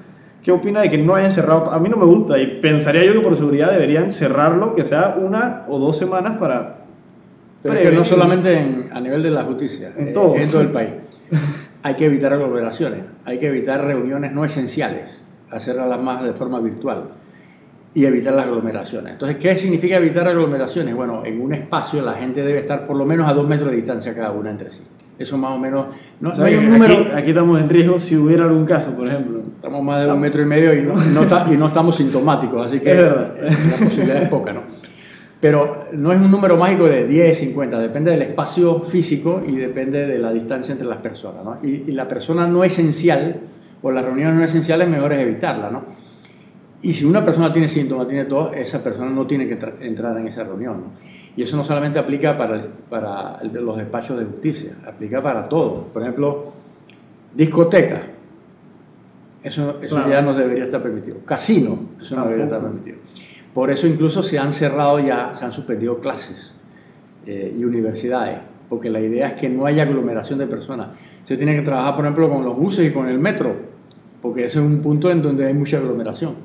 ¿Qué 0.48 0.54
opina 0.54 0.80
de 0.80 0.89
que 0.89 0.98
no 0.98 1.14
hayan 1.14 1.30
cerrado? 1.30 1.70
A 1.70 1.78
mí 1.78 1.89
no 1.89 1.98
me 1.98 2.06
gusta 2.06 2.39
y 2.39 2.62
pensaría 2.62 3.04
yo 3.04 3.12
que 3.12 3.20
por 3.20 3.36
seguridad 3.36 3.70
deberían 3.70 4.10
cerrarlo, 4.10 4.76
que 4.76 4.86
sea 4.86 5.18
una 5.22 5.66
o 5.68 5.78
dos 5.78 5.98
semanas 5.98 6.38
para... 6.38 6.86
Pero 7.62 7.78
que 7.78 7.91
no 7.91 8.06
solamente 8.06 8.88
a 8.89 9.02
nivel 9.02 9.22
de 9.24 9.30
la 9.30 9.43
justicia, 9.43 9.91
en 9.98 10.14
todo. 10.14 10.38
en 10.38 10.50
todo 10.50 10.62
el 10.62 10.72
país. 10.72 10.91
hay 11.84 11.95
que 11.95 12.06
evitar 12.06 12.32
aglomeraciones, 12.32 13.02
hay 13.26 13.39
que 13.39 13.50
evitar 13.50 13.84
reuniones 13.84 14.32
no 14.32 14.45
esenciales, 14.45 15.22
hacerlas 15.52 16.02
más 16.02 16.24
de 16.24 16.32
forma 16.32 16.62
virtual 16.62 17.10
y 17.93 18.06
evitar 18.06 18.34
las 18.34 18.45
aglomeraciones. 18.45 19.12
Entonces, 19.12 19.39
¿qué 19.39 19.54
significa 19.58 19.98
evitar 19.98 20.26
aglomeraciones? 20.30 20.95
Bueno, 20.95 21.26
en 21.26 21.41
un 21.41 21.56
espacio 21.56 22.02
la 22.02 22.14
gente 22.14 22.41
debe 22.41 22.60
estar 22.60 22.88
por 22.88 22.95
lo 22.95 23.06
menos 23.06 23.28
a 23.28 23.34
dos 23.34 23.45
metros 23.45 23.72
de 23.72 23.76
distancia 23.76 24.16
cada 24.16 24.32
una 24.32 24.52
entre 24.52 24.72
sí. 24.72 24.82
Eso 25.20 25.38
más 25.38 25.52
o 25.52 25.60
menos... 25.60 25.88
No, 26.22 26.32
hay 26.41 26.56
un 26.56 26.70
número... 26.70 26.95
Aquí, 27.14 27.32
estamos 27.32 27.60
en 27.60 27.68
riesgo 27.68 28.00
si 28.00 28.16
hubiera 28.16 28.45
algún 28.45 28.66
caso, 28.66 28.95
por 28.95 29.08
ejemplo. 29.08 29.37
Estamos 29.58 29.84
más 29.84 30.05
de 30.05 30.14
un 30.14 30.20
metro 30.20 30.41
y 30.41 30.45
medio 30.45 30.72
y 30.72 30.84
no, 30.84 30.93
y 31.51 31.58
no 31.58 31.68
estamos 31.68 31.95
sintomáticos, 31.95 32.68
así 32.68 32.80
que 32.80 32.91
es 32.91 32.97
verdad. 32.97 33.34
la 33.41 33.86
posibilidad 33.86 34.22
es 34.22 34.30
poca, 34.30 34.53
¿no? 34.53 34.62
Pero 35.41 35.86
no 35.93 36.14
es 36.14 36.22
un 36.22 36.30
número 36.30 36.58
mágico 36.58 36.86
de 36.86 37.08
10, 37.08 37.38
50, 37.38 37.80
depende 37.80 38.12
del 38.12 38.22
espacio 38.22 38.82
físico 38.82 39.41
y 39.45 39.55
depende 39.55 40.05
de 40.05 40.20
la 40.20 40.32
distancia 40.32 40.72
entre 40.72 40.88
las 40.88 40.99
personas, 40.99 41.43
¿no? 41.43 41.58
Y, 41.64 41.86
y 41.88 41.91
la 41.91 42.08
persona 42.08 42.45
no 42.45 42.64
esencial 42.64 43.41
o 43.82 43.89
las 43.89 44.05
reuniones 44.05 44.36
no 44.36 44.43
esenciales, 44.43 44.88
mejor 44.88 45.14
es 45.14 45.22
evitarla, 45.22 45.72
¿no? 45.72 45.86
Y 46.84 46.93
si 46.93 47.05
una 47.05 47.26
persona 47.26 47.51
tiene 47.51 47.68
síntomas, 47.68 48.08
tiene 48.08 48.26
todo, 48.26 48.53
esa 48.53 48.84
persona 48.84 49.10
no 49.10 49.26
tiene 49.26 49.47
que 49.47 49.58
entrar 49.82 50.18
en 50.18 50.28
esa 50.28 50.43
reunión. 50.43 50.84
Y 51.36 51.41
eso 51.41 51.58
no 51.58 51.66
solamente 51.66 51.97
aplica 51.97 52.38
para, 52.38 52.62
para 52.89 53.39
los 53.43 53.78
despachos 53.78 54.20
de 54.20 54.26
justicia, 54.26 54.74
aplica 54.86 55.22
para 55.22 55.49
todo. 55.49 55.88
Por 55.91 56.03
ejemplo, 56.03 56.53
discoteca, 57.36 58.03
eso, 59.48 59.80
eso 59.82 60.08
ya 60.08 60.22
no 60.22 60.34
debería 60.34 60.66
estar 60.66 60.82
permitido. 60.82 61.18
Casino, 61.26 61.89
eso 62.02 62.16
no 62.16 62.24
debería 62.24 62.45
estar 62.45 62.62
permitido. 62.62 62.98
Por 63.54 63.72
eso 63.72 63.88
incluso 63.88 64.22
se 64.24 64.38
han 64.38 64.54
cerrado 64.54 65.00
ya, 65.00 65.34
se 65.36 65.45
han 65.45 65.54
suspendido 65.54 66.00
clases 66.00 66.54
eh, 67.26 67.56
y 67.58 67.64
universidades, 67.64 68.39
porque 68.70 68.89
la 68.89 69.00
idea 69.00 69.30
es 69.30 69.34
que 69.34 69.50
no 69.50 69.66
haya 69.66 69.84
aglomeración 69.84 70.39
de 70.39 70.48
personas. 70.48 70.89
Se 71.24 71.38
tiene 71.38 71.56
que 71.56 71.62
trabajar, 71.62 71.95
por 71.95 72.06
ejemplo, 72.06 72.30
con 72.30 72.45
los 72.45 72.56
buses 72.56 72.89
y 72.89 72.93
con 72.93 73.08
el 73.08 73.20
metro, 73.20 73.56
porque 74.22 74.45
ese 74.45 74.60
es 74.60 74.66
un 74.66 74.82
punto 74.82 75.10
en 75.10 75.22
donde 75.22 75.45
hay 75.45 75.54
mucha 75.54 75.78
aglomeración 75.78 76.36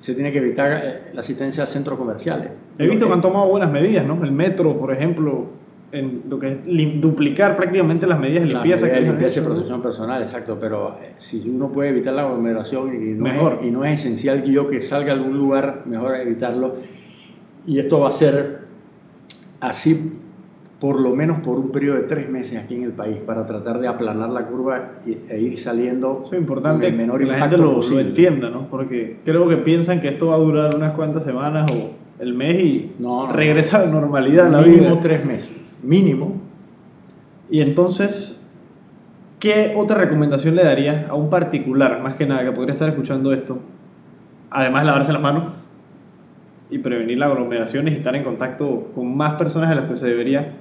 se 0.00 0.14
tiene 0.14 0.32
que 0.32 0.38
evitar 0.38 0.72
eh, 0.72 1.00
la 1.12 1.20
asistencia 1.20 1.64
a 1.64 1.66
centros 1.66 1.98
comerciales. 1.98 2.48
He 2.78 2.88
visto 2.88 3.06
que 3.06 3.12
han 3.12 3.20
tomado 3.20 3.48
buenas 3.48 3.70
medidas, 3.70 4.04
¿no? 4.06 4.24
El 4.24 4.32
metro, 4.32 4.78
por 4.78 4.92
ejemplo, 4.92 5.50
en 5.92 6.22
lo 6.28 6.38
que 6.38 6.48
es 6.48 7.00
duplicar 7.00 7.56
prácticamente 7.56 8.06
las 8.06 8.20
medidas 8.20 8.42
de 8.42 8.48
limpieza. 8.48 8.86
Medidas 8.86 9.00
de 9.00 9.06
limpieza 9.08 9.40
y 9.40 9.42
protección 9.42 9.82
personal, 9.82 10.22
exacto, 10.22 10.58
pero 10.60 10.96
eh, 11.02 11.14
si 11.18 11.42
uno 11.48 11.70
puede 11.70 11.90
evitar 11.90 12.14
la 12.14 12.22
aglomeración 12.22 12.94
y 12.94 13.14
no, 13.14 13.24
mejor. 13.24 13.58
Es, 13.60 13.66
y 13.66 13.70
no 13.70 13.84
es 13.84 14.00
esencial 14.00 14.42
que 14.44 14.52
yo 14.52 14.68
que 14.68 14.82
salga 14.82 15.12
a 15.12 15.16
algún 15.16 15.36
lugar, 15.36 15.82
mejor 15.86 16.16
evitarlo. 16.16 16.76
Y 17.66 17.78
esto 17.78 18.00
va 18.00 18.08
a 18.08 18.12
ser 18.12 18.60
así 19.60 20.12
por 20.80 20.98
lo 20.98 21.14
menos 21.14 21.40
por 21.40 21.58
un 21.58 21.70
periodo 21.70 21.96
de 21.96 22.04
tres 22.04 22.30
meses 22.30 22.58
aquí 22.58 22.74
en 22.74 22.84
el 22.84 22.92
país 22.92 23.18
para 23.18 23.44
tratar 23.44 23.78
de 23.80 23.86
aplanar 23.86 24.30
la 24.30 24.46
curva 24.46 24.92
e 25.06 25.38
ir 25.38 25.58
saliendo 25.58 26.22
es 26.24 26.38
importante 26.38 26.86
con 26.86 26.92
el 26.92 26.98
menor 26.98 27.20
que 27.20 27.26
la 27.26 27.38
gente 27.38 27.58
lo, 27.58 27.82
lo, 27.82 28.00
entienda, 28.00 28.48
¿no? 28.48 28.66
Porque 28.68 29.18
creo 29.22 29.46
que 29.46 29.58
piensan 29.58 30.00
que 30.00 30.08
esto 30.08 30.28
va 30.28 30.36
a 30.36 30.38
durar 30.38 30.74
unas 30.74 30.94
cuantas 30.94 31.22
semanas 31.22 31.70
o 31.70 31.90
el 32.18 32.32
mes 32.32 32.60
y 32.60 32.92
regresa 33.30 33.78
a 33.80 33.84
la 33.84 33.90
normalidad 33.90 34.50
la 34.50 34.62
Mínimo 34.62 34.98
tres 35.00 35.24
meses, 35.24 35.50
mínimo. 35.82 36.40
Y 37.50 37.60
entonces, 37.60 38.40
¿qué 39.38 39.74
otra 39.76 39.98
recomendación 39.98 40.54
le 40.54 40.64
daría 40.64 41.06
a 41.08 41.14
un 41.14 41.30
particular, 41.30 42.00
más 42.02 42.14
que 42.14 42.26
nada, 42.26 42.44
que 42.44 42.52
podría 42.52 42.72
estar 42.72 42.88
escuchando 42.88 43.32
esto? 43.32 43.58
Además 44.50 44.82
de 44.82 44.86
lavarse 44.86 45.12
las 45.12 45.22
manos 45.22 45.54
y 46.70 46.78
prevenir 46.78 47.18
las 47.18 47.30
aglomeraciones 47.30 47.94
y 47.94 47.96
estar 47.96 48.14
en 48.14 48.24
contacto 48.24 48.90
con 48.94 49.16
más 49.16 49.34
personas 49.34 49.70
de 49.70 49.76
las 49.76 49.84
que 49.88 49.96
se 49.96 50.06
debería 50.06 50.54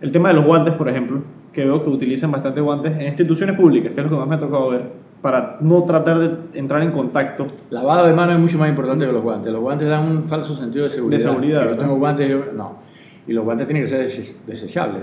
el 0.00 0.12
tema 0.12 0.28
de 0.28 0.34
los 0.34 0.44
guantes, 0.44 0.74
por 0.74 0.88
ejemplo, 0.88 1.22
que 1.52 1.64
veo 1.64 1.82
que 1.82 1.88
utilizan 1.88 2.30
bastante 2.30 2.60
guantes 2.60 2.92
en 2.98 3.06
instituciones 3.06 3.56
públicas, 3.56 3.92
que 3.94 4.00
es 4.00 4.04
lo 4.04 4.10
que 4.10 4.16
más 4.16 4.28
me 4.28 4.34
ha 4.34 4.38
tocado 4.38 4.70
ver, 4.70 4.92
para 5.22 5.56
no 5.60 5.82
tratar 5.84 6.18
de 6.18 6.58
entrar 6.58 6.82
en 6.82 6.92
contacto. 6.92 7.46
Lavado 7.70 8.06
de 8.06 8.12
manos 8.12 8.34
es 8.34 8.40
mucho 8.40 8.58
más 8.58 8.68
importante 8.68 9.06
que 9.06 9.12
los 9.12 9.22
guantes. 9.22 9.52
Los 9.52 9.62
guantes 9.62 9.88
dan 9.88 10.06
un 10.06 10.24
falso 10.24 10.54
sentido 10.54 10.84
de 10.84 10.90
seguridad. 10.90 11.18
De 11.18 11.22
seguridad. 11.24 11.64
Yo 11.70 11.76
tengo 11.76 11.96
guantes, 11.96 12.28
yo, 12.28 12.52
no. 12.54 12.76
Y 13.26 13.32
los 13.32 13.44
guantes 13.44 13.66
tienen 13.66 13.84
que 13.84 13.88
ser 13.88 14.36
desechables. 14.46 15.02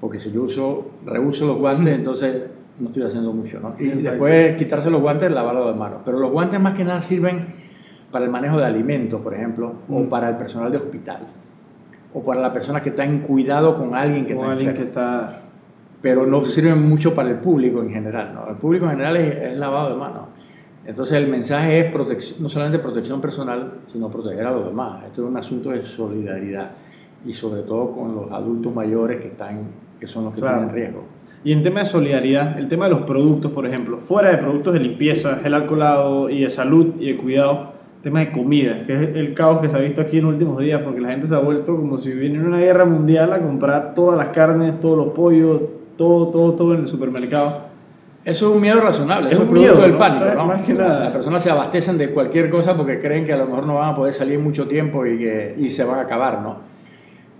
Porque 0.00 0.18
si 0.18 0.30
yo 0.32 0.42
uso, 0.42 0.90
reuso 1.06 1.46
los 1.46 1.58
guantes, 1.58 1.94
entonces 1.94 2.42
no 2.78 2.88
estoy 2.88 3.04
haciendo 3.04 3.32
mucho. 3.32 3.60
¿no? 3.60 3.74
Y 3.78 3.88
después 4.02 4.56
quitarse 4.56 4.90
los 4.90 5.00
guantes, 5.00 5.30
lavarlo 5.30 5.68
de 5.72 5.78
manos. 5.78 6.00
Pero 6.04 6.18
los 6.18 6.30
guantes 6.30 6.60
más 6.60 6.74
que 6.74 6.84
nada 6.84 7.00
sirven 7.00 7.46
para 8.10 8.24
el 8.24 8.30
manejo 8.30 8.58
de 8.58 8.66
alimentos, 8.66 9.20
por 9.20 9.34
ejemplo, 9.34 9.74
o 9.88 10.00
mm. 10.00 10.08
para 10.08 10.28
el 10.28 10.36
personal 10.36 10.70
de 10.70 10.78
hospital 10.78 11.20
o 12.14 12.22
para 12.22 12.40
la 12.40 12.52
persona 12.52 12.80
que 12.80 12.90
está 12.90 13.04
en 13.04 13.18
cuidado 13.18 13.74
con 13.74 13.94
alguien 13.94 14.24
que, 14.24 14.34
está, 14.34 14.52
alguien 14.52 14.74
que 14.74 14.82
está 14.82 15.40
Pero 16.00 16.24
no 16.24 16.44
sirven 16.44 16.80
mucho 16.88 17.12
para 17.14 17.28
el 17.28 17.36
público 17.36 17.82
en 17.82 17.90
general. 17.90 18.32
¿no? 18.32 18.48
El 18.48 18.56
público 18.56 18.84
en 18.86 18.92
general 18.92 19.16
es, 19.16 19.56
lavado 19.56 19.90
de 19.90 19.96
manos. 19.96 20.22
Entonces 20.86 21.18
el 21.18 21.26
mensaje 21.26 21.80
es 21.80 21.90
protección, 21.90 22.42
no 22.42 22.48
solamente 22.48 22.78
protección 22.78 23.20
personal, 23.20 23.80
sino 23.88 24.08
proteger 24.10 24.46
a 24.46 24.52
los 24.52 24.66
demás. 24.66 25.04
Esto 25.06 25.24
es 25.24 25.28
un 25.28 25.36
asunto 25.36 25.70
de 25.70 25.82
solidaridad 25.82 26.70
y 27.24 27.32
sobre 27.32 27.62
todo 27.62 27.92
con 27.92 28.14
los 28.14 28.32
adultos 28.32 28.74
mayores 28.74 29.20
que, 29.20 29.28
están, 29.28 29.62
que 29.98 30.06
son 30.06 30.24
los 30.24 30.34
que 30.34 30.40
tienen 30.40 30.70
riesgo. 30.70 31.04
Y 31.44 31.52
en 31.52 31.62
tema 31.62 31.80
de 31.80 31.86
solidaridad, 31.86 32.58
el 32.58 32.68
tema 32.68 32.86
de 32.86 32.92
los 32.92 33.02
productos, 33.02 33.52
por 33.52 33.66
ejemplo, 33.66 33.98
fuera 33.98 34.30
de 34.30 34.38
productos 34.38 34.72
de 34.72 34.80
limpieza, 34.80 35.36
gel 35.42 35.52
alcoholado 35.52 36.30
y 36.30 36.40
de 36.40 36.48
salud 36.48 36.94
y 36.98 37.12
de 37.12 37.16
cuidado, 37.18 37.74
tema 38.02 38.20
de 38.20 38.32
comida, 38.32 38.82
que 38.86 38.94
es 38.94 39.16
el 39.16 39.34
caos 39.34 39.60
que 39.60 39.68
se 39.68 39.76
ha 39.76 39.80
visto 39.80 40.00
aquí 40.00 40.18
en 40.18 40.24
los 40.24 40.32
últimos 40.32 40.58
días, 40.58 40.80
porque 40.82 41.00
la 41.00 41.10
gente 41.10 41.26
se 41.26 41.34
ha 41.34 41.40
vuelto 41.40 41.76
como 41.76 41.98
si 41.98 42.12
viniera 42.12 42.46
una 42.46 42.58
guerra 42.58 42.86
mundial 42.86 43.32
a 43.32 43.40
comprar 43.40 43.94
todas 43.94 44.16
las 44.16 44.28
carnes, 44.28 44.80
todos 44.80 44.96
los 44.96 45.08
pollos, 45.14 45.62
todo, 45.96 46.28
todo, 46.28 46.52
todo 46.54 46.74
en 46.74 46.80
el 46.80 46.88
supermercado. 46.88 47.64
Eso 48.24 48.48
es 48.48 48.54
un 48.54 48.62
miedo 48.62 48.80
razonable, 48.80 49.30
es 49.30 49.38
un 49.38 49.48
producto 49.48 49.82
del 49.82 49.98
pánico. 49.98 50.24
¿no? 50.34 50.46
Más 50.46 50.62
que 50.62 50.72
nada. 50.72 51.00
Las 51.00 51.12
personas 51.12 51.42
se 51.42 51.50
abastecen 51.50 51.98
de 51.98 52.10
cualquier 52.10 52.48
cosa 52.48 52.74
porque 52.74 53.00
creen 53.00 53.26
que 53.26 53.34
a 53.34 53.36
lo 53.36 53.46
mejor 53.46 53.66
no 53.66 53.74
van 53.74 53.90
a 53.90 53.94
poder 53.94 54.14
salir 54.14 54.38
mucho 54.38 54.66
tiempo 54.66 55.04
y, 55.04 55.18
que, 55.18 55.54
y 55.58 55.68
se 55.68 55.84
van 55.84 55.98
a 55.98 56.02
acabar, 56.02 56.40
¿no? 56.40 56.73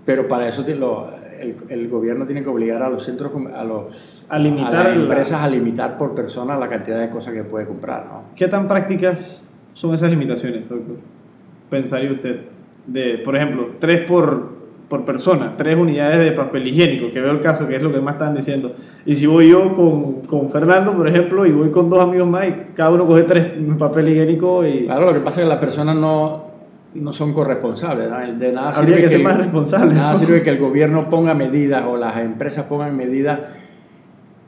Pero 0.05 0.27
para 0.27 0.47
eso 0.47 0.63
lo, 0.77 1.09
el, 1.39 1.55
el, 1.69 1.89
gobierno 1.89 2.25
tiene 2.25 2.43
que 2.43 2.49
obligar 2.49 2.81
a 2.83 2.89
los 2.89 3.03
centros, 3.03 3.31
a, 3.55 3.63
los, 3.63 4.25
a, 4.29 4.37
limitar 4.37 4.75
a 4.75 4.89
las 4.89 4.97
empresas 4.97 5.41
a 5.41 5.47
limitar 5.47 5.97
por 5.97 6.13
persona 6.13 6.57
la 6.57 6.69
cantidad 6.69 6.99
de 6.99 7.09
cosas 7.09 7.33
que 7.33 7.43
puede 7.43 7.65
comprar, 7.65 8.05
¿no? 8.05 8.23
¿Qué 8.35 8.47
tan 8.47 8.67
prácticas 8.67 9.43
son 9.73 9.93
esas 9.93 10.11
limitaciones, 10.11 10.69
doctor? 10.69 10.97
Pensaría 11.69 12.11
usted. 12.11 12.41
De, 12.85 13.17
por 13.17 13.35
ejemplo, 13.35 13.71
tres 13.79 14.01
por, 14.07 14.49
por 14.87 15.05
persona, 15.05 15.55
tres 15.57 15.75
unidades 15.75 16.19
de 16.19 16.31
papel 16.33 16.67
higiénico, 16.67 17.09
que 17.11 17.19
veo 17.19 17.31
el 17.31 17.41
caso, 17.41 17.67
que 17.67 17.75
es 17.75 17.81
lo 17.81 17.91
que 17.91 17.99
más 17.99 18.13
están 18.13 18.35
diciendo. 18.35 18.75
Y 19.07 19.15
si 19.15 19.25
voy 19.25 19.49
yo 19.49 19.75
con, 19.75 20.21
con 20.21 20.51
Fernando, 20.51 20.95
por 20.95 21.07
ejemplo, 21.07 21.47
y 21.47 21.51
voy 21.51 21.71
con 21.71 21.89
dos 21.89 21.99
amigos 21.99 22.27
más, 22.27 22.47
y 22.47 22.53
cada 22.75 22.91
uno 22.91 23.07
coge 23.07 23.23
tres 23.23 23.47
papel 23.79 24.09
higiénico 24.09 24.63
y... 24.63 24.85
Claro, 24.85 25.07
lo 25.07 25.13
que 25.13 25.21
pasa 25.21 25.41
es 25.41 25.45
que 25.45 25.49
las 25.49 25.59
personas 25.59 25.95
no, 25.95 26.44
no 26.95 27.13
son 27.13 27.33
corresponsables. 27.33 28.09
De 28.39 28.51
nada 28.51 28.71
Habría 28.71 28.97
que, 28.97 29.09
ser 29.09 29.21
más 29.21 29.37
responsables. 29.37 29.95
Nada 29.95 30.17
sirve 30.17 30.41
que 30.41 30.49
el 30.49 30.57
gobierno 30.57 31.09
ponga 31.09 31.33
medidas 31.33 31.83
o 31.85 31.97
las 31.97 32.17
empresas 32.17 32.65
pongan 32.65 32.95
medidas 32.95 33.39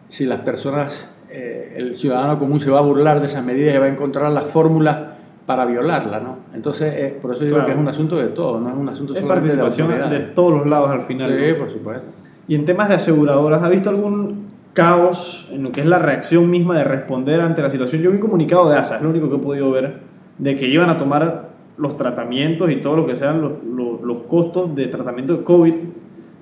si 0.10 0.26
las 0.26 0.40
personas, 0.42 1.14
eh, 1.30 1.76
el 1.78 1.96
ciudadano 1.96 2.40
común 2.40 2.62
se 2.62 2.70
va 2.70 2.80
a 2.80 2.82
burlar 2.82 3.20
de 3.20 3.28
esas 3.28 3.44
medidas 3.44 3.76
y 3.76 3.78
va 3.78 3.86
a 3.86 3.90
encontrar 3.90 4.32
las 4.32 4.48
fórmulas 4.48 4.98
para 5.46 5.66
violarla, 5.66 6.20
¿no? 6.20 6.38
Entonces, 6.54 6.94
eh, 6.96 7.20
por 7.22 7.34
eso 7.34 7.46
digo 7.46 7.66
que 7.66 7.72
es 7.72 7.78
un 7.78 7.88
asunto 7.88 8.18
de 8.18 8.28
todo, 8.28 8.60
no 8.60 8.70
es 8.70 8.76
un 8.76 8.90
asunto 8.90 9.16
es 9.16 9.24
participación 9.24 9.90
de, 10.10 10.20
todos 10.20 10.54
los 10.54 10.68
lados 10.68 10.92
al 10.92 11.02
final. 11.02 11.32
Sí, 11.32 11.54
por 11.54 11.72
supuesto. 11.72 12.06
Y 12.48 12.56
en 12.56 12.66
temas 12.66 12.90
de 12.90 12.96
aseguradoras, 12.96 13.64
¿ha 13.64 13.70
visto 13.70 13.90
algún 13.90 14.48
caos 14.74 15.48
en 15.52 15.64
lo 15.64 15.72
que 15.72 15.82
es 15.82 15.88
la 15.88 16.00
reacción 16.00 16.50
misma 16.50 16.78
de 16.78 16.84
responder 16.84 17.42
ante 17.42 17.62
la 17.62 17.70
situación? 17.70 18.02
Yo 18.02 18.12
vi 18.12 18.18
un 18.18 18.22
comunicado 18.22 18.70
de 18.70 18.78
ASA, 18.78 18.98
es 18.98 19.02
lo 19.02 19.10
único 19.10 19.30
que 19.30 19.36
he 19.36 19.40
podido 19.40 19.72
ver, 19.72 20.00
de 20.38 20.56
que 20.56 20.68
iban 20.68 20.90
a 20.90 20.98
tomar 20.98 21.50
los 21.78 21.96
tratamientos 21.96 22.70
y 22.72 22.78
todo 22.78 22.98
lo 22.98 23.06
que 23.06 23.16
sean 23.16 23.42
los, 23.42 23.64
los, 23.64 24.02
los 24.02 24.24
costos 24.24 24.74
de 24.76 24.88
tratamiento 24.88 25.38
de 25.38 25.44
COVID, 25.44 25.76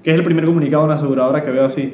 que 0.01 0.11
es 0.11 0.17
el 0.17 0.23
primer 0.23 0.45
comunicado 0.45 0.83
de 0.83 0.87
una 0.87 0.95
aseguradora 0.95 1.43
que 1.43 1.51
veo 1.51 1.65
así. 1.65 1.93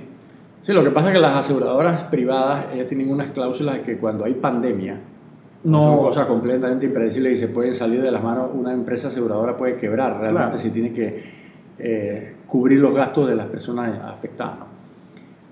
Sí, 0.61 0.73
lo 0.73 0.83
que 0.83 0.91
pasa 0.91 1.07
es 1.07 1.15
que 1.15 1.19
las 1.19 1.35
aseguradoras 1.35 2.03
privadas, 2.05 2.67
ellas 2.73 2.87
tienen 2.87 3.09
unas 3.09 3.31
cláusulas 3.31 3.79
que 3.79 3.97
cuando 3.97 4.25
hay 4.25 4.35
pandemia, 4.35 4.99
no. 5.63 5.83
son 5.83 5.97
cosas 5.97 6.25
completamente 6.27 6.85
impredecibles 6.85 7.33
y 7.33 7.37
se 7.37 7.47
pueden 7.47 7.73
salir 7.73 8.01
de 8.01 8.11
las 8.11 8.23
manos. 8.23 8.51
Una 8.53 8.71
empresa 8.71 9.07
aseguradora 9.07 9.57
puede 9.57 9.77
quebrar 9.77 10.19
realmente 10.19 10.59
si 10.59 10.69
tiene 10.69 10.93
que 10.93 11.23
eh, 11.79 12.35
cubrir 12.45 12.79
los 12.79 12.93
gastos 12.93 13.27
de 13.27 13.35
las 13.35 13.47
personas 13.47 13.99
afectadas. 14.03 14.57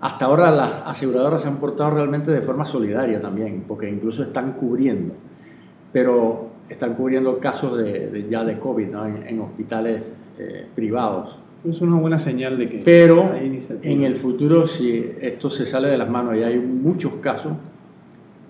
Hasta 0.01 0.25
ahora 0.25 0.51
las 0.51 0.81
aseguradoras 0.85 1.41
se 1.41 1.47
han 1.47 1.57
portado 1.57 1.91
realmente 1.91 2.31
de 2.31 2.41
forma 2.41 2.65
solidaria 2.65 3.19
también, 3.19 3.65
porque 3.67 3.89
incluso 3.89 4.23
están 4.23 4.53
cubriendo, 4.53 5.13
pero 5.91 6.48
están 6.69 6.93
cubriendo 6.93 7.39
casos 7.39 7.77
de, 7.77 8.27
ya 8.29 8.43
de 8.43 8.59
COVID 8.59 8.87
en, 9.27 9.39
hospitales 9.41 10.03
eh, 10.37 10.67
privados. 10.75 11.39
Es 11.67 11.81
una 11.81 11.97
buena 11.97 12.17
señal 12.17 12.57
de 12.57 12.69
que... 12.69 12.77
Pero 12.77 13.33
en 13.35 14.03
el 14.03 14.15
futuro, 14.15 14.65
si 14.65 15.11
esto 15.19 15.49
se 15.49 15.65
sale 15.65 15.89
de 15.89 15.97
las 15.97 16.09
manos 16.09 16.35
y 16.35 16.43
hay 16.43 16.57
muchos 16.57 17.15
casos, 17.15 17.53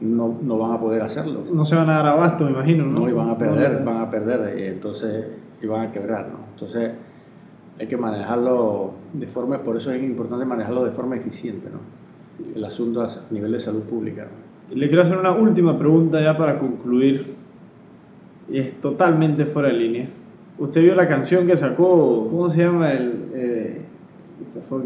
no, 0.01 0.37
no, 0.41 0.57
van 0.57 0.73
a 0.73 0.79
poder 0.79 1.01
hacerlo. 1.01 1.43
No 1.51 1.65
se 1.65 1.75
van 1.75 1.89
a 1.89 1.95
dar 1.95 2.07
abasto, 2.07 2.45
me 2.45 2.51
imagino, 2.51 2.85
¿no? 2.85 3.01
No, 3.01 3.09
y 3.09 3.13
van 3.13 3.29
a 3.29 3.37
perder, 3.37 3.83
van 3.83 3.97
a 3.97 4.09
perder, 4.09 4.57
y 4.59 4.63
entonces, 4.63 5.25
y 5.61 5.67
van 5.67 5.87
a 5.87 5.91
quebrar, 5.91 6.29
¿no? 6.29 6.39
Entonces, 6.53 6.91
hay 7.79 7.87
que 7.87 7.97
manejarlo 7.97 8.93
de 9.13 9.27
forma, 9.27 9.57
por 9.63 9.77
eso 9.77 9.91
es 9.91 10.03
importante 10.03 10.45
manejarlo 10.45 10.85
de 10.85 10.91
forma 10.91 11.15
eficiente, 11.15 11.69
¿no? 11.69 11.79
El 12.55 12.63
asunto 12.63 13.01
a 13.01 13.09
nivel 13.31 13.51
de 13.51 13.59
salud 13.59 13.81
pública. 13.81 14.27
Le 14.73 14.87
quiero 14.87 15.01
hacer 15.01 15.17
una 15.17 15.33
última 15.33 15.77
pregunta 15.77 16.21
ya 16.21 16.37
para 16.37 16.59
concluir, 16.59 17.35
y 18.51 18.59
es 18.59 18.81
totalmente 18.81 19.45
fuera 19.45 19.69
de 19.69 19.75
línea. 19.75 20.09
Usted 20.57 20.81
vio 20.81 20.95
la 20.95 21.07
canción 21.07 21.47
que 21.47 21.55
sacó, 21.55 22.27
¿cómo 22.29 22.49
se 22.49 22.63
llama? 22.63 22.91
El, 22.91 23.29
eh, 23.33 23.81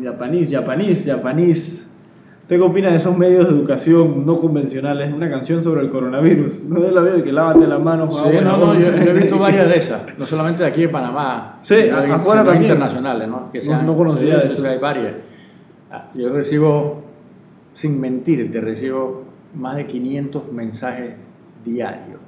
Japanese, 0.04 0.56
Japanese, 0.56 1.12
Japanese 1.12 1.84
¿Usted 2.44 2.58
qué 2.58 2.62
opina 2.62 2.90
de 2.90 2.98
esos 2.98 3.18
medios 3.18 3.48
de 3.48 3.54
educación 3.54 4.26
no 4.26 4.38
convencionales? 4.38 5.14
Una 5.14 5.30
canción 5.30 5.62
sobre 5.62 5.80
el 5.80 5.90
coronavirus. 5.90 6.64
No 6.66 6.82
de 6.82 6.92
la 6.92 7.00
vida 7.00 7.14
de 7.14 7.24
que 7.24 7.32
lávate 7.32 7.66
las 7.66 7.82
manos. 7.82 8.22
Sí, 8.22 8.38
no, 8.44 8.58
no, 8.58 8.78
yo, 8.78 8.88
he 8.88 9.14
visto 9.14 9.40
varias 9.40 9.66
de 9.66 9.78
esas. 9.78 10.02
No 10.18 10.26
solamente 10.26 10.62
de 10.62 10.68
aquí 10.68 10.82
de 10.82 10.90
Panamá. 10.90 11.60
Sí, 11.62 11.88
afuera 11.90 12.44
también. 12.44 12.64
internacionales, 12.64 13.30
¿no? 13.30 13.50
Que 13.50 13.62
no, 13.62 13.82
no 13.84 13.96
conocía 13.96 14.40
de 14.40 14.54
esto. 14.54 14.68
Hay 14.68 14.78
varias. 14.78 15.14
Ah, 15.90 16.10
yo 16.14 16.34
recibo, 16.34 17.04
sin 17.72 18.02
mentir, 18.02 18.52
te 18.52 18.60
recibo 18.60 19.24
más 19.56 19.78
de 19.78 19.88
500 19.88 20.52
mensajes 20.52 21.14
diarios. 21.64 22.20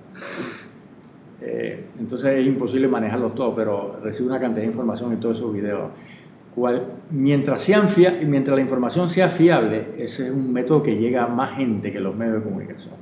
Eh, 1.42 1.86
entonces 2.00 2.40
es 2.40 2.48
imposible 2.48 2.88
manejarlos 2.88 3.36
todos, 3.36 3.54
pero 3.56 4.00
recibo 4.02 4.30
una 4.30 4.40
cantidad 4.40 4.62
de 4.62 4.68
información 4.68 5.12
en 5.12 5.20
todos 5.20 5.38
esos 5.38 5.54
videos 5.54 5.90
mientras, 7.12 7.62
sean 7.62 7.88
mientras 8.28 8.56
la 8.56 8.62
información 8.62 9.10
sea 9.10 9.30
fiable, 9.30 9.88
ese 9.98 10.28
es 10.28 10.32
un 10.32 10.54
método 10.54 10.84
que 10.84 10.96
llega 10.98 11.24
a 11.24 11.28
más 11.28 11.58
gente 11.58 11.92
que 11.92 12.00
los 12.00 12.16
medios 12.16 12.38
de 12.38 12.44
comunicación. 12.44 12.94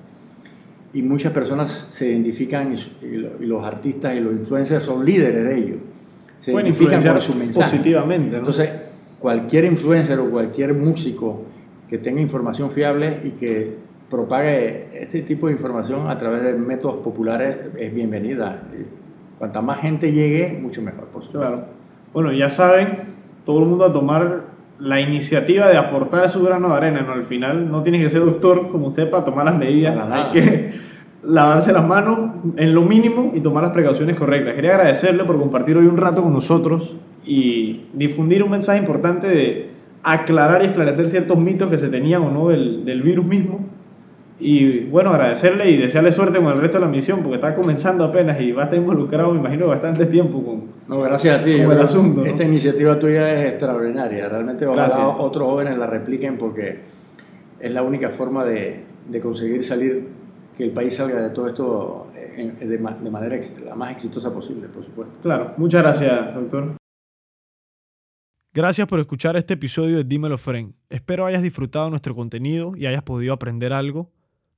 Y 0.94 1.02
muchas 1.02 1.34
personas 1.34 1.88
se 1.90 2.10
identifican, 2.10 2.76
y, 3.02 3.46
los 3.46 3.64
artistas 3.64 4.16
y 4.16 4.20
los 4.20 4.34
influencers 4.34 4.84
son 4.84 5.06
líderes 5.06 5.44
de 5.44 5.58
ello. 5.58 5.76
Se 6.42 6.52
identifican 6.52 7.02
por 7.02 7.22
su 7.22 7.36
mensaje. 7.36 7.72
Positivamente. 7.72 8.38
Entonces, 8.38 8.70
cualquier 9.20 9.66
influencer 9.66 10.20
o 10.20 10.30
cualquier 10.30 10.74
músico 10.74 11.44
que 11.90 11.98
tenga 11.98 12.22
información 12.22 12.72
fiable 12.72 13.22
y 13.24 13.30
que 13.32 13.76
propague 14.14 14.90
este 14.94 15.24
tipo 15.24 15.48
de 15.48 15.54
información 15.54 16.08
a 16.08 16.16
través 16.20 16.44
de 16.44 16.54
métodos 16.54 16.98
populares 16.98 17.58
es 17.76 17.92
bienvenida. 17.92 18.62
Cuanta 19.40 19.60
más 19.60 19.82
gente 19.82 20.12
llegue, 20.12 20.60
mucho 20.62 20.84
mejor, 20.84 21.06
por 21.06 21.24
supuesto. 21.24 21.40
Claro. 21.40 21.66
Bueno, 22.14 22.32
ya 22.32 22.48
saben, 22.48 23.00
todo 23.44 23.64
el 23.64 23.66
mundo 23.66 23.86
a 23.86 23.92
tomar 23.92 24.42
la 24.78 25.02
iniciativa 25.02 25.68
de 25.68 25.78
aportar 25.78 26.30
su 26.30 26.44
grano 26.44 26.70
de 26.70 26.76
arena, 26.76 27.02
¿no? 27.02 27.14
Al 27.14 27.24
final 27.24 27.72
no 27.72 27.82
tienes 27.82 28.04
que 28.04 28.10
ser 28.10 28.24
doctor 28.24 28.70
como 28.70 28.90
usted 28.90 29.10
para 29.10 29.26
tomar 29.26 29.46
las 29.46 29.58
medidas, 29.58 29.98
hay 30.12 30.32
que 30.32 30.70
lavarse 31.24 31.74
las 31.74 31.88
manos 31.88 32.20
en 32.58 32.76
lo 32.76 32.84
mínimo 32.84 33.32
y 33.34 33.40
tomar 33.40 33.64
las 33.64 33.72
precauciones 33.72 34.16
correctas. 34.16 34.54
Quería 34.54 34.76
agradecerle 34.76 35.24
por 35.24 35.40
compartir 35.40 35.76
hoy 35.76 35.88
un 35.88 35.98
rato 35.98 36.22
con 36.22 36.34
nosotros 36.34 37.00
y 37.26 37.88
difundir 37.94 38.44
un 38.44 38.52
mensaje 38.52 38.78
importante 38.78 39.28
de 39.28 39.72
aclarar 40.04 40.62
y 40.62 40.66
esclarecer 40.66 41.10
ciertos 41.10 41.40
mitos 41.40 41.68
que 41.72 41.80
se 41.80 41.90
tenían 41.90 42.22
o 42.22 42.30
no 42.30 42.50
del, 42.50 42.86
del 42.86 43.02
virus 43.02 43.26
mismo 43.26 43.74
y 44.44 44.80
bueno, 44.82 45.12
agradecerle 45.12 45.70
y 45.70 45.78
desearle 45.78 46.12
suerte 46.12 46.40
con 46.40 46.48
el 46.48 46.60
resto 46.60 46.78
de 46.78 46.86
la 46.86 46.92
misión, 46.92 47.22
porque 47.22 47.36
está 47.36 47.56
comenzando 47.56 48.04
apenas 48.04 48.40
y 48.42 48.52
va 48.52 48.64
a 48.64 48.66
estar 48.66 48.78
involucrado, 48.78 49.34
me 49.34 49.40
imagino, 49.40 49.68
bastante 49.68 50.06
tiempo 50.06 50.44
con, 50.44 50.64
no, 50.88 51.02
gracias 51.02 51.40
a 51.40 51.42
ti. 51.42 51.52
el 51.54 51.72
asunto. 51.80 52.26
Esta 52.26 52.44
iniciativa 52.44 53.00
tuya 53.00 53.34
es 53.34 53.52
extraordinaria. 53.52 54.28
Realmente 54.28 54.66
ojalá 54.66 55.08
otros 55.08 55.48
jóvenes 55.48 55.78
la 55.78 55.88
repliquen 55.88 56.38
porque 56.38 56.80
es 57.60 57.72
la 57.72 57.82
única 57.84 58.10
forma 58.10 58.44
de, 58.44 58.84
de 59.08 59.20
conseguir 59.22 59.64
salir, 59.64 60.08
que 60.58 60.66
el 60.66 60.72
país 60.72 60.94
salga 60.96 61.22
de 61.22 61.30
todo 61.30 61.48
esto 61.48 62.08
de, 62.14 62.68
de 62.68 63.10
manera 63.10 63.40
la 63.66 63.76
más 63.76 63.92
exitosa 63.94 64.32
posible, 64.34 64.68
por 64.68 64.84
supuesto. 64.84 65.14
Claro, 65.22 65.54
muchas 65.58 65.82
gracias, 65.82 66.36
doctor. 66.36 66.76
Gracias 68.54 68.88
por 68.88 69.00
escuchar 69.00 69.36
este 69.36 69.56
episodio 69.56 69.98
de 69.98 70.04
Dímelo 70.04 70.38
Fren. 70.38 70.76
Espero 70.90 71.26
hayas 71.26 71.42
disfrutado 71.42 71.90
nuestro 71.90 72.14
contenido 72.14 72.74
y 72.76 72.86
hayas 72.86 73.02
podido 73.02 73.34
aprender 73.34 73.74
algo 73.74 74.12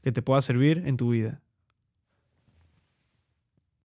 que 0.06 0.12
te 0.12 0.22
pueda 0.22 0.40
servir 0.40 0.84
en 0.86 0.98
tu 0.98 1.10
vida. 1.10 1.42